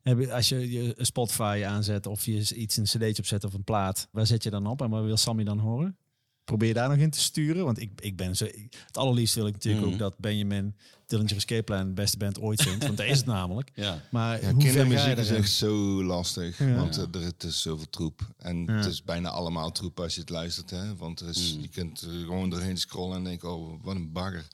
Ja. 0.03 0.33
Als 0.35 0.49
je 0.49 0.71
je 0.71 0.95
Spotify 0.97 1.63
aanzet 1.67 2.05
of 2.05 2.25
je 2.25 2.55
iets 2.55 2.77
een 2.77 2.83
cd'tje 2.83 3.17
opzet 3.17 3.43
of 3.43 3.53
een 3.53 3.63
plaat, 3.63 4.07
waar 4.11 4.27
zet 4.27 4.43
je 4.43 4.49
dan 4.49 4.67
op 4.67 4.81
en 4.81 4.89
wat 4.89 5.03
wil 5.03 5.17
Sammy 5.17 5.43
dan 5.43 5.59
horen? 5.59 5.97
Probeer 6.43 6.73
daar 6.73 6.89
nog 6.89 6.97
in 6.97 7.09
te 7.09 7.19
sturen? 7.19 7.65
Want 7.65 7.81
ik, 7.81 7.91
ik 8.01 8.15
ben 8.17 8.35
zo, 8.35 8.45
het 8.85 8.97
allerliefst 8.97 9.35
wil 9.35 9.47
ik 9.47 9.53
natuurlijk 9.53 9.83
Mhm. 9.83 9.93
ook 9.93 9.99
dat 9.99 10.17
Benjamin 10.17 10.75
Dillinger 11.07 11.35
Escape 11.35 11.63
Plan 11.63 11.87
de 11.87 11.93
beste 11.93 12.17
band 12.17 12.39
ooit 12.39 12.61
vindt, 12.61 12.83
want 12.85 12.97
dat 12.97 13.05
is 13.05 13.17
het 13.17 13.25
namelijk. 13.37 13.69
Ja. 13.75 14.01
Maar 14.11 14.41
Ja, 14.41 14.53
kindermuziek 14.57 15.17
is 15.17 15.29
echt 15.29 15.51
zo 15.51 16.03
lastig. 16.03 16.57
Ja. 16.59 16.75
Want 16.75 16.97
eh, 16.97 17.03
er, 17.21 17.25
het 17.25 17.43
is 17.43 17.61
zoveel 17.61 17.89
troep. 17.89 18.21
En 18.37 18.63
Ja. 18.65 18.73
het 18.73 18.85
is 18.85 19.03
bijna 19.03 19.29
allemaal 19.29 19.71
troep 19.71 19.99
als 19.99 20.13
je 20.15 20.19
het 20.21 20.29
luistert. 20.29 20.69
Hè? 20.69 20.95
Want 20.95 21.19
er 21.19 21.29
is, 21.29 21.57
je 21.61 21.67
kunt 21.67 22.01
er 22.01 22.09
gewoon 22.25 22.49
doorheen 22.49 22.77
scrollen 22.77 23.17
en 23.17 23.23
denken, 23.23 23.51
oh, 23.53 23.83
wat 23.83 23.95
een 23.95 24.11
bagger. 24.11 24.47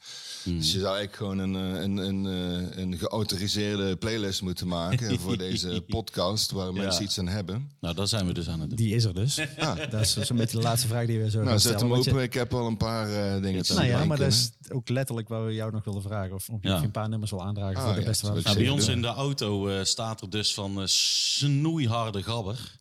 Dus 0.43 0.71
je 0.71 0.79
zou 0.79 0.95
eigenlijk 0.97 1.15
gewoon 1.15 1.38
een, 1.38 1.55
eh, 1.75 1.81
een, 1.81 1.97
een, 1.97 2.25
eh, 2.73 2.77
een 2.81 2.97
geautoriseerde 2.97 3.95
playlist 3.95 4.41
moeten 4.41 4.67
maken 4.67 5.19
voor 5.19 5.38
deze 5.38 5.81
podcast, 5.88 6.51
waar 6.51 6.73
mensen 6.73 7.03
iets 7.03 7.19
aan 7.19 7.27
hebben. 7.27 7.69
Nou, 7.79 7.95
daar 7.95 8.07
zijn 8.07 8.25
we 8.25 8.33
dus 8.33 8.47
aan 8.49 8.59
het 8.59 8.69
doen. 8.69 8.77
Die 8.77 8.95
is 8.95 9.03
er 9.03 9.13
dus. 9.13 9.35
Dat 9.89 10.01
is 10.01 10.17
zo'n 10.17 10.38
beetje 10.38 10.57
de 10.57 10.63
laatste 10.63 10.88
vraag 10.88 11.05
die 11.05 11.19
we 11.19 11.29
zo 11.29 11.38
Nou, 11.38 11.49
gaan 11.49 11.59
zet 11.59 11.71
stellen. 11.77 11.93
hem 11.95 12.03
je- 12.03 12.09
open. 12.09 12.23
Ik 12.23 12.33
heb 12.33 12.53
al 12.53 12.67
een 12.67 12.77
paar 12.77 13.09
eh, 13.35 13.41
dingen 13.41 13.63
te 13.63 13.73
Nou 13.73 13.85
ja, 13.85 14.05
maar 14.05 14.17
dat 14.17 14.27
is 14.27 14.51
ook 14.71 14.89
letterlijk 14.89 15.27
waar 15.27 15.45
we 15.45 15.53
jou 15.53 15.71
nog 15.71 15.83
wilden 15.83 16.01
vragen. 16.01 16.35
Of, 16.39 16.49
of 16.49 16.62
je 16.62 16.67
Ja. 16.69 16.84
een 16.84 16.91
paar 16.91 17.10
nummers 17.10 17.32
wil 17.32 17.43
aandragen 17.43 17.75
Ah, 17.78 17.84
voor 17.86 17.93
de 17.93 17.99
ja, 17.99 18.06
beste 18.06 18.25
dat 18.34 18.43
Nou, 18.43 18.58
bij 18.58 18.69
ons 18.69 18.86
doen. 18.86 18.95
in 18.95 19.02
de 19.02 19.08
auto 19.08 19.67
eh, 19.67 19.84
staat 19.84 20.21
er 20.21 20.30
dus 20.30 20.54
van 20.54 20.82
eh, 20.82 20.86
snoeiharde 20.88 22.23
gabber 22.23 22.80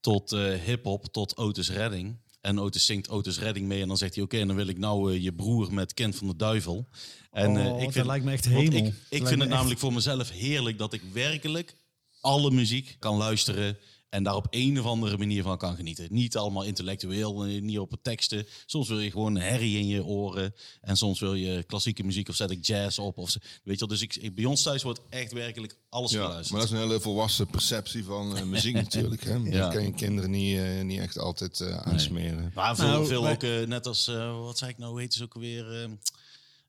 tot 0.00 0.32
eh 0.32 0.54
hip-hop 0.64 1.04
tot 1.12 1.36
Otis 1.36 1.70
Redding. 1.70 2.16
En 2.40 2.58
Otis 2.60 2.84
zingt 2.84 3.08
Otis 3.08 3.38
Redding 3.38 3.66
mee 3.66 3.82
en 3.82 3.88
dan 3.88 3.96
zegt 3.96 4.14
hij: 4.14 4.24
Oké, 4.24 4.46
dan 4.46 4.56
wil 4.56 4.66
ik 4.66 4.78
nou 4.78 5.12
eh, 5.14 5.22
je 5.22 5.32
broer 5.32 5.72
met 5.72 5.94
Kent 5.94 6.16
van 6.16 6.26
de 6.26 6.36
Duivel. 6.36 6.88
En, 7.30 7.56
eh, 7.56 7.66
Oh, 7.66 7.78
ik 7.78 7.84
dat 7.84 7.92
vind, 7.92 8.06
lijkt 8.06 8.24
me 8.24 8.32
echt 8.32 8.44
hemel. 8.44 8.62
Ik, 8.78 8.84
Dat 8.84 8.92
ik 9.08 9.26
vind 9.26 9.28
het 9.28 9.40
echt- 9.40 9.48
namelijk 9.48 9.80
voor 9.80 9.92
mezelf 9.92 10.30
heerlijk 10.30 10.78
dat 10.78 10.92
ik 10.92 11.02
werkelijk 11.12 11.76
alle 12.20 12.50
muziek 12.50 12.96
kan 12.98 13.16
luisteren. 13.16 13.78
En 14.16 14.22
daar 14.22 14.34
op 14.34 14.46
een 14.50 14.78
of 14.80 14.86
andere 14.86 15.16
manier 15.18 15.42
van 15.42 15.58
kan 15.58 15.76
genieten. 15.76 16.06
Niet 16.10 16.36
allemaal 16.36 16.62
intellectueel, 16.62 17.44
eh, 17.44 17.60
niet 17.62 17.78
op 17.78 17.90
het 17.90 18.04
teksten. 18.04 18.46
Soms 18.66 18.88
wil 18.88 19.00
je 19.00 19.10
gewoon 19.10 19.34
een 19.36 19.42
herrie 19.42 19.78
in 19.78 19.86
je 19.86 20.04
oren. 20.04 20.54
En 20.80 20.96
soms 20.96 21.20
wil 21.20 21.34
je 21.34 21.62
klassieke 21.62 22.04
muziek 22.04 22.28
of 22.28 22.34
zet 22.36 22.50
ik 22.50 22.66
jazz 22.66 22.98
op. 22.98 23.18
Of, 23.18 23.30
zo. 23.30 23.38
weet 23.64 23.78
je 23.78 23.86
wel, 23.86 23.88
dus 23.88 24.02
ik, 24.02 24.16
ik- 24.16 24.34
bij 24.34 24.44
ons 24.44 24.62
thuis 24.62 24.82
wordt 24.82 25.00
echt 25.08 25.32
werkelijk 25.32 25.76
alles 25.88 26.10
Ja, 26.10 26.20
geluisterd. 26.24 26.50
maar 26.50 26.60
dat 26.60 26.70
is 26.70 26.76
een 26.76 26.86
hele 26.86 27.00
volwassen 27.00 27.46
perceptie 27.46 28.04
van 28.04 28.36
eh, 28.36 28.42
muziek 28.42 28.74
natuurlijk. 28.84 29.24
Hè? 29.24 29.34
Ja. 29.34 29.50
Dat 29.60 29.72
kan 29.72 29.82
je 29.84 29.92
kinderen 29.92 30.30
niet, 30.30 30.58
eh, 30.58 30.82
niet 30.82 31.00
echt 31.00 31.18
altijd 31.18 31.60
eh, 31.60 31.76
aansmeren. 31.76 32.50
Maar 32.54 32.76
veel, 32.76 32.86
Nou, 32.86 33.06
veel 33.06 33.28
ook, 33.28 33.42
net 33.68 33.86
als, 33.86 34.08
eh, 34.08 34.38
wat 34.40 34.58
zei 34.58 34.70
ik 34.70 34.78
nou, 34.78 35.00
heet 35.00 35.14
het 35.14 35.22
ook 35.22 35.34
alweer? 35.34 35.72
eh, 35.72 35.84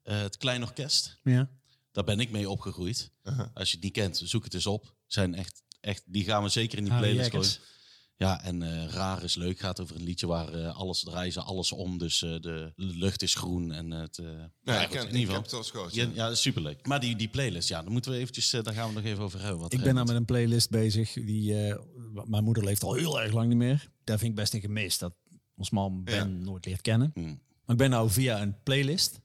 eh, 0.04 0.22
het 0.22 0.38
Klein 0.38 0.64
Orkest. 0.64 1.18
Ja. 1.24 1.50
Daar 1.92 2.04
ben 2.04 2.20
ik 2.20 2.32
mee 2.32 2.50
opgegroeid. 2.50 3.12
Als 3.54 3.70
je 3.70 3.76
het 3.76 3.84
niet 3.84 3.94
kent, 3.94 4.22
zoek 4.24 4.44
het 4.44 4.54
eens 4.54 4.66
op. 4.68 4.94
Zijn 5.08 5.36
echt, 5.36 5.62
echt, 5.80 6.04
die 6.06 6.24
gaan 6.24 6.44
we 6.44 6.50
zeker 6.50 6.78
in 6.78 6.84
die 6.84 6.94
Harry 6.94 7.08
playlist 7.14 7.32
gooien. 7.32 7.76
Ja, 8.20 8.44
en 8.44 8.62
eh, 8.62 8.88
Raar 8.90 9.24
is 9.24 9.36
leuk. 9.36 9.60
Gaat 9.60 9.80
over 9.80 9.96
een 9.96 10.04
liedje 10.04 10.28
waar 10.28 10.54
eh, 10.54 10.76
alles 10.78 11.04
draaien 11.04 11.32
ze 11.34 11.42
alles 11.42 11.72
om. 11.72 11.98
Dus 11.98 12.22
eh, 12.22 12.40
de 12.40 12.72
lucht 12.76 13.22
is 13.22 13.36
groen. 13.36 13.72
En 13.72 13.92
het, 13.92 14.18
eh, 14.18 14.26
ja, 14.64 14.82
ik, 14.82 14.90
ken, 14.90 15.02
in 15.02 15.08
ik 15.08 15.14
ieder 15.16 15.20
heb 15.20 15.20
geval. 15.20 15.42
het 15.42 15.52
wel 15.52 15.60
eens 15.60 15.72
gehoord. 15.72 15.94
Ja, 15.94 16.04
ja. 16.04 16.10
ja, 16.14 16.24
dat 16.24 16.32
is 16.36 16.42
superleuk. 16.42 16.86
Maar 16.88 17.00
die, 17.00 17.16
die 17.16 17.28
playlist, 17.28 17.70
ja, 17.70 17.84
dan 17.84 17.92
moeten 17.92 18.12
we 18.12 18.18
eventjes, 18.18 18.50
daar 18.50 18.74
gaan 18.74 18.88
we 18.90 18.94
nog 18.94 19.04
even 19.04 19.24
over 19.24 19.40
hebben. 19.42 19.60
Wat 19.60 19.74
Ik 19.74 19.82
ben 19.82 19.94
nou 19.94 20.08
met 20.08 20.16
een 20.16 20.26
playlist 20.26 20.70
bezig. 20.70 21.14
Die, 21.14 21.68
eh, 21.68 21.80
mijn 22.26 22.44
moeder 22.44 22.64
leeft 22.64 22.84
al 22.84 22.94
heel 22.94 23.22
erg 23.22 23.34
lang 23.34 23.48
niet 23.48 23.58
meer. 23.58 23.90
Daar 24.04 24.18
vind 24.18 24.30
ik 24.30 24.36
best 24.38 24.54
een 24.54 24.62
gemis. 24.62 24.98
Dat 24.98 25.14
ons 25.56 25.70
man 25.70 26.04
Ben 26.04 26.16
Ja. 26.16 26.24
nooit 26.26 26.66
leert 26.66 26.82
kennen. 26.82 27.12
Hmm. 27.14 27.26
Maar 27.66 27.76
ik 27.76 27.82
ben 27.82 27.90
nou 27.90 28.10
via 28.10 28.42
een 28.42 28.56
playlist 28.64 29.20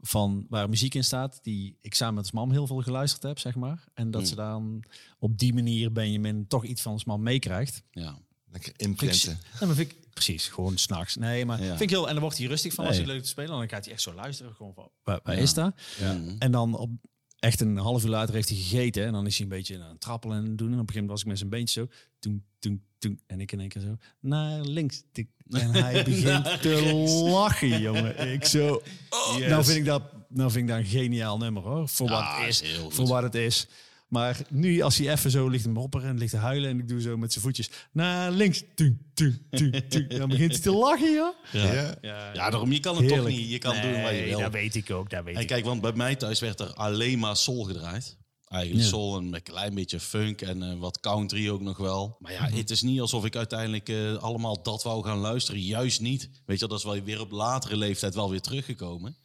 van 0.00 0.46
waar 0.48 0.68
muziek 0.68 0.94
in 0.94 1.04
staat, 1.04 1.38
die 1.42 1.78
ik 1.80 1.94
samen 1.94 2.14
met 2.14 2.24
ons 2.24 2.32
mam 2.32 2.50
heel 2.50 2.66
veel 2.66 2.80
geluisterd 2.82 3.22
heb, 3.22 3.38
zeg 3.38 3.54
maar. 3.54 3.84
En 3.94 4.10
dat 4.10 4.28
ze 4.28 4.34
dan 4.34 4.82
op 5.18 5.38
die 5.38 5.54
manier 5.54 5.92
Benjamin 5.92 6.46
toch 6.46 6.64
iets 6.64 6.82
van 6.82 6.92
ons 6.92 7.04
mam 7.04 7.22
meekrijgt. 7.22 7.82
Ja. 7.90 8.18
Lekker 8.50 8.72
Vind 8.76 8.80
ik, 8.80 8.80
imprinten. 9.02 9.38
nee, 9.60 9.66
maar 9.68 9.76
vind 9.76 9.90
ik 9.92 10.10
precies 10.10 10.48
gewoon 10.48 10.76
s'nachts. 10.78 11.16
Nee, 11.16 11.44
maar 11.46 11.60
Ja. 11.60 11.66
vind 11.68 11.80
ik 11.80 11.90
heel 11.90 12.06
en 12.06 12.12
dan 12.12 12.22
wordt 12.22 12.38
hij 12.38 12.46
rustig 12.46 12.74
van 12.74 12.86
als 12.86 12.96
hij 12.96 13.06
leuk 13.06 13.22
te 13.22 13.28
spelen. 13.28 13.50
En 13.52 13.58
dan 13.58 13.68
gaat 13.68 13.84
hij 13.84 13.92
echt 13.94 14.02
zo 14.02 14.14
luisteren, 14.14 14.54
gewoon 14.54 14.74
van 14.74 14.90
waar, 15.02 15.20
waar 15.22 15.36
Ja. 15.36 15.42
is 15.42 15.54
dat? 15.54 15.74
Mhm. 16.00 16.36
En 16.38 16.50
dan 16.52 16.76
op 16.76 16.90
echt 17.38 17.60
een 17.60 17.76
half 17.76 18.04
uur 18.04 18.10
later 18.10 18.34
heeft 18.34 18.48
hij 18.48 18.58
gegeten. 18.58 19.04
En 19.06 19.12
dan 19.12 19.26
is 19.26 19.34
hij 19.38 19.42
een 19.46 19.52
beetje 19.52 19.82
aan 19.82 19.90
het 19.90 20.00
trappelen 20.00 20.36
en 20.36 20.56
doen. 20.56 20.72
En 20.72 20.78
op 20.78 20.88
een 20.88 20.94
gegeven 20.94 20.94
moment 20.94 21.10
was 21.10 21.20
ik 21.20 21.26
met 21.26 21.38
zijn 21.38 21.50
beentje 21.50 21.80
zo. 21.80 21.88
Toen, 22.18 22.44
toen, 22.58 22.84
toen. 23.06 23.20
En 23.26 23.40
ik 23.40 23.52
in 23.52 23.60
één 23.60 23.68
keer 23.68 23.82
zo. 23.82 23.96
Naar 24.20 24.60
links. 24.60 25.02
tik. 25.12 25.28
En 25.50 25.70
hij 25.84 26.04
begint 26.04 26.62
te 26.62 26.92
lachen, 27.30 27.80
jongen. 27.80 28.32
Ik 28.32 28.44
zo. 28.44 28.82
Oh, 29.10 29.36
Nou 29.36 29.64
vind 29.64 29.76
ik 29.76 29.84
dat, 29.84 30.02
nou 30.28 30.50
vind 30.50 30.62
ik 30.62 30.68
dat 30.68 30.78
een 30.78 30.90
geniaal 30.90 31.38
nummer 31.38 31.62
hoor. 31.62 31.88
Voor 31.88 32.08
wat 32.08 32.18
Ja, 32.18 32.40
het 32.40 32.48
is. 32.48 32.78
Voor 32.88 33.06
wat 33.06 33.22
het 33.22 33.34
is. 33.34 33.66
Maar 34.08 34.40
nu, 34.48 34.80
als 34.80 34.98
hij 34.98 35.10
even 35.10 35.30
zo 35.30 35.48
ligt 35.48 35.62
te 35.62 35.68
mopperen 35.68 36.08
en 36.08 36.18
ligt 36.18 36.30
te 36.30 36.36
huilen... 36.36 36.70
en 36.70 36.78
ik 36.78 36.88
doe 36.88 37.00
zo 37.00 37.16
met 37.16 37.32
zijn 37.32 37.44
voetjes 37.44 37.70
naar 37.92 38.30
links. 38.30 38.62
Tung, 38.74 38.98
tung, 39.14 39.42
tung, 39.50 39.82
tung. 39.88 40.08
Dan 40.08 40.28
begint 40.28 40.52
hij 40.52 40.60
te 40.60 40.72
lachen, 40.72 41.12
joh. 41.12 41.34
Ja. 41.52 41.94
Ja, 42.00 42.32
daarom, 42.32 42.72
je 42.72 42.80
kan 42.80 42.96
het 42.96 43.08
toch 43.08 43.28
niet. 43.28 43.50
Je 43.50 43.58
kan 43.58 43.80
doen 43.80 44.02
wat 44.02 44.10
je 44.10 44.24
wil. 44.24 44.38
dat 44.38 44.52
weet 44.52 44.74
ik 44.74 44.90
ook. 44.90 45.10
Dat 45.10 45.24
weet 45.24 45.34
En 45.34 45.40
ik 45.40 45.46
kijk, 45.46 45.64
want 45.64 45.80
bij 45.80 45.92
mij 45.92 46.16
thuis 46.16 46.40
werd 46.40 46.60
er 46.60 46.72
alleen 46.72 47.18
maar 47.18 47.36
soul 47.36 47.64
gedraaid. 47.64 48.16
Eigenlijk 48.56 48.84
Ja. 48.84 48.90
soul 48.90 49.16
en 49.18 49.34
een 49.34 49.42
klein 49.42 49.74
beetje 49.74 50.00
funk 50.00 50.40
en 50.42 50.62
eh, 50.62 50.78
wat 50.78 51.00
country 51.00 51.48
ook 51.48 51.60
nog 51.60 51.76
wel. 51.76 52.16
Maar 52.18 52.32
ja, 52.32 52.46
Mhm. 52.46 52.56
het 52.56 52.70
is 52.70 52.82
niet 52.82 53.00
alsof 53.00 53.24
ik 53.24 53.36
uiteindelijk 53.36 53.88
eh, 53.88 54.16
allemaal 54.16 54.62
dat 54.62 54.82
wou 54.82 55.04
gaan 55.04 55.18
luisteren. 55.18 55.60
Juist 55.60 56.00
niet. 56.00 56.22
Weet 56.46 56.58
je, 56.60 56.66
wel, 56.66 56.68
dat 56.68 56.78
is 56.78 56.84
wel 56.84 57.02
weer 57.02 57.20
op 57.20 57.30
latere 57.30 57.76
leeftijd 57.76 58.14
wel 58.14 58.30
weer 58.30 58.40
teruggekomen. 58.40 59.16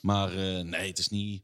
Maar 0.00 0.32
eh, 0.32 0.64
nee, 0.64 0.88
het 0.88 0.98
is 0.98 1.08
niet... 1.08 1.42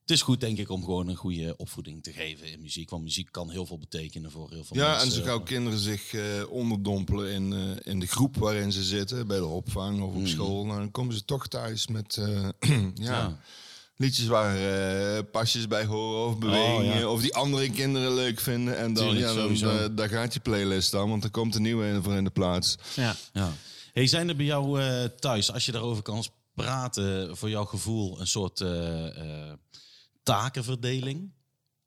het 0.00 0.10
is 0.10 0.22
goed, 0.22 0.40
denk 0.40 0.58
ik, 0.58 0.70
om 0.70 0.84
gewoon 0.84 1.08
een 1.08 1.16
goede 1.16 1.56
opvoeding 1.56 2.02
te 2.02 2.12
geven 2.12 2.52
in 2.52 2.60
muziek. 2.60 2.90
Want 2.90 3.02
muziek 3.02 3.28
kan 3.32 3.50
heel 3.50 3.66
veel 3.66 3.78
betekenen 3.78 4.30
voor 4.30 4.50
heel 4.50 4.64
veel 4.64 4.76
Ja, 4.76 4.90
mensen. 4.90 5.08
en 5.08 5.14
zo 5.14 5.22
gauw 5.22 5.40
kinderen 5.42 5.78
zich 5.78 6.12
eh, 6.14 6.22
onderdompelen 6.50 7.32
in, 7.32 7.52
eh, 7.52 7.92
in 7.92 8.00
de 8.00 8.06
groep 8.06 8.36
waarin 8.36 8.72
ze 8.72 8.82
zitten, 8.82 9.26
bij 9.26 9.38
de 9.38 9.46
opvang 9.46 10.02
of 10.02 10.14
op 10.14 10.26
school, 10.26 10.64
nou, 10.66 10.78
dan 10.78 10.90
komen 10.90 11.14
ze 11.14 11.24
toch 11.24 11.48
thuis 11.48 11.86
met 11.86 12.16
eh, 12.16 12.48
ja, 12.68 12.90
Ja. 12.94 13.40
Liedjes 14.02 14.26
waar 14.26 14.56
eh, 14.56 15.22
pasjes 15.32 15.66
bij 15.68 15.84
horen 15.84 16.26
of 16.26 16.38
bewegingen, 16.38 16.94
Oh, 16.94 16.98
ja. 17.00 17.08
of 17.08 17.20
die 17.20 17.34
andere 17.34 17.70
kinderen 17.70 18.14
leuk 18.14 18.40
vinden. 18.40 18.76
En 18.76 18.92
dan, 18.94 19.04
Tuurlijk, 19.04 19.26
ja, 19.54 19.66
dan 19.66 19.78
eh, 19.78 19.96
daar 19.96 20.08
gaat 20.08 20.34
je 20.34 20.40
playlist 20.40 20.90
dan, 20.90 21.08
want 21.08 21.24
er 21.24 21.30
komt 21.30 21.54
een 21.54 21.62
nieuwe 21.62 21.86
in- 21.86 22.02
voor 22.02 22.14
in 22.14 22.24
de 22.24 22.30
plaats. 22.30 22.76
Ja. 22.96 23.16
Ja. 23.32 23.52
Hey, 23.92 24.06
zijn 24.06 24.28
er 24.28 24.36
bij 24.36 24.44
jou 24.46 24.80
eh, 24.82 25.04
thuis, 25.04 25.52
als 25.52 25.66
je 25.66 25.72
daarover 25.72 26.02
kan 26.02 26.24
praten, 26.54 27.36
voor 27.36 27.50
jouw 27.50 27.64
gevoel 27.64 28.20
een 28.20 28.26
soort 28.26 28.64
takenverdeling? 30.22 31.30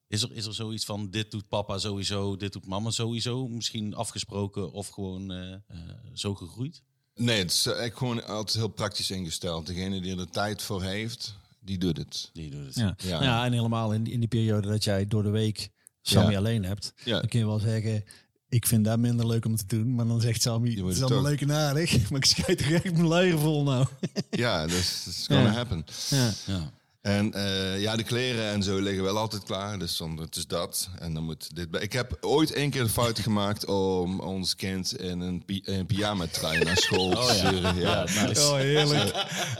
Is 0.08 0.22
er, 0.22 0.30
is 0.34 0.46
er 0.46 0.54
zoiets 0.54 0.86
van, 0.86 1.10
dit 1.10 1.32
doet 1.32 1.48
papa 1.48 1.78
sowieso, 1.78 2.38
dit 2.38 2.54
doet 2.54 2.68
mama 2.68 2.90
sowieso? 2.90 3.48
Misschien 3.48 3.96
afgesproken 3.96 4.72
of 4.72 4.88
gewoon 4.90 5.34
zo 6.14 6.36
gegroeid? 6.36 6.82
Nee, 7.16 7.38
het 7.38 7.52
is 7.52 7.66
echt 7.66 7.98
gewoon 7.98 8.26
altijd 8.26 8.58
heel 8.58 8.68
praktisch 8.68 9.12
ingesteld. 9.12 9.66
Degene 9.68 10.02
die 10.02 10.18
er 10.18 10.30
tijd 10.30 10.62
voor 10.62 10.84
heeft, 10.84 11.36
die 11.66 11.78
doet 11.78 11.98
het. 11.98 12.30
Die 12.34 12.50
doet 12.52 12.66
het. 12.66 12.76
Ja. 12.76 12.96
Ja. 12.98 13.24
Ja. 13.24 13.46
en 13.46 13.52
helemaal 13.54 13.94
in, 13.94 14.06
in 14.08 14.20
die 14.20 14.28
periode 14.28 14.68
dat 14.68 14.84
jij 14.84 15.08
door 15.08 15.24
de 15.24 15.30
week 15.30 15.70
Sammy 16.02 16.32
Ja. 16.32 16.38
alleen 16.38 16.66
hebt, 16.66 16.94
Ja. 17.04 17.20
dan 17.20 17.28
kun 17.30 17.40
je 17.40 17.46
wel 17.46 17.60
zeggen, 17.60 18.04
ik 18.50 18.66
vind 18.68 18.86
dat 18.86 19.00
minder 19.00 19.28
leuk 19.28 19.46
om 19.46 19.56
te 19.56 19.66
doen. 19.68 19.96
Maar 19.96 20.08
dan 20.08 20.22
zegt 20.22 20.42
Sammy, 20.42 20.70
het 20.70 20.96
is 20.96 21.02
allemaal 21.02 21.24
leuk 21.24 21.42
en 21.42 21.52
aardig, 21.52 22.00
maar 22.10 22.20
ik 22.20 22.26
schijt 22.26 22.58
toch 22.58 22.68
echt 22.70 22.84
mijn 22.94 23.08
luier 23.08 23.40
vol 23.40 23.64
nou. 23.64 23.86
Ja, 24.30 24.62
dat 24.62 24.72
is, 24.78 25.02
dat 25.06 25.14
is 25.14 25.26
gonna 25.28 25.44
Ja. 25.44 25.52
happen. 25.52 25.86
Ja. 26.10 26.32
Ja. 26.46 26.72
En 27.02 27.34
eh, 27.34 27.82
ja, 27.82 27.96
de 27.96 28.04
kleren 28.04 28.52
en 28.52 28.64
zo 28.64 28.80
liggen 28.82 29.04
wel 29.04 29.18
altijd 29.18 29.44
klaar. 29.44 29.80
Dus 29.80 29.98
dan 29.98 30.18
het 30.18 30.36
is 30.36 30.48
dat. 30.48 30.90
En 31.00 31.14
dan 31.14 31.24
moet 31.24 31.56
dit 31.56 31.72
bij. 31.72 31.82
Ik 31.82 31.94
heb 31.94 32.18
ooit 32.22 32.52
één 32.52 32.70
keer 32.70 32.84
de 32.84 32.90
fout 32.90 33.20
gemaakt 33.20 33.66
om 33.66 34.20
ons 34.20 34.56
kind 34.56 35.00
in 35.00 35.20
een, 35.20 35.46
pi 35.46 35.62
een 35.66 35.86
pyjama 35.86 36.28
trui 36.28 36.64
naar 36.64 36.78
school 36.78 37.10
te 37.10 37.18
Oh 37.18 37.28
ja. 37.28 37.34
sturen. 37.34 37.76
Ja. 37.76 38.06
Ja, 38.08 38.26
nice. 38.28 38.42
Oh, 38.42 38.56
heerlijk. 38.56 39.14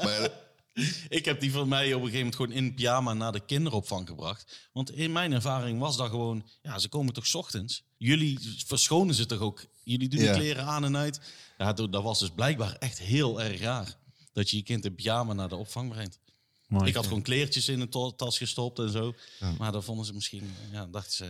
Maar 0.04 0.30
Ik 1.10 1.26
heb 1.26 1.40
die 1.40 1.52
van 1.52 1.68
mij 1.68 1.86
op 1.94 2.02
een 2.02 2.08
gegeven 2.10 2.18
moment 2.18 2.36
gewoon 2.36 2.52
in 2.52 2.74
pyjama 2.74 3.14
naar 3.14 3.32
de 3.32 3.46
kinderopvang 3.46 4.08
gebracht. 4.08 4.70
Want 4.74 4.92
in 4.92 5.12
mijn 5.12 5.32
ervaring 5.34 5.80
was 5.80 5.98
dat 5.98 6.10
gewoon... 6.10 6.46
Ja, 6.62 6.80
ze 6.80 6.90
komen 6.90 7.14
toch 7.14 7.26
's 7.28 7.34
ochtends? 7.36 7.84
Jullie 7.98 8.40
verschonen 8.66 9.16
ze 9.16 9.26
toch 9.26 9.40
ook? 9.40 9.66
Jullie 9.84 10.10
doen 10.10 10.22
Ja. 10.22 10.32
de 10.34 10.38
kleren 10.40 10.66
aan 10.66 10.84
en 10.86 10.98
uit? 10.98 11.20
Ja, 11.58 11.74
dat 11.74 12.04
was 12.04 12.20
dus 12.20 12.30
blijkbaar 12.36 12.76
echt 12.76 13.00
heel 13.00 13.42
erg 13.42 13.60
raar. 13.62 13.98
Dat 14.34 14.50
je 14.50 14.58
je 14.58 14.64
kind 14.64 14.86
in 14.86 14.96
pyjama 14.96 15.34
naar 15.34 15.50
de 15.50 15.56
opvang 15.56 15.90
brengt. 15.90 16.20
Mooi. 16.68 16.88
Ik 16.88 16.96
had 16.96 17.06
gewoon 17.08 17.22
kleertjes 17.22 17.68
in 17.68 17.80
een 17.82 17.90
to- 17.90 18.16
tas 18.16 18.38
gestopt 18.38 18.80
en 18.80 18.90
zo. 18.90 19.14
Maar 19.58 19.72
dat 19.72 19.84
vonden 19.84 20.06
ze 20.06 20.14
misschien... 20.14 20.54
Ja, 20.72 20.86
dachten 20.86 21.12
ze... 21.16 21.26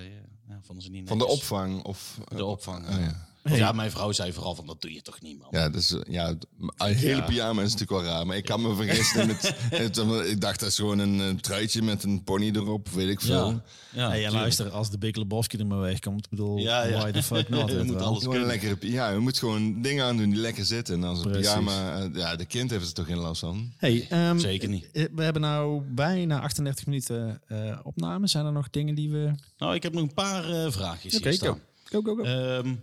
Ja, 0.48 0.60
vonden 0.64 0.84
ze 0.84 0.90
niet 0.90 1.08
van 1.08 1.18
de 1.18 1.26
opvang 1.28 1.84
of... 1.84 2.20
De 2.36 2.46
opvang. 2.46 2.88
Oh, 2.88 3.00
ja. 3.00 3.28
Ja, 3.54 3.72
mijn 3.72 3.92
vrouw 3.92 4.12
zei 4.12 4.34
vooral 4.34 4.56
van... 4.56 4.66
Dat 4.66 4.82
doe 4.82 4.94
je 4.94 5.02
toch 5.02 5.22
niet, 5.22 5.38
man? 5.40 5.48
Ja, 5.52 5.70
dus, 5.70 5.96
ja, 6.08 6.34
een 6.78 6.96
hele 6.96 7.16
Ja. 7.16 7.22
pyjama 7.26 7.62
is 7.62 7.72
natuurlijk 7.74 8.02
wel 8.02 8.12
raar. 8.12 8.26
Maar 8.26 8.38
ik 8.38 8.46
kan 8.46 8.62
me 8.62 8.76
vergissen. 8.76 9.22
in 9.24 9.30
het, 9.70 9.98
ik 10.30 10.42
dacht 10.42 10.60
dat 10.60 10.70
is 10.70 10.76
gewoon 10.76 11.00
een, 11.00 11.42
truitje 11.42 11.82
met 11.82 12.04
een 12.04 12.24
pony 12.24 12.52
erop, 12.54 12.90
weet 12.90 13.10
ik 13.10 13.22
veel. 13.22 13.50
Ja, 13.50 13.62
ja, 13.94 14.10
Hey, 14.10 14.20
ja, 14.20 14.32
luister, 14.32 14.70
als 14.70 14.90
de 14.90 14.98
Big 14.98 15.16
Lebowski 15.16 15.58
er 15.58 15.66
maar 15.68 15.80
wegkomt, 15.80 16.24
ik 16.24 16.30
bedoel, 16.30 16.58
Ja, 16.58 16.84
ja. 16.84 16.98
why 17.00 17.12
the 17.12 17.24
fuck 17.24 17.50
not? 17.50 17.72
Je 17.72 17.84
moet 17.84 18.02
alles 18.02 18.24
Gewoon 18.24 18.46
lekkere, 18.46 18.78
ja, 18.80 19.10
je 19.10 19.20
moet 19.20 19.38
gewoon 19.38 19.82
dingen 19.82 20.06
aandoen 20.06 20.30
die 20.30 20.40
lekker 20.40 20.66
zitten. 20.66 20.96
En 20.96 21.04
als 21.04 21.18
een 21.18 21.32
Precies. 21.32 21.48
pyjama, 21.52 22.00
eh, 22.02 22.10
ja, 22.14 22.36
de 22.36 22.46
kind 22.46 22.70
heeft 22.72 22.88
er 22.88 22.94
toch 22.94 23.06
geen 23.06 23.18
last 23.18 23.40
van. 23.40 23.74
Hey, 23.78 24.06
ehm, 24.10 24.38
Zeker 24.38 24.70
niet. 24.70 24.90
eh, 24.92 25.06
We 25.16 25.24
hebben 25.24 25.42
nou 25.42 25.82
bijna 25.94 26.40
38 26.42 26.86
minuten 26.86 27.42
eh 27.48 27.80
opname. 27.84 28.28
Zijn 28.28 28.46
er 28.46 28.52
nog 28.52 28.70
dingen 28.70 28.96
die 28.96 29.10
we... 29.12 29.32
Nou, 29.58 29.76
ik 29.76 29.84
heb 29.84 29.94
nog 29.94 30.04
een 30.04 30.14
paar 30.14 30.50
eh, 30.50 30.72
vraagjes 30.72 31.16
Oké, 31.16 31.24
hier 31.30 31.34
staan. 31.38 31.60
go. 31.84 32.02
Go, 32.02 32.02
go, 32.02 32.16
go. 32.16 32.24
Ehm, 32.24 32.76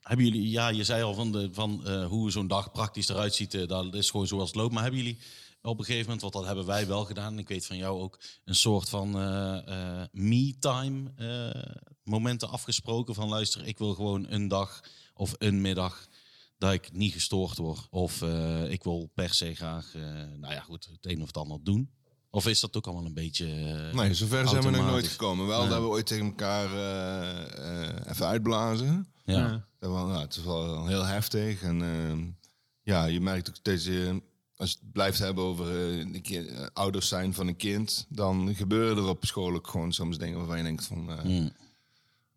hebben 0.00 0.26
jullie, 0.26 0.50
ja, 0.50 0.68
je 0.68 0.84
zei 0.84 1.02
al 1.02 1.14
van, 1.14 1.32
de, 1.32 1.48
van 1.52 1.86
eh, 1.86 2.06
hoe 2.06 2.30
zo'n 2.30 2.46
dag 2.46 2.72
praktisch 2.72 3.08
eruit 3.08 3.34
ziet. 3.34 3.54
eh, 3.54 3.66
dat 3.66 3.94
is 3.94 4.10
gewoon 4.10 4.26
zoals 4.26 4.48
het 4.48 4.56
loopt. 4.56 4.72
Maar 4.72 4.82
hebben 4.82 5.00
jullie 5.00 5.18
op 5.62 5.78
een 5.78 5.84
gegeven 5.84 6.04
moment, 6.04 6.20
want 6.20 6.32
dat 6.32 6.46
hebben 6.46 6.66
wij 6.66 6.86
wel 6.86 7.04
gedaan. 7.04 7.38
Ik 7.38 7.48
weet 7.48 7.66
van 7.66 7.76
jou 7.76 8.00
ook 8.00 8.20
een 8.44 8.54
soort 8.54 8.88
van 8.88 9.20
eh, 9.20 10.02
me-time 10.12 11.12
momenten 12.04 12.48
afgesproken. 12.48 13.14
Van 13.14 13.28
luister, 13.28 13.66
ik 13.66 13.78
wil 13.78 13.94
gewoon 13.94 14.26
een 14.28 14.48
dag 14.48 14.80
of 15.14 15.34
een 15.38 15.60
middag 15.60 16.06
dat 16.58 16.72
ik 16.72 16.92
niet 16.92 17.12
gestoord 17.12 17.56
word. 17.56 17.86
Of 17.90 18.22
ik 18.68 18.84
wil 18.84 19.10
per 19.14 19.34
se 19.34 19.54
graag, 19.54 19.92
nou 20.36 20.54
ja 20.54 20.60
goed, 20.60 20.88
het 20.92 21.12
een 21.12 21.20
of 21.20 21.26
het 21.26 21.36
ander 21.36 21.58
doen. 21.62 21.90
Of 22.30 22.46
is 22.46 22.60
dat 22.60 22.76
ook 22.76 22.86
allemaal 22.86 23.04
een 23.04 23.14
beetje... 23.14 23.46
Nee, 23.92 24.14
zover 24.14 24.48
zijn 24.48 24.62
we 24.62 24.70
nog 24.70 24.86
nooit 24.86 25.08
gekomen. 25.08 25.46
Wel 25.46 25.68
dat 25.68 25.80
we 25.80 25.86
ooit 25.86 26.06
tegen 26.06 26.24
elkaar 26.26 26.66
even 28.06 28.26
uitblazen. 28.26 29.12
Ja. 29.30 29.66
Dat 29.78 29.90
wel, 29.90 30.06
nou, 30.06 30.20
het 30.22 30.36
is 30.36 30.42
wel 30.44 30.86
heel 30.86 31.04
heftig. 31.04 31.62
En 31.62 31.82
ehm, 31.82 32.20
ja, 32.82 33.04
je 33.04 33.20
merkt 33.20 33.48
ook 33.48 33.56
steeds, 33.56 33.86
eh, 33.86 34.10
als 34.56 34.70
je 34.70 34.76
het 34.80 34.92
blijft 34.92 35.18
hebben 35.18 35.44
over 35.44 35.66
een 36.00 36.22
keer, 36.22 36.48
eh, 36.48 36.66
ouders 36.72 37.08
zijn 37.08 37.34
van 37.34 37.46
een 37.46 37.56
kind, 37.56 38.06
dan 38.08 38.54
gebeuren 38.54 38.96
er 38.96 39.08
op 39.08 39.24
school 39.24 39.54
ook 39.54 39.66
gewoon 39.66 39.92
soms 39.92 40.18
dingen 40.18 40.38
waarvan 40.38 40.56
je 40.56 40.62
denkt 40.62 40.84
van, 40.86 41.10
eh, 41.10 41.24
Mm. 41.24 41.50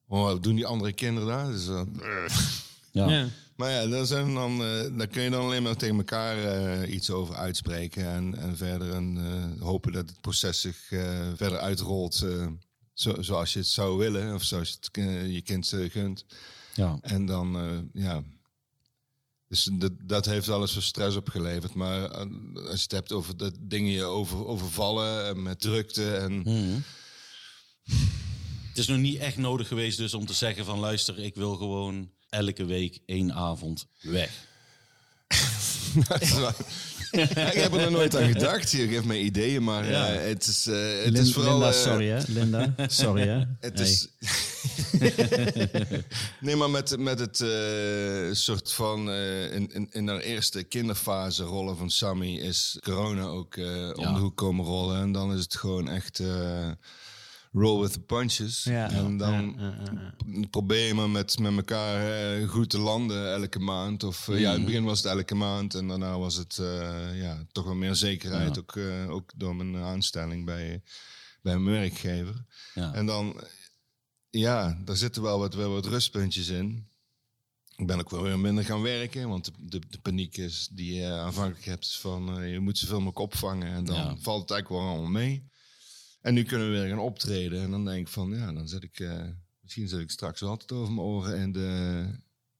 oh, 0.07 0.23
wat 0.23 0.43
doen 0.43 0.55
die 0.55 0.65
andere 0.65 0.93
kinderen 0.93 1.29
daar? 1.29 1.51
Dus, 1.51 1.67
eh, 1.67 1.81
Ja. 2.91 3.09
ja. 3.09 3.27
maar 3.55 3.71
ja, 3.71 3.87
daar, 3.87 4.05
zijn 4.05 4.33
dan, 4.33 4.51
eh, 4.63 4.97
daar 4.97 5.07
kun 5.07 5.21
je 5.23 5.29
dan 5.29 5.43
alleen 5.43 5.63
maar 5.63 5.75
tegen 5.75 5.95
elkaar 5.97 6.37
eh, 6.43 6.93
iets 6.93 7.09
over 7.09 7.35
uitspreken. 7.35 8.05
En, 8.05 8.35
en 8.37 8.57
verder 8.57 8.93
en, 8.93 9.17
eh, 9.17 9.61
hopen 9.65 9.91
dat 9.91 10.09
het 10.09 10.21
proces 10.21 10.61
zich 10.61 10.91
eh, 10.91 11.27
verder 11.35 11.57
uitrolt 11.59 12.21
eh, 12.21 12.47
zo, 12.93 13.21
zoals 13.21 13.53
je 13.53 13.59
het 13.59 13.67
zou 13.67 13.97
willen. 13.97 14.33
Of 14.33 14.43
zoals 14.43 14.69
je 14.69 14.75
het 14.79 15.31
je 15.33 15.41
kind 15.41 15.73
gunt. 15.91 16.25
Ja. 16.73 16.97
En 17.01 17.25
dan, 17.25 17.57
eh, 17.57 18.03
ja. 18.03 18.23
Dus 19.47 19.69
dat, 19.73 19.91
dat 20.03 20.25
heeft 20.25 20.49
alles 20.49 20.73
voor 20.73 20.81
stress 20.81 21.15
opgeleverd. 21.15 21.73
Maar 21.73 22.11
eh, 22.11 22.19
als 22.55 22.77
je 22.77 22.83
het 22.83 22.91
hebt 22.91 23.11
over 23.11 23.37
dat 23.37 23.53
dingen 23.59 23.91
je 23.91 24.03
over, 24.03 24.45
overvallen 24.45 25.27
en 25.27 25.43
met 25.43 25.59
drukte 25.59 26.15
en... 26.15 26.37
Mhm. 26.37 26.79
Het 28.69 28.81
is 28.81 28.87
nog 28.87 28.97
niet 28.97 29.19
echt 29.19 29.37
nodig 29.37 29.67
geweest 29.67 29.97
dus 29.97 30.13
om 30.13 30.25
te 30.25 30.33
zeggen 30.33 30.65
van 30.65 30.79
luister, 30.79 31.19
ik 31.19 31.35
wil 31.35 31.55
gewoon 31.55 32.11
elke 32.29 32.65
week 32.65 32.99
één 33.05 33.33
avond 33.33 33.87
weg. 34.01 34.47
ik 37.53 37.53
heb 37.61 37.73
er 37.73 37.81
nog 37.81 37.89
nooit 37.89 38.15
aan 38.15 38.31
gedacht. 38.31 38.71
Je 38.71 38.87
geeft 38.87 39.05
me 39.05 39.19
ideeën, 39.19 39.63
maar 39.63 39.89
Ja. 39.89 40.07
eh, 40.13 40.27
het 40.29 40.47
is, 40.47 40.67
eh, 40.67 40.75
het 41.03 41.09
Lin- 41.13 41.21
is 41.21 41.33
vooral... 41.33 41.51
Linda, 41.59 41.67
eh, 41.67 41.73
sorry 41.73 42.07
hè. 42.07 42.19
Linda, 42.27 42.73
sorry 42.87 43.27
hè. 43.27 43.37
Het 43.67 43.79
Hey. 43.79 43.87
is. 43.89 44.07
nee, 46.41 46.55
maar 46.55 46.69
met, 46.69 46.97
met 46.99 47.19
het 47.19 47.41
eh, 47.41 48.33
soort 48.33 48.71
van. 48.73 49.09
eh, 49.09 49.53
in, 49.53 49.69
in, 49.73 49.87
in 49.91 50.07
haar 50.07 50.19
eerste 50.19 50.63
kinderfase 50.63 51.43
rollen 51.43 51.77
van 51.77 51.89
Sammy 51.91 52.35
is 52.37 52.77
corona 52.83 53.23
ook 53.23 53.55
eh, 53.55 53.89
om 53.95 54.13
de 54.13 54.19
hoek 54.19 54.37
komen 54.37 54.65
rollen. 54.65 55.01
En 55.01 55.11
dan 55.11 55.33
is 55.33 55.41
het 55.43 55.55
gewoon 55.55 55.89
echt. 55.89 56.21
Roll 57.53 57.81
with 57.81 57.93
the 57.93 57.99
punches. 57.99 58.63
Ja, 58.63 58.91
en 58.91 59.17
dan 59.17 59.55
ja, 59.57 60.47
probeer 60.49 60.87
je 60.87 60.93
maar 60.93 61.09
met, 61.09 61.39
met 61.39 61.55
elkaar 61.55 62.11
eh, 62.11 62.49
goed 62.49 62.69
te 62.69 62.79
landen 62.79 63.33
elke 63.33 63.59
maand. 63.59 64.03
Of 64.03 64.27
eh, 64.27 64.39
ja, 64.39 64.49
in 64.49 64.55
het 64.55 64.65
begin 64.65 64.83
was 64.83 64.97
het 64.97 65.11
elke 65.11 65.35
maand. 65.35 65.75
En 65.75 65.87
daarna 65.87 66.17
was 66.17 66.35
het 66.35 66.57
eh, 66.57 67.21
ja, 67.21 67.45
toch 67.51 67.65
wel 67.65 67.75
meer 67.75 67.95
zekerheid. 67.95 68.59
Ook, 68.59 68.77
ook 69.09 69.31
door 69.35 69.55
mijn 69.55 69.75
aanstelling 69.75 70.45
bij, 70.45 70.81
bij 71.41 71.57
mijn 71.57 71.79
werkgever. 71.79 72.45
Ja. 72.73 72.93
En 72.93 73.05
dan, 73.05 73.41
ja, 74.29 74.81
daar 74.85 74.97
zitten 74.97 75.21
wel 75.21 75.39
wat, 75.39 75.53
wel 75.53 75.71
wat 75.71 75.85
rustpuntjes 75.85 76.47
in. 76.47 76.91
Ik 77.75 77.87
ben 77.87 77.99
ook 77.99 78.09
wel 78.09 78.21
weer 78.21 78.39
minder 78.39 78.65
gaan 78.65 78.81
werken, 78.81 79.29
want 79.29 79.45
de, 79.45 79.51
de, 79.57 79.81
de 79.89 79.99
paniek 79.99 80.37
is 80.37 80.67
die 80.71 80.93
je 80.93 81.11
aanvankelijk 81.11 81.65
hebt 81.65 81.85
is 81.85 81.99
van 81.99 82.47
je 82.49 82.59
moet 82.59 82.77
zoveel 82.77 82.97
mogelijk 82.97 83.19
opvangen 83.19 83.73
en 83.73 83.83
dan 83.83 84.19
valt 84.21 84.41
het 84.41 84.51
eigenlijk 84.51 84.69
wel 84.69 84.79
allemaal 84.79 85.11
mee. 85.11 85.51
En 86.23 86.33
nu 86.33 86.43
kunnen 86.43 86.71
we 86.71 86.79
weer 86.79 86.87
gaan 86.89 86.99
optreden 86.99 87.61
en 87.61 87.71
dan 87.71 87.85
denk 87.85 87.99
ik 87.99 88.07
van 88.07 88.29
ja, 88.31 88.51
dan 88.53 88.67
zit 88.67 88.83
ik, 88.83 88.99
eh, 88.99 89.21
misschien 89.61 89.87
zit 89.87 89.99
ik 89.99 90.09
straks 90.11 90.39
wel 90.39 90.49
altijd 90.49 90.71
over 90.71 90.93
mijn 90.93 91.07
oren 91.07 91.37
in 91.37 91.51
de, 91.51 92.05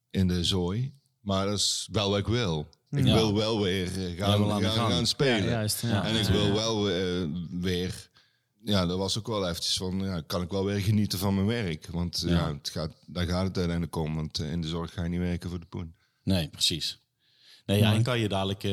in 0.09 0.28
de 0.28 0.43
zooi. 0.43 0.93
Maar 1.22 1.45
dat 1.45 1.57
is 1.57 1.88
wel 1.91 2.09
wat 2.09 2.20
ik 2.20 2.28
wil. 2.28 2.70
Ik 2.89 3.05
Ja. 3.05 3.14
wil 3.14 3.36
wel 3.36 3.61
weer 3.61 4.05
eh, 4.07 4.18
gaan, 4.18 4.61
gaan, 4.61 4.91
gaan 4.91 5.07
spelen. 5.07 5.43
Ja, 5.43 5.49
juist, 5.49 5.82
ja. 5.82 6.05
En 6.05 6.16
ik 6.16 6.26
wil 6.28 6.53
wel 6.53 6.89
eh, 6.89 7.28
weer. 7.51 8.09
Ja, 8.64 8.86
dat 8.86 8.97
was 8.97 9.18
ook 9.18 9.28
wel 9.28 9.49
eventjes 9.49 9.78
van. 9.78 9.99
Ja, 9.99 10.22
kan 10.22 10.41
ik 10.41 10.49
wel 10.49 10.66
weer 10.66 10.80
genieten 10.80 11.20
van 11.20 11.36
mijn 11.36 11.47
werk? 11.47 11.88
Want 11.88 12.24
Ja. 12.26 12.30
ja. 12.32 12.53
het 12.53 12.70
gaat, 12.70 12.91
daar 13.05 13.26
gaat 13.26 13.45
het 13.47 13.57
uiteindelijk 13.57 13.95
om. 13.95 14.16
Want 14.16 14.39
in 14.39 14.61
de 14.61 14.68
zorg 14.68 14.93
ga 14.93 15.03
je 15.03 15.09
niet 15.09 15.20
werken 15.20 15.49
voor 15.49 15.59
de 15.59 15.66
poen. 15.66 15.95
Nee, 16.24 16.47
precies. 16.49 17.01
Nee, 17.66 17.80
ja, 17.80 17.93
en 17.93 18.03
kan 18.03 18.20
je 18.20 18.28
dadelijk... 18.28 18.64
eh, 18.64 18.72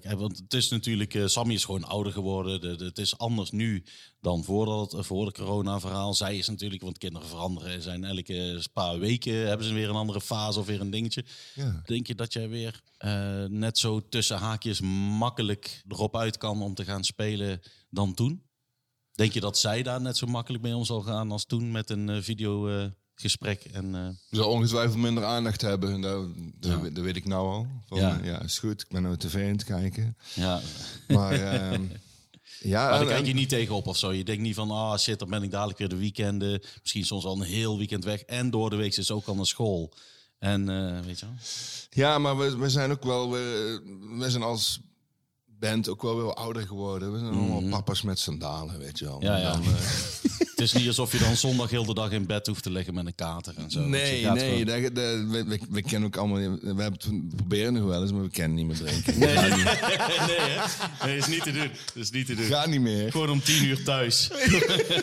kijk, 0.00 0.18
want 0.18 0.38
het 0.38 0.54
is 0.54 0.68
natuurlijk... 0.68 1.14
eh, 1.14 1.26
Sammy 1.26 1.54
is 1.54 1.64
gewoon 1.64 1.84
ouder 1.84 2.12
geworden. 2.12 2.60
De, 2.60 2.76
de- 2.76 2.84
het 2.84 2.98
is 2.98 3.18
anders 3.18 3.50
nu 3.50 3.84
dan 4.20 4.44
voordat, 4.44 4.92
het- 4.92 5.06
voor 5.06 5.24
de 5.24 5.32
corona-verhaal. 5.32 6.14
Zij 6.14 6.38
is 6.38 6.48
natuurlijk... 6.48 6.82
Want 6.82 6.98
kinderen 6.98 7.28
veranderen. 7.28 7.82
Zijn 7.82 8.04
elke 8.04 8.64
paar 8.72 8.98
weken 8.98 9.46
hebben 9.48 9.66
ze 9.66 9.74
weer 9.74 9.88
een 9.88 9.94
andere 9.94 10.20
fase 10.20 10.58
of 10.58 10.66
weer 10.66 10.80
een 10.80 10.90
dingetje. 10.90 11.24
Ja. 11.54 11.82
Denk 11.86 12.06
je 12.06 12.14
dat 12.14 12.32
jij 12.32 12.48
weer 12.48 12.80
eh, 12.98 13.44
net 13.44 13.78
zo 13.78 14.08
tussen 14.08 14.36
haakjes 14.38 14.80
makkelijk 15.18 15.82
erop 15.88 16.16
uit 16.16 16.36
kan 16.36 16.62
om 16.62 16.74
te 16.74 16.84
gaan 16.84 17.04
spelen 17.04 17.60
dan 17.90 18.14
toen? 18.14 18.42
Denk 19.12 19.32
je 19.32 19.40
dat 19.40 19.58
zij 19.58 19.82
daar 19.82 20.00
net 20.00 20.16
zo 20.16 20.26
makkelijk 20.26 20.62
mee 20.62 20.76
om 20.76 20.84
zal 20.84 21.00
gaan 21.02 21.30
als 21.32 21.44
toen 21.46 21.70
met 21.70 21.90
een 21.90 22.08
eh, 22.08 22.84
videogesprek? 23.20 23.64
en, 23.72 23.94
eh, 23.94 24.08
Ze 24.30 24.36
zal 24.36 24.50
ongetwijfeld 24.50 24.96
minder 24.98 25.24
aandacht 25.24 25.60
hebben. 25.60 26.00
Dat, 26.00 26.28
dat, 26.60 26.80
Ja. 26.82 26.88
dat 26.90 27.04
weet 27.04 27.16
ik 27.16 27.24
nou 27.26 27.46
al. 27.48 27.66
Van, 27.86 27.98
Ja. 27.98 28.20
ja. 28.22 28.42
is 28.42 28.58
goed. 28.58 28.80
Ik 28.82 28.88
ben 28.88 29.02
nou 29.02 29.16
tv 29.16 29.34
aan 29.34 29.40
het 29.52 29.64
kijken. 29.64 30.16
ja. 30.34 30.60
Maar 31.08 31.32
ehm, 31.32 31.82
ja, 32.60 32.88
Maar 32.90 32.98
daar 32.98 33.08
kijk 33.08 33.26
je 33.26 33.34
niet 33.34 33.48
tegenop 33.48 33.86
of 33.86 33.96
zo. 33.98 34.12
Je 34.12 34.24
denkt 34.24 34.42
niet 34.42 34.54
van, 34.54 34.70
ah 34.70 34.98
shit, 34.98 35.18
dan 35.18 35.28
ben 35.30 35.42
ik 35.42 35.50
dadelijk 35.50 35.78
weer 35.78 35.88
de 35.88 35.96
weekenden. 35.96 36.62
Misschien 36.80 37.04
soms 37.04 37.24
al 37.24 37.36
een 37.36 37.42
heel 37.42 37.78
weekend 37.78 38.04
weg. 38.04 38.20
En 38.20 38.50
door 38.50 38.70
de 38.70 38.76
week 38.76 38.96
is 38.96 39.10
ook 39.10 39.26
al 39.26 39.34
naar 39.34 39.46
school. 39.46 39.92
En 40.38 40.68
eh, 40.68 41.00
weet 41.04 41.18
je 41.20 41.26
wel? 41.26 41.34
ja, 41.90 42.18
maar 42.18 42.38
we, 42.38 42.56
we 42.56 42.70
zijn 42.70 42.90
ook 42.90 43.02
wel 43.04 43.30
weer... 43.30 43.82
We 44.18 44.30
zijn 44.30 44.42
als 44.42 44.80
band 45.46 45.88
ook 45.88 46.02
wel 46.02 46.16
weer 46.16 46.34
ouder 46.34 46.66
geworden. 46.66 47.12
We 47.12 47.18
zijn 47.18 47.32
allemaal 47.32 47.68
papa's 47.70 48.02
met 48.02 48.18
sandalen, 48.18 48.78
weet 48.78 48.98
je 48.98 49.04
wel. 49.04 49.16
Mhm. 49.18 49.26
Ja, 49.26 49.36
ja. 49.36 49.52
Dan, 49.52 49.62
eh, 49.62 49.70
Het 50.58 50.66
is 50.66 50.72
niet 50.72 50.86
alsof 50.86 51.12
je 51.12 51.18
dan 51.18 51.36
zondag 51.36 51.70
heel 51.70 51.84
de 51.84 51.94
dag 51.94 52.10
in 52.10 52.26
bed 52.26 52.46
hoeft 52.46 52.62
te 52.62 52.70
liggen 52.70 52.94
met 52.94 53.06
een 53.06 53.14
kater 53.14 53.54
en 53.56 53.70
zo. 53.70 53.80
Nee, 53.80 54.24
nee. 54.26 54.64
gewoon- 54.64 54.82
dat- 54.82 54.94
dat- 54.94 55.28
we, 55.28 55.44
we, 55.46 55.58
we 55.70 55.82
kennen 55.82 56.04
ook 56.08 56.16
allemaal... 56.16 56.38
We, 56.38 56.82
hebben 56.82 56.92
het, 56.92 57.36
proberen 57.36 57.72
nog 57.72 57.84
wel 57.84 58.02
eens, 58.02 58.12
maar 58.12 58.22
we 58.22 58.30
kennen 58.30 58.56
niet 58.56 58.66
meer 58.66 58.76
drinken. 58.76 59.18
Nee, 59.18 59.34
nee, 60.26 60.58
nee, 61.04 61.16
is 61.16 61.26
niet 61.26 61.42
te 61.42 61.52
doen. 61.52 61.70
Dat 61.86 61.96
is 62.02 62.10
niet 62.10 62.26
te 62.26 62.34
doen. 62.34 62.44
Ga 62.44 62.66
niet 62.66 62.80
meer. 62.80 63.10
Gewoon 63.10 63.30
om 63.30 63.42
tien 63.42 63.64
uur 63.64 63.84
thuis. 63.84 64.28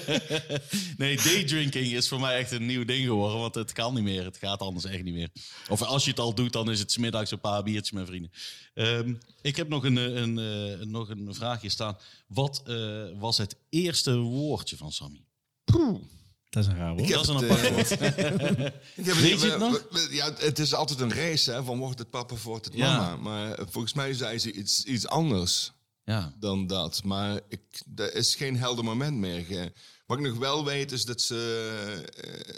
nee, 0.97 1.15
daydrinking 1.23 1.91
is 1.93 2.07
voor 2.07 2.19
mij 2.19 2.37
echt 2.37 2.51
een 2.51 2.65
nieuw 2.65 2.85
ding 2.85 3.05
geworden. 3.05 3.39
Want 3.39 3.55
het 3.55 3.71
kan 3.73 3.93
niet 3.93 4.03
meer. 4.03 4.23
Het 4.25 4.37
gaat 4.37 4.59
anders 4.59 4.85
echt 4.85 5.03
niet 5.03 5.13
meer. 5.13 5.29
Of 5.69 5.81
als 5.81 6.03
je 6.03 6.09
het 6.09 6.19
al 6.19 6.35
doet, 6.35 6.53
dan 6.53 6.71
is 6.71 6.79
het 6.79 6.91
's 6.91 6.97
middags 6.97 7.31
een 7.31 7.39
paar 7.39 7.63
biertjes 7.63 7.91
met 7.91 8.07
vrienden. 8.07 8.31
Ehm, 8.73 9.13
ik 9.41 9.55
heb 9.55 9.67
nog 9.69 9.83
een, 9.83 9.97
eh, 9.97 10.03
een, 10.15 10.39
eh, 10.39 10.85
nog 10.87 11.09
een 11.09 11.27
vraagje 11.31 11.69
staan. 11.69 11.97
Wat 12.27 12.61
eh, 12.67 13.03
was 13.19 13.37
het 13.37 13.55
eerste 13.69 14.15
woordje 14.17 14.77
van 14.77 14.91
Sammy? 14.91 15.24
Dat 15.65 16.63
is 16.63 16.69
een 16.69 16.77
raar 16.77 16.89
woord. 16.95 17.01
Ik 17.01 17.07
heb 17.15 17.23
Dat 17.23 17.41
is 17.41 17.41
een 17.41 17.49
het, 17.49 17.59
apart 17.59 17.69
woord. 17.73 17.91
Ik 18.95 19.05
heb 19.05 19.15
Weet 19.25 19.41
je 19.41 19.49
het 19.49 19.59
nog? 19.59 19.87
ja, 20.11 20.33
het 20.37 20.59
is 20.59 20.73
altijd 20.73 20.99
een 20.99 21.13
race, 21.13 21.51
hè, 21.51 21.63
van 21.63 21.77
wordt 21.79 21.99
het 21.99 22.09
papa 22.09 22.33
of 22.33 22.43
wordt 22.43 22.65
het 22.65 22.73
Ja. 22.73 22.97
mama. 22.97 23.15
Maar 23.15 23.51
eh, 23.51 23.65
volgens 23.69 23.93
mij 23.93 24.13
zei 24.13 24.39
ze 24.39 24.51
iets, 24.51 24.83
iets 24.83 25.07
anders 25.07 25.71
Ja. 26.03 26.33
dan 26.39 26.67
dat. 26.67 27.03
Maar 27.03 27.39
ik, 27.49 27.61
er 27.95 28.15
is 28.15 28.35
geen 28.35 28.57
helder 28.57 28.83
moment 28.83 29.17
meer. 29.17 29.71
Wat 30.05 30.17
ik 30.17 30.23
nog 30.23 30.37
wel 30.37 30.65
weet 30.65 30.91
is 30.91 31.05
dat 31.05 31.21
ze 31.21 32.05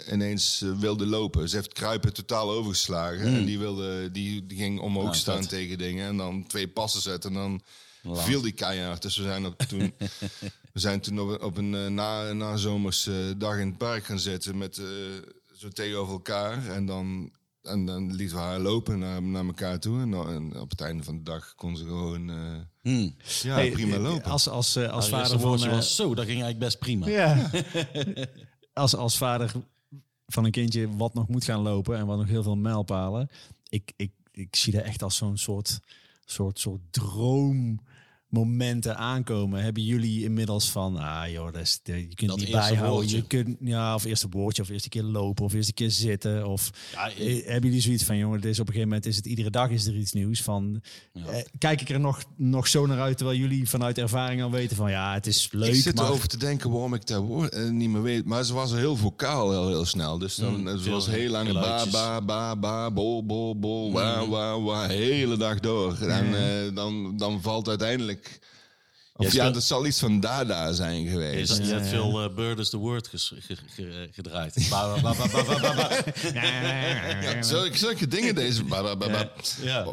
eh, 0.06 0.12
ineens 0.12 0.62
eh, 0.62 0.78
wilde 0.78 1.06
lopen. 1.06 1.48
Ze 1.48 1.56
heeft 1.56 1.72
kruipen 1.72 2.12
totaal 2.12 2.50
overgeslagen. 2.50 3.26
En 3.26 3.44
die, 3.44 3.58
wilde, 3.58 4.10
die, 4.10 4.46
die 4.46 4.58
ging 4.58 4.80
omhoog 4.80 5.04
Hmm. 5.04 5.14
Staan 5.14 5.46
tegen 5.46 5.78
dingen. 5.78 6.08
En 6.08 6.16
dan 6.16 6.46
twee 6.46 6.68
passen 6.68 7.00
zetten. 7.02 7.30
En 7.30 7.36
dan 7.36 7.62
viel 8.16 8.40
die 8.40 8.52
keihard. 8.52 9.02
Dus 9.02 9.16
we 9.16 9.22
zijn, 9.22 9.46
op 9.46 9.58
toen, 9.58 9.92
we 10.78 10.84
zijn 10.84 11.00
toen 11.00 11.20
op, 11.20 11.42
op 11.42 11.56
een 11.56 11.74
eh, 11.74 11.86
na, 11.86 12.32
nazomerse 12.32 13.34
dag 13.38 13.58
in 13.58 13.66
het 13.66 13.78
park 13.78 14.04
gaan 14.04 14.18
zitten. 14.18 14.58
Met, 14.58 14.78
eh, 14.78 14.84
zo 15.52 15.68
tegenover 15.68 16.12
elkaar. 16.12 16.66
En 16.68 16.86
dan, 16.86 17.30
en 17.62 17.84
dan 17.84 18.14
lieten 18.14 18.36
we 18.36 18.42
haar 18.42 18.58
lopen 18.60 18.98
naar, 18.98 19.22
naar 19.22 19.46
elkaar 19.46 19.80
toe. 19.80 20.00
En, 20.00 20.60
op 20.60 20.70
het 20.70 20.80
einde 20.80 21.02
van 21.02 21.16
de 21.16 21.22
dag 21.22 21.54
kon 21.54 21.76
ze 21.76 21.84
gewoon 21.84 22.30
eh, 22.30 22.36
Hm. 22.88 23.10
ja, 23.42 23.54
Hey, 23.54 23.70
prima 23.70 23.94
eh, 23.94 24.02
lopen. 24.02 24.30
Als, 24.30 24.48
als, 24.48 24.76
eh, 24.76 24.90
als 24.90 25.10
eerste 25.10 25.16
vader 25.16 25.40
van... 25.40 25.48
woordje 25.48 25.68
eh, 25.68 25.74
was 25.74 25.96
zo, 25.96 26.14
dat 26.14 26.26
ging 26.26 26.42
eigenlijk 26.42 26.58
best 26.58 26.78
prima. 26.78 27.08
Ja. 27.08 27.50
als, 28.72 28.94
als 28.94 29.16
vader 29.16 29.52
van 30.26 30.44
een 30.44 30.50
kindje 30.50 30.96
wat 30.96 31.14
nog 31.14 31.28
moet 31.28 31.44
gaan 31.44 31.60
lopen 31.60 31.96
en 31.96 32.06
wat 32.06 32.18
nog 32.18 32.28
heel 32.28 32.42
veel 32.42 32.56
mijlpalen. 32.56 33.30
Ik, 33.68 33.92
ik, 33.96 34.10
ik 34.32 34.56
zie 34.56 34.72
dat 34.72 34.82
echt 34.82 35.02
als 35.02 35.16
zo'n 35.16 35.36
soort, 35.36 35.80
soort, 36.24 36.58
soort 36.58 36.80
droommomenten 38.30 38.96
aankomen. 38.96 39.62
Hebben 39.62 39.82
jullie 39.84 40.24
inmiddels 40.24 40.70
van, 40.70 40.96
ah 40.96 41.30
joh, 41.30 41.52
dat 41.52 41.62
is, 41.62 41.80
je 41.84 42.08
kunt 42.14 42.30
Dat 42.30 42.38
niet 42.38 42.50
bijhouden. 42.50 42.90
woordje. 42.90 43.16
Je 43.16 43.22
kunt, 43.26 43.56
ja, 43.60 43.94
of 43.94 44.04
eerste 44.04 44.28
woordje, 44.30 44.62
of 44.62 44.68
eerste 44.68 44.88
keer 44.88 45.02
lopen, 45.02 45.44
of 45.44 45.52
eerste 45.52 45.72
keer 45.72 45.90
zitten. 45.90 46.46
Of 46.46 46.70
Ja, 46.92 47.10
eh, 47.10 47.44
hebben 47.46 47.64
jullie 47.68 47.80
zoiets 47.80 48.04
van, 48.04 48.16
jongen, 48.16 48.40
dit 48.40 48.50
is 48.50 48.60
op 48.60 48.66
een 48.66 48.72
gegeven 48.72 48.88
moment 48.92 49.06
is 49.08 49.16
het 49.16 49.26
iedere 49.26 49.50
dag 49.50 49.70
is 49.70 49.86
er 49.86 49.96
iets 49.96 50.12
nieuws 50.12 50.42
van. 50.42 50.82
eh, 51.12 51.22
kijk 51.58 51.80
ik 51.80 51.88
er 51.88 52.00
nog, 52.00 52.22
nog 52.36 52.68
zo 52.68 52.86
naar 52.86 53.00
uit, 53.00 53.16
terwijl 53.16 53.38
jullie 53.38 53.68
vanuit 53.68 53.98
ervaring 53.98 54.42
al 54.42 54.50
weten 54.50 54.76
van, 54.76 54.90
ja, 54.90 55.14
het 55.14 55.26
is 55.26 55.48
leuk. 55.52 55.74
ik 55.74 55.82
zit 55.82 55.94
maar 55.94 56.04
erover 56.04 56.28
te 56.28 56.36
denken 56.38 56.70
waarom 56.70 56.94
ik 56.94 57.06
dat 57.06 57.22
woord 57.22 57.52
eh, 57.52 57.68
niet 57.70 57.88
meer 57.90 58.02
weet. 58.02 58.24
Maar 58.24 58.44
ze 58.44 58.54
was 58.54 58.72
heel 58.72 58.96
vocaal 58.96 59.50
heel, 59.50 59.68
heel 59.68 59.84
snel. 59.84 60.18
Dus 60.18 60.34
dan, 60.34 60.56
Mm, 60.60 60.66
het 60.66 60.82
veel 60.82 60.92
was 60.92 61.06
heel 61.06 61.30
lang 61.30 61.52
ba, 61.52 61.84
ba, 61.90 62.20
ba, 62.20 62.56
ba, 62.56 62.90
bol, 62.90 63.26
bol, 63.26 63.58
bol, 63.58 63.92
wa, 63.92 64.22
Mm. 64.24 64.30
wa, 64.30 64.60
wa, 64.60 64.86
hele 64.86 65.36
dag 65.36 65.60
door. 65.60 65.98
En 66.00 66.34
eh, 66.34 66.74
dan, 66.74 67.16
dan 67.16 67.42
valt 67.42 67.68
uiteindelijk... 67.68 68.17
Of 69.16 69.32
ja, 69.32 69.50
dat 69.50 69.62
zal 69.62 69.86
iets 69.86 69.98
van 69.98 70.20
Dada 70.20 70.72
zijn 70.72 71.06
geweest. 71.08 71.56
je 71.56 71.64
hebt 71.64 71.86
veel 71.86 72.24
uh, 72.24 72.34
Bird 72.34 72.58
is 72.58 72.70
the 72.70 72.76
Word 72.76 73.10
gedraaid. 74.10 74.54
Zulke, 77.76 78.08
dingen 78.08 78.34
deze... 78.34 78.62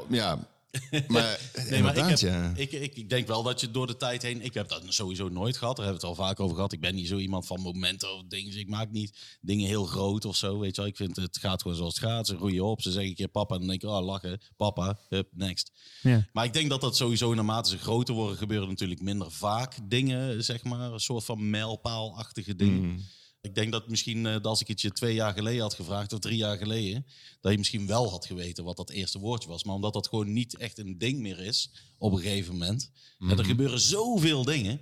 Ja. 0.09 0.47
Maar 1.07 1.39
Nee, 1.69 1.82
maar 1.82 1.97
ik, 1.97 1.97
inderdaad, 1.97 2.19
heb, 2.21 2.32
ja. 2.32 2.53
ik, 2.55 2.71
ik, 2.71 2.95
ik 2.95 3.09
denk 3.09 3.28
wel 3.28 3.43
dat 3.43 3.61
je 3.61 3.71
door 3.71 3.88
de 3.88 3.97
tijd 3.97 4.21
heen... 4.21 4.41
Ik 4.41 4.53
heb 4.53 4.69
dat 4.69 4.82
sowieso 4.88 5.30
nooit 5.30 5.57
gehad. 5.57 5.76
Daar 5.76 5.86
hebben 5.86 6.01
we 6.01 6.07
het 6.07 6.17
al 6.17 6.26
vaak 6.26 6.39
over 6.39 6.55
gehad. 6.55 6.71
Ik 6.73 6.80
ben 6.80 6.95
niet 6.95 7.07
zo 7.07 7.17
iemand 7.17 7.45
van 7.45 7.61
momenten 7.61 8.13
of 8.13 8.23
dingen. 8.28 8.51
Dus 8.51 8.59
ik 8.59 8.69
maak 8.69 8.91
niet 8.91 9.38
dingen 9.41 9.67
heel 9.67 9.86
groot 9.86 10.26
of 10.26 10.36
zo. 10.36 10.59
Weet 10.59 10.76
je 10.76 10.82
wel. 10.82 10.89
Ik 10.89 10.95
vind 10.95 11.15
het 11.15 11.38
gaat 11.38 11.61
gewoon 11.61 11.78
zoals 11.78 11.95
het 11.95 12.03
gaat. 12.03 12.28
Ze 12.28 12.36
roeien 12.36 12.63
op. 12.63 12.82
Ze 12.82 12.91
zeggen 12.91 13.09
een 13.09 13.15
keer 13.15 13.28
papa. 13.28 13.53
En 13.53 13.59
dan 13.59 13.69
denk 13.69 13.84
ik, 13.84 13.89
oh, 13.89 14.05
lachen. 14.05 14.41
Papa. 14.57 14.99
Hup, 15.09 15.28
next. 15.34 15.71
Ja. 16.01 16.28
Maar 16.34 16.45
ik 16.45 16.53
denk 16.53 16.69
dat 16.69 16.82
dat 16.82 16.95
sowieso 16.95 17.34
naarmate 17.34 17.69
ze 17.69 17.78
groter 17.78 18.13
worden... 18.13 18.38
gebeuren 18.38 18.67
natuurlijk 18.67 19.01
minder 19.01 19.32
vaak 19.32 19.78
dingen, 19.84 20.43
zeg 20.43 20.63
maar. 20.63 20.91
Een 20.91 20.99
soort 20.99 21.26
van 21.26 21.49
mijlpaalachtige 21.49 22.55
dingen. 22.55 23.05
Ik 23.45 23.55
denk 23.55 23.71
dat 23.71 23.87
misschien, 23.87 24.25
eh, 24.25 24.33
dat 24.33 24.45
als 24.45 24.61
ik 24.61 24.67
het 24.67 24.81
je 24.81 24.91
twee 24.91 25.13
jaar 25.13 25.33
geleden 25.33 25.61
had 25.61 25.73
gevraagd, 25.73 26.13
of 26.13 26.19
drie 26.19 26.37
jaar 26.37 26.57
geleden, 26.57 27.05
dat 27.41 27.51
je 27.51 27.57
misschien 27.57 27.87
wel 27.87 28.09
had 28.09 28.25
geweten 28.25 28.63
wat 28.63 28.77
dat 28.77 28.89
eerste 28.89 29.19
woordje 29.19 29.49
was. 29.49 29.63
Maar 29.63 29.75
omdat 29.75 29.93
dat 29.93 30.07
gewoon 30.07 30.33
niet 30.33 30.57
echt 30.57 30.77
een 30.77 30.97
ding 30.97 31.19
meer 31.19 31.39
is, 31.39 31.69
op 31.97 32.11
een 32.11 32.19
gegeven 32.19 32.53
moment. 32.53 32.91
En 33.19 33.37
er 33.37 33.45
gebeuren 33.45 33.79
zoveel 33.79 34.43
dingen. 34.43 34.79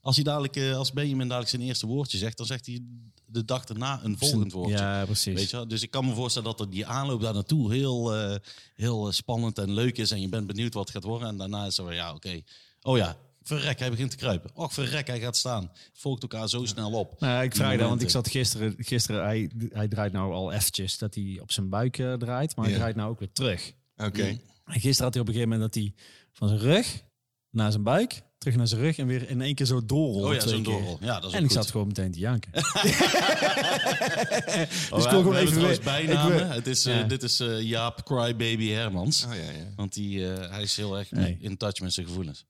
Als, 0.00 0.14
hij 0.14 0.24
dadelijk, 0.24 0.56
eh, 0.56 0.76
als 0.76 0.92
Benjamin 0.92 1.26
dadelijk 1.26 1.50
zijn 1.50 1.62
eerste 1.62 1.86
woordje 1.86 2.18
zegt, 2.18 2.36
dan 2.36 2.46
zegt 2.46 2.66
hij 2.66 2.82
de 3.26 3.44
dag 3.44 3.64
daarna 3.64 4.00
een 4.04 4.18
volgend 4.18 4.52
woordje. 4.52 4.76
Ja, 4.76 5.04
precies. 5.04 5.34
Weet 5.34 5.50
je? 5.50 5.66
Dus 5.66 5.82
ik 5.82 5.90
kan 5.90 6.06
me 6.06 6.14
voorstellen 6.14 6.48
dat 6.48 6.60
er 6.60 6.70
die 6.70 6.86
aanloop 6.86 7.20
daar 7.20 7.34
naartoe 7.34 7.72
heel, 7.72 8.14
eh, 8.14 8.36
heel 8.74 9.12
spannend 9.12 9.58
en 9.58 9.72
leuk 9.72 9.98
is. 9.98 10.10
En 10.10 10.20
je 10.20 10.28
bent 10.28 10.46
benieuwd 10.46 10.74
wat 10.74 10.82
het 10.82 10.96
gaat 10.96 11.04
worden. 11.04 11.28
En 11.28 11.36
daarna 11.36 11.58
is 11.58 11.64
het 11.64 11.74
zo, 11.74 11.92
ja, 11.92 12.14
oké. 12.14 12.42
Oh 12.82 12.96
ja, 12.96 13.16
verrek, 13.44 13.78
hij 13.78 13.90
begint 13.90 14.10
te 14.10 14.16
kruipen. 14.16 14.50
Och, 14.54 14.72
verrek, 14.72 15.06
hij 15.06 15.20
gaat 15.20 15.36
staan. 15.36 15.70
Volgt 15.92 16.22
elkaar 16.22 16.48
zo 16.48 16.64
snel 16.64 16.92
op. 16.92 17.20
Nou, 17.20 17.44
ik 17.44 17.54
vraag 17.54 17.78
dat, 17.78 17.88
want 17.88 18.02
ik 18.02 18.10
zat 18.10 18.28
gisteren, 18.28 18.74
gisteren 18.78 19.22
hij, 19.24 19.50
hij 19.68 19.88
draait 19.88 20.12
nou 20.12 20.32
al 20.32 20.52
eventjes 20.52 20.98
dat 20.98 21.14
hij 21.14 21.38
op 21.42 21.52
zijn 21.52 21.68
buik 21.68 21.98
eh, 21.98 22.12
draait, 22.12 22.56
maar 22.56 22.66
hij 22.66 22.74
draait 22.74 22.96
nou 22.96 23.10
ook 23.10 23.18
weer 23.18 23.32
terug. 23.32 23.72
Oké. 23.96 24.24
En 24.64 24.80
gisteren 24.80 25.04
had 25.04 25.12
hij 25.14 25.22
op 25.22 25.28
een 25.28 25.34
gegeven 25.34 25.48
moment 25.58 25.60
dat 25.74 25.82
hij 25.82 25.94
van 26.32 26.48
zijn 26.48 26.60
rug 26.60 27.02
naar 27.50 27.70
zijn 27.70 27.82
buik, 27.82 28.22
terug 28.38 28.56
naar 28.56 28.66
zijn 28.68 28.80
rug 28.80 28.98
en 28.98 29.06
weer 29.06 29.28
in 29.30 29.40
één 29.40 29.54
keer 29.54 29.66
zo 29.66 29.84
doorrolde. 29.86 30.26
Oh 30.28 30.34
ja, 30.34 30.40
zo'n 30.40 30.62
keer. 30.62 30.72
doorrol. 30.72 30.98
Ja, 31.00 31.20
dat 31.20 31.24
is 31.30 31.36
En 31.36 31.42
ik 31.42 31.44
goed. 31.50 31.56
zat 31.56 31.70
gewoon 31.70 31.86
meteen 31.86 32.12
te 32.12 32.18
janken. 32.18 32.52
Oh, 32.64 32.72
Dus 34.96 35.04
ik 35.04 35.10
hebben 35.10 35.10
gewoon 35.10 35.36
even 35.36 35.60
weer- 35.62 35.80
bijnamen. 35.84 36.32
ik 36.32 36.38
wil- 36.38 36.48
het 36.50 36.66
is, 36.66 36.86
eh. 36.86 37.08
Dit 37.08 37.22
is 37.22 37.40
eh, 37.40 37.60
Jaap 37.60 38.04
Crybaby 38.04 38.68
Hermans. 38.68 39.24
Oh, 39.24 39.34
ja, 39.34 39.40
ja. 39.40 39.72
Want 39.76 39.92
die, 39.94 40.32
eh, 40.32 40.50
hij 40.50 40.62
is 40.62 40.76
heel 40.76 40.98
erg 40.98 41.10
Nee. 41.10 41.36
in 41.40 41.56
touch 41.56 41.80
met 41.80 41.92
zijn 41.92 42.06
gevoelens. 42.06 42.44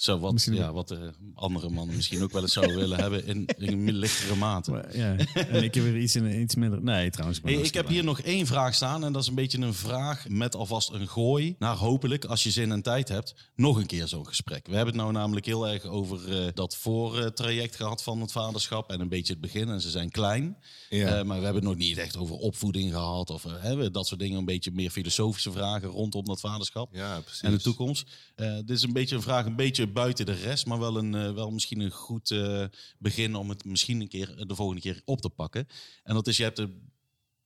Zo 0.00 0.18
wat, 0.18 0.32
Misschien- 0.32 0.54
ja, 0.54 0.72
wat 0.72 0.88
de 0.88 1.12
andere 1.34 1.68
mannen 1.70 1.96
misschien 1.96 2.22
ook 2.22 2.32
wel 2.32 2.42
eens 2.42 2.52
zouden 2.52 2.76
willen 2.76 2.98
hebben 3.00 3.26
in, 3.26 3.46
in 3.58 3.88
een 3.88 3.94
lichtere 3.94 4.34
mate. 4.34 4.70
Maar, 4.70 4.96
ja. 4.96 5.16
En 5.34 5.62
ik 5.62 5.74
heb 5.74 5.84
weer 5.84 5.96
iets, 5.98 6.16
in, 6.16 6.40
iets 6.40 6.54
minder... 6.54 6.82
Nee, 6.82 7.10
trouwens. 7.10 7.40
ik 7.44 7.44
Hey, 7.54 7.68
heb 7.70 7.88
hier 7.88 8.04
nog 8.04 8.20
één 8.20 8.46
vraag 8.46 8.74
staan 8.74 9.04
en 9.04 9.12
dat 9.12 9.22
is 9.22 9.28
een 9.28 9.34
beetje 9.34 9.58
een 9.58 9.74
vraag 9.74 10.28
met 10.28 10.54
alvast 10.54 10.90
een 10.92 11.08
gooi 11.08 11.54
naar 11.58 11.76
hopelijk, 11.76 12.24
als 12.24 12.42
je 12.42 12.50
zin 12.50 12.72
en 12.72 12.82
tijd 12.82 13.08
hebt, 13.08 13.34
nog 13.56 13.76
een 13.76 13.86
keer 13.86 14.08
zo'n 14.08 14.26
gesprek. 14.26 14.66
We 14.66 14.74
hebben 14.76 14.94
het 14.94 15.02
nou 15.02 15.12
namelijk 15.12 15.46
heel 15.46 15.68
erg 15.68 15.84
over 15.84 16.38
eh, 16.38 16.46
dat 16.54 16.76
voortraject 16.76 17.76
gehad 17.76 18.02
van 18.02 18.20
het 18.20 18.32
vaderschap 18.32 18.90
en 18.90 19.00
een 19.00 19.08
beetje 19.08 19.32
het 19.32 19.42
begin 19.42 19.68
en 19.68 19.80
ze 19.80 19.90
zijn 19.90 20.10
klein. 20.10 20.56
Ja. 20.88 21.06
Eh, 21.18 21.24
maar 21.24 21.38
we 21.38 21.44
hebben 21.44 21.62
het 21.62 21.72
nog 21.72 21.76
niet 21.88 21.98
echt 21.98 22.16
over 22.16 22.34
opvoeding 22.36 22.92
gehad 22.92 23.30
of 23.30 23.44
eh, 23.44 23.52
hebben 23.58 23.92
dat 23.92 24.06
soort 24.06 24.20
dingen, 24.20 24.38
een 24.38 24.44
beetje 24.44 24.70
meer 24.72 24.90
filosofische 24.90 25.52
vragen 25.52 25.88
rondom 25.88 26.24
dat 26.24 26.40
vaderschap 26.40 26.94
Ja, 26.94 27.20
precies. 27.20 27.40
en 27.42 27.50
de 27.50 27.60
toekomst. 27.60 28.04
Eh, 28.34 28.54
dit 28.54 28.70
is 28.70 28.82
een 28.82 28.92
beetje 28.92 29.16
een 29.16 29.22
vraag, 29.22 29.46
een 29.46 29.56
beetje 29.56 29.88
buiten 29.92 30.26
de 30.26 30.32
rest, 30.32 30.66
maar 30.66 30.78
wel, 30.78 30.96
een, 30.96 31.14
eh, 31.14 31.32
wel 31.32 31.50
misschien 31.50 31.80
een 31.80 31.90
goed 31.90 32.30
eh, 32.30 32.64
begin 32.98 33.34
om 33.34 33.48
het 33.48 33.64
misschien 33.64 34.00
een 34.00 34.08
keer 34.08 34.44
de 34.46 34.54
volgende 34.54 34.80
keer 34.82 35.02
op 35.04 35.20
te 35.20 35.30
pakken. 35.30 35.66
En 36.02 36.14
dat 36.14 36.26
is, 36.26 36.36
je 36.36 36.42
hebt 36.42 36.58
er 36.58 36.70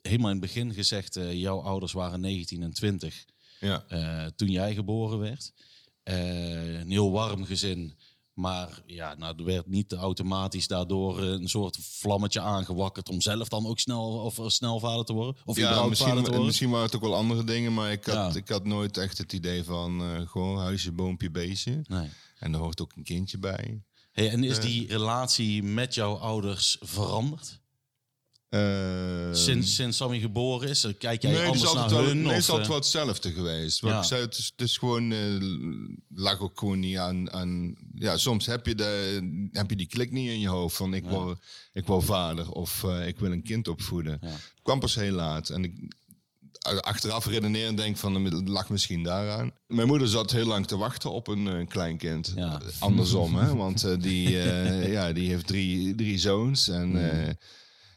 helemaal 0.03 0.31
in 0.31 0.37
het 0.37 0.45
begin 0.47 0.75
gezegd, 0.75 1.17
eh, 1.17 1.33
jouw 1.33 1.61
ouders 1.61 1.93
waren 1.93 2.21
19 2.21 2.63
en 2.63 2.73
20 2.75 3.25
Ja. 3.61 3.85
eh, 3.89 4.27
toen 4.37 4.49
jij 4.51 4.75
geboren 4.75 5.19
werd. 5.19 5.53
Eh, 6.03 6.79
een 6.81 6.91
heel 6.91 7.11
warm 7.13 7.45
gezin. 7.45 7.95
Maar 8.35 8.83
ja, 8.87 9.15
nou, 9.15 9.35
er 9.39 9.45
werd 9.45 9.67
niet 9.67 9.93
automatisch 9.93 10.67
daardoor 10.67 11.19
eh, 11.23 11.29
een 11.29 11.49
soort 11.49 11.77
vlammetje 11.81 12.41
aangewakkerd 12.41 13.09
om 13.09 13.21
zelf 13.21 13.49
dan 13.49 13.67
ook 13.67 13.79
snel 13.79 14.03
of 14.13 14.39
eh, 14.39 14.49
snel 14.49 14.79
vader 14.81 15.05
te 15.05 15.13
worden. 15.13 15.37
Of 15.45 15.57
Ja, 15.57 15.83
te 15.83 15.89
misschien, 15.89 16.15
worden. 16.21 16.45
misschien 16.45 16.71
waren 16.71 16.85
het 16.87 16.95
ook 16.95 17.01
wel 17.03 17.15
andere 17.15 17.45
dingen, 17.45 17.75
maar 17.75 17.93
ik 17.93 18.05
had, 18.05 18.15
Ja. 18.35 18.41
ik 18.41 18.49
had 18.49 18.65
nooit 18.65 18.97
echt 18.97 19.19
het 19.19 19.33
idee 19.33 19.65
van 19.65 20.01
eh, 20.01 20.29
gewoon 20.29 20.59
huisje, 20.59 20.93
boompje, 20.93 21.31
beestje. 21.31 21.85
Nee. 21.87 22.09
En 22.39 22.53
er 22.55 22.59
hoort 22.61 22.80
ook 22.80 22.93
een 22.97 23.05
kindje 23.05 23.39
bij. 23.39 23.82
Hey, 24.12 24.30
en 24.30 24.45
is 24.45 24.61
die 24.61 24.87
relatie 24.89 25.62
met 25.62 25.95
jouw 25.95 26.14
ouders 26.14 26.76
veranderd? 26.80 27.62
Eh, 28.49 29.28
Sinds, 29.32 29.74
sinds 29.74 29.97
Sammy 29.97 30.20
geboren 30.20 30.68
is? 30.68 30.87
Kijk 30.99 31.22
jij 31.22 31.30
nee, 31.32 31.41
anders 31.45 31.62
is 31.62 31.72
naar 31.72 31.82
altijd 31.82 32.01
wel, 32.01 32.09
hun? 32.09 32.22
nee, 32.22 32.32
het 32.32 32.43
is 32.43 32.49
altijd 32.49 32.62
eh, 32.66 32.72
wel 32.72 32.80
hetzelfde 32.82 33.32
geweest. 33.32 33.80
Wat 33.80 33.91
Ja. 33.91 33.99
ik 33.99 34.05
zei, 34.05 34.20
het 34.20 34.39
is, 34.39 34.53
het 34.57 34.66
is 34.68 34.76
gewoon, 34.78 35.12
eh, 35.12 35.37
lag 36.14 36.41
ook 36.41 36.59
gewoon 36.59 36.78
niet 36.78 36.97
aan, 36.97 37.32
aan... 37.32 37.74
Ja, 37.95 38.16
soms 38.16 38.47
heb 38.47 38.66
je, 38.66 38.74
de, 38.74 39.49
heb 39.53 39.70
je 39.70 39.76
die 39.76 39.87
klik 39.87 40.11
niet 40.11 40.28
in 40.28 40.41
je 40.41 40.49
hoofd 40.49 40.76
van 40.76 40.95
ik, 40.95 41.05
wil, 41.05 41.39
ik 41.72 41.87
wil 41.87 42.01
vader 42.01 42.51
of 42.51 42.85
eh, 42.85 43.07
ik 43.07 43.18
wil 43.18 43.32
een 43.32 43.43
kind 43.43 43.68
opvoeden. 43.68 44.18
Ja. 44.20 44.28
Het 44.28 44.61
kwam 44.62 44.80
pas 44.80 44.95
heel 44.95 45.12
laat. 45.12 45.49
En 45.49 45.64
ik 45.64 45.93
achteraf 46.81 47.27
redeneren 47.27 47.77
denk 47.77 47.97
van 47.97 48.25
het 48.25 48.49
lag 48.49 48.69
misschien 48.69 49.03
daaraan. 49.03 49.53
Mijn 49.67 49.89
moeder 49.89 50.09
zat 50.09 50.31
heel 50.33 50.47
lang 50.47 50.67
te 50.67 50.77
wachten 50.77 51.11
op 51.12 51.29
een 51.29 51.49
eh, 51.49 51.67
kleinkind. 51.67 52.33
Ja. 52.37 52.61
Andersom, 52.79 53.37
hè? 53.37 53.55
want 53.55 53.85
eh, 53.85 53.95
die, 53.99 54.43
eh, 54.43 54.93
ja, 54.97 55.12
die 55.12 55.29
heeft 55.29 55.47
drie, 55.47 55.95
drie 55.95 56.19
zoons. 56.19 56.69
En 56.69 57.11
eh 57.11 57.35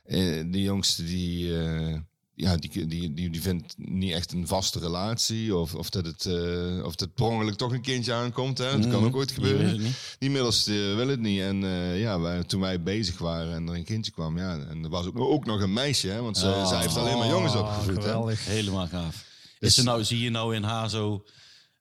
eh, 0.08 0.44
de 0.52 0.62
jongste 0.62 1.04
die, 1.04 1.60
eh, 1.60 1.98
ja, 2.40 2.56
die, 2.58 2.88
die, 2.88 3.14
die, 3.14 3.30
die 3.30 3.42
vindt 3.42 3.74
niet 3.78 4.14
echt 4.14 4.32
een 4.32 4.48
vaste 4.48 4.80
relatie. 4.80 5.56
Of, 5.56 5.76
of 5.76 5.90
dat 5.90 6.06
het 6.06 6.26
eh, 6.26 6.84
of 6.86 6.96
dat 6.96 7.14
per 7.14 7.26
ongeluk 7.26 7.56
toch 7.56 7.72
een 7.72 7.82
kindje 7.82 8.14
aankomt. 8.14 8.58
Hè? 8.58 8.80
Dat 8.80 8.90
kan 8.92 9.04
ook 9.06 9.16
ooit 9.16 9.32
gebeuren. 9.32 9.82
Die 10.20 10.30
middelste 10.30 10.72
wil 10.72 11.08
het 11.08 11.20
niet. 11.20 11.42
En 11.42 11.64
eh, 11.64 12.00
ja, 12.00 12.20
wij, 12.20 12.44
toen 12.44 12.62
wij 12.62 12.82
bezig 12.84 13.18
waren 13.18 13.54
en 13.54 13.68
er 13.68 13.76
een 13.76 13.84
kindje 13.84 14.12
kwam, 14.12 14.38
ja, 14.38 14.58
en 14.60 14.84
er 14.84 14.90
was 14.90 15.06
ook, 15.06 15.20
ook 15.20 15.46
nog 15.46 15.62
een 15.62 15.74
meisje, 15.74 16.08
hè, 16.08 16.22
want 16.22 16.38
ze, 16.38 16.48
Oh. 16.48 16.68
zij 16.68 16.80
heeft 16.82 16.98
alleen 16.98 17.18
maar 17.18 17.28
jongens 17.30 17.54
Oh, 17.54 17.60
opgevoed. 17.60 17.96
Hè? 17.96 18.02
geweldig. 18.02 18.46
Helemaal 18.46 18.88
gaaf. 18.88 19.26
Dus- 19.60 19.70
Is 19.70 19.78
er 19.78 19.84
nou, 19.84 20.04
zie 20.04 20.20
je 20.20 20.30
nou 20.30 20.56
in 20.56 20.64
haar 20.64 20.90
zo 20.90 21.24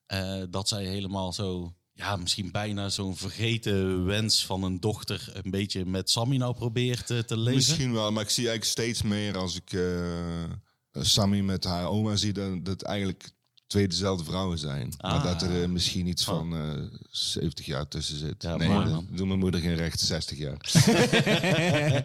eh, 0.07 0.43
dat 0.51 0.69
zij 0.69 0.85
helemaal 0.85 1.33
zo, 1.33 1.75
ja, 1.97 2.17
misschien 2.17 2.51
bijna 2.51 2.89
zo'n 2.89 3.17
vergeten 3.17 4.05
wens 4.05 4.47
van 4.47 4.63
een 4.63 4.81
dochter 4.81 5.31
een 5.43 5.51
beetje 5.51 5.85
met 5.85 6.11
Sammy 6.11 6.37
nou 6.37 6.55
probeert 6.55 7.11
eh, 7.11 7.19
te 7.19 7.37
leven? 7.39 7.55
Misschien 7.55 7.93
wel, 7.93 8.13
maar 8.13 8.23
ik 8.23 8.31
zie 8.31 8.49
eigenlijk 8.49 8.79
steeds 8.79 9.03
meer 9.03 9.37
als 9.39 9.57
ik 9.57 9.73
eh, 9.73 10.45
Sammy 10.93 11.41
met 11.41 11.65
haar 11.65 11.87
oma 11.89 12.17
zie, 12.17 12.33
dat 12.33 12.65
dat 12.65 12.67
het 12.73 12.83
eigenlijk 12.83 13.31
twee 13.67 13.89
dezelfde 13.89 14.25
vrouwen 14.25 14.59
zijn. 14.59 14.95
Maar 15.01 15.13
Ah. 15.13 15.25
dat 15.25 15.43
er 15.43 15.63
eh, 15.63 15.69
misschien 15.69 16.07
iets 16.07 16.25
van 16.25 16.57
eh 16.57 16.99
70 17.11 17.67
jaar 17.67 17.89
tussen 17.89 18.19
zit. 18.19 18.43
Ja, 18.43 18.57
nee, 18.57 18.69
mooi, 18.69 18.85
dat 18.85 18.93
man. 18.95 19.09
doet 19.11 19.27
mijn 19.27 19.39
moeder 19.39 19.61
geen 19.61 19.77
recht, 19.77 20.01
60 20.01 20.39
jaar. 20.39 20.57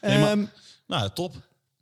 Ehm, 0.00 0.44
Nou, 0.86 1.10
top. 1.14 1.34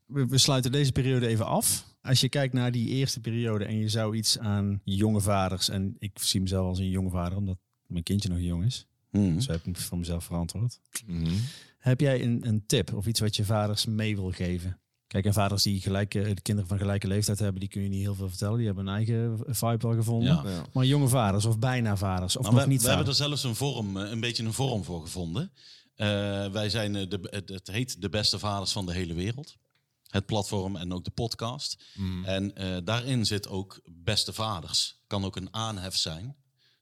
we, 0.07 0.27
we 0.27 0.39
sluiten 0.39 0.73
deze 0.73 0.93
periode 0.93 1.27
even 1.27 1.47
af. 1.47 1.85
Als 2.03 2.21
je 2.21 2.29
kijkt 2.29 2.55
naar 2.55 2.73
die 2.73 2.89
eerste 2.89 3.21
periode 3.21 3.65
en 3.65 3.77
je 3.77 3.89
zou 3.89 4.17
iets 4.17 4.39
aan 4.39 4.81
jonge 4.85 5.21
vaders... 5.21 5.69
en 5.69 5.97
ik 5.99 6.19
zie 6.19 6.41
mezelf 6.41 6.67
als 6.67 6.79
een 6.79 6.91
jonge 6.91 7.11
vader, 7.11 7.39
omdat 7.39 7.59
mijn 7.87 8.03
kindje 8.05 8.29
nog 8.29 8.41
jong 8.41 8.65
is. 8.65 8.87
Hmm. 9.11 9.35
Dus 9.35 9.47
heb 9.47 9.67
ik 9.67 9.77
voor 9.77 9.99
mezelf 9.99 10.25
verantwoord. 10.25 10.81
Mhm. 11.07 11.35
Heb 11.79 12.01
jij 12.01 12.23
een, 12.23 12.47
een 12.47 12.67
tip 12.67 12.95
of 12.95 13.07
iets 13.07 13.21
wat 13.21 13.37
je 13.37 13.45
vaders 13.45 13.87
mee 13.87 14.17
wil 14.17 14.31
geven? 14.31 14.81
Kijk, 15.07 15.25
en 15.25 15.33
vaders 15.33 15.63
die 15.63 15.81
gelijke, 15.81 16.35
de 16.35 16.43
kinderen 16.43 16.69
van 16.69 16.79
gelijke 16.79 17.07
leeftijd 17.07 17.39
hebben, 17.39 17.61
die 17.61 17.69
kun 17.69 17.83
je 17.83 17.89
niet 17.89 18.01
heel 18.01 18.15
veel 18.15 18.29
vertellen. 18.29 18.57
Die 18.57 18.67
hebben 18.67 18.87
een 18.87 18.95
eigen 18.95 19.39
vibe 19.47 19.89
wel 19.89 19.95
gevonden. 19.95 20.35
Ja. 20.35 20.43
Ja. 20.45 20.65
Maar 20.73 20.85
jonge 20.85 21.09
vaders 21.09 21.45
of 21.45 21.59
bijna 21.59 21.97
vaders 21.97 22.37
of 22.37 22.43
Nou, 22.43 22.55
nog 22.55 22.65
we, 22.65 22.71
niet 22.71 22.83
we 22.83 22.89
hebben 22.89 23.07
er 23.07 23.15
zelfs 23.15 23.45
een 23.45 23.55
vorm, 23.55 23.97
eh, 23.97 24.11
een 24.11 24.21
beetje 24.21 24.45
een 24.45 24.53
vorm 24.53 24.85
voor 24.85 25.01
gevonden. 25.01 25.53
Eh, 25.95 26.07
wij 26.51 26.71
zijn 26.71 26.97
eh, 26.97 27.09
de, 27.09 27.47
het 27.51 27.71
heet 27.71 28.01
de 28.03 28.09
beste 28.09 28.39
vaders 28.39 28.73
van 28.73 28.87
de 28.87 28.93
hele 28.93 29.15
wereld. 29.15 29.57
Het 30.11 30.27
platform 30.27 30.77
en 30.77 30.93
ook 30.93 31.05
de 31.05 31.11
podcast. 31.11 31.85
En 32.25 32.55
eh, 32.55 32.77
daarin 32.85 33.27
zit 33.27 33.49
ook 33.49 33.81
beste 33.85 34.33
vaders. 34.33 35.01
Kan 35.07 35.25
ook 35.25 35.37
een 35.37 35.55
aanhef 35.55 35.97
zijn 35.97 36.37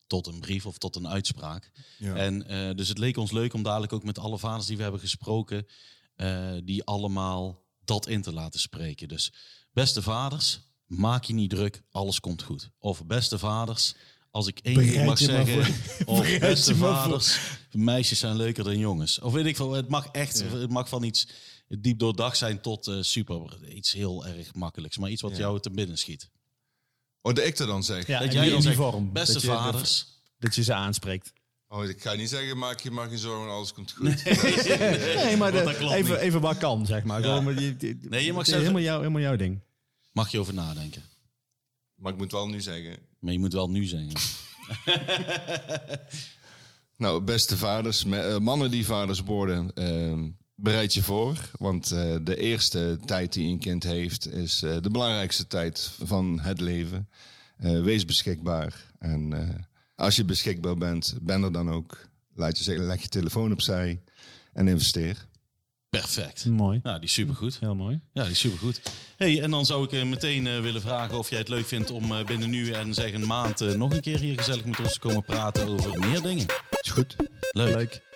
tot 0.08 0.26
een 0.26 0.40
brief 0.40 0.66
of 0.66 0.78
tot 0.78 0.96
een 0.96 1.08
uitspraak. 1.08 1.70
Ja. 1.98 2.14
En 2.14 2.46
eh, 2.46 2.74
dus 2.74 2.88
het 2.88 2.98
leek 2.98 3.16
ons 3.16 3.30
leuk 3.30 3.54
om 3.54 3.62
dadelijk 3.62 3.92
ook 3.92 4.04
met 4.04 4.18
alle 4.18 4.38
vaders 4.38 4.66
die 4.66 4.76
we 4.76 4.82
hebben 4.82 5.00
gesproken, 5.00 5.66
eh, 6.14 6.52
die 6.64 6.84
allemaal 6.84 7.64
dat 7.84 8.08
in 8.08 8.22
te 8.22 8.32
laten 8.32 8.60
spreken. 8.60 9.08
Dus 9.08 9.32
beste 9.72 10.02
vaders, 10.02 10.60
maak 10.86 11.24
je 11.24 11.34
niet 11.34 11.50
druk, 11.50 11.82
alles 11.90 12.20
komt 12.20 12.42
goed. 12.42 12.70
Of 12.78 13.06
beste 13.06 13.38
vaders, 13.38 13.94
als 14.30 14.46
ik 14.46 14.58
één 14.58 14.76
ding 14.76 15.04
mag 15.04 15.18
zeggen, 15.18 15.74
of 16.06 16.20
Bereid 16.20 16.40
beste 16.40 16.76
voor. 16.76 16.94
vaders, 16.94 17.38
meisjes 17.70 18.18
zijn 18.18 18.36
leuker 18.36 18.64
dan 18.64 18.78
jongens. 18.78 19.18
Of 19.18 19.32
weet 19.32 19.46
ik 19.46 19.56
veel, 19.56 19.72
het 19.72 19.88
mag 19.88 20.06
echt, 20.06 20.42
het 20.42 20.70
mag 20.70 20.88
van 20.88 21.02
iets 21.02 21.28
diep 21.68 21.98
doordacht 21.98 22.36
zijn 22.38 22.60
tot 22.60 22.86
eh, 22.86 22.96
super, 23.00 23.68
iets 23.68 23.92
heel 23.92 24.26
erg 24.26 24.54
makkelijks, 24.54 24.98
maar 24.98 25.10
iets 25.10 25.22
wat 25.22 25.36
jou 25.36 25.60
te 25.60 25.70
binnen 25.70 25.98
schiet. 25.98 26.30
Oh, 27.22 27.34
dat 27.34 27.44
ik 27.44 27.58
er 27.58 27.66
dan 27.66 27.84
zeg. 27.84 28.06
Ja, 28.06 28.20
Dat 28.20 28.32
jij 28.32 28.44
in 28.44 28.48
dan 28.50 28.60
die 28.60 28.68
zegt, 28.68 28.76
vorm. 28.82 29.12
beste 29.12 29.32
dat 29.32 29.42
je, 29.42 29.48
vaders, 29.48 30.06
Dat 30.38 30.54
je 30.54 30.62
ze 30.62 30.74
aanspreekt. 30.74 31.32
Oh, 31.68 31.84
ik 31.84 32.02
ga 32.02 32.12
niet 32.14 32.28
zeggen, 32.28 32.58
maak 32.58 32.80
je 32.80 32.90
maar 32.90 33.08
geen 33.08 33.18
zorgen, 33.18 33.50
alles 33.52 33.72
komt 33.72 33.92
goed. 33.92 34.24
Nee, 34.24 35.36
maar 35.36 35.52
de- 35.52 35.76
even, 35.94 36.12
niet. 36.12 36.20
even 36.20 36.40
wat 36.40 36.58
kan, 36.58 36.86
zeg 36.86 37.04
maar. 37.04 37.22
Gewoon, 37.22 37.44
maar 37.44 37.54
die- 37.56 37.76
die- 37.76 37.98
Nee, 38.00 38.24
je 38.24 38.32
mag 38.32 38.44
zeggen- 38.44 38.62
helemaal, 38.62 38.82
jou, 38.82 38.98
helemaal 38.98 39.20
jouw 39.22 39.36
ding. 39.36 39.60
mag 40.12 40.30
je 40.30 40.38
over 40.38 40.54
nadenken. 40.54 41.02
maar 41.94 42.12
ik 42.12 42.18
moet 42.18 42.32
wel 42.32 42.48
nu 42.48 42.60
zeggen, 42.60 42.96
Maar 43.18 43.32
je 43.32 43.38
moet 43.38 43.52
wel 43.52 43.70
nu 43.70 43.84
zeggen. 43.84 44.12
Nou, 46.96 47.20
beste 47.22 47.56
vaders, 47.56 48.04
me- 48.04 48.20
eh, 48.20 48.38
mannen 48.38 48.70
die 48.70 48.84
vaders 48.86 49.20
worden, 49.20 49.70
ehm, 49.74 50.28
bereid 50.60 50.94
je 50.94 51.02
voor. 51.02 51.50
Want 51.58 51.90
eh, 51.90 52.16
de 52.22 52.36
eerste 52.36 52.98
tijd 53.04 53.32
die 53.32 53.48
een 53.48 53.58
kind 53.58 53.82
heeft, 53.82 54.32
is 54.32 54.62
eh, 54.62 54.76
de 54.80 54.90
belangrijkste 54.90 55.46
tijd 55.46 55.90
van 56.04 56.40
het 56.40 56.60
leven. 56.60 57.08
Eh, 57.56 57.82
wees 57.82 58.04
beschikbaar. 58.04 58.74
En 58.98 59.32
eh, 59.32 59.54
als 59.94 60.16
je 60.16 60.24
beschikbaar 60.24 60.76
bent, 60.76 61.14
ben 61.22 61.42
er 61.42 61.52
dan 61.52 61.70
ook. 61.70 62.08
Laat 62.34 62.64
je 62.64 62.78
leg 62.78 63.02
je 63.02 63.08
telefoon 63.08 63.52
opzij 63.52 64.00
en 64.52 64.68
investeer. 64.68 65.26
Perfect. 65.90 66.46
Mooi. 66.46 66.80
Nou, 66.82 66.96
die 66.98 67.08
is 67.08 67.12
supergoed. 67.12 67.58
Heel 67.60 67.74
mooi. 67.74 68.00
Ja, 68.12 68.22
die 68.22 68.30
is 68.30 68.38
supergoed. 68.38 68.80
Hey, 69.16 69.42
en 69.42 69.50
dan 69.50 69.66
zou 69.66 69.84
ik 69.84 70.04
meteen 70.04 70.46
eh, 70.46 70.60
willen 70.60 70.80
vragen 70.80 71.18
of 71.18 71.30
jij 71.30 71.38
het 71.38 71.48
leuk 71.48 71.66
vindt 71.66 71.90
om 71.90 72.12
eh, 72.12 72.24
binnen 72.24 72.50
nu 72.50 72.70
en 72.70 72.94
zeg 72.94 73.12
een 73.12 73.26
maand 73.26 73.60
eh, 73.60 73.74
nog 73.74 73.92
een 73.92 74.00
keer 74.00 74.18
hier 74.18 74.38
gezellig 74.38 74.64
met 74.64 74.80
ons 74.80 74.92
te 74.92 74.98
komen 74.98 75.24
praten 75.24 75.68
over 75.68 75.98
meer 75.98 76.22
dingen. 76.22 76.46
Is 76.80 76.90
goed. 76.90 77.16
Leuk. 77.52 77.74
Leuk. 77.74 78.07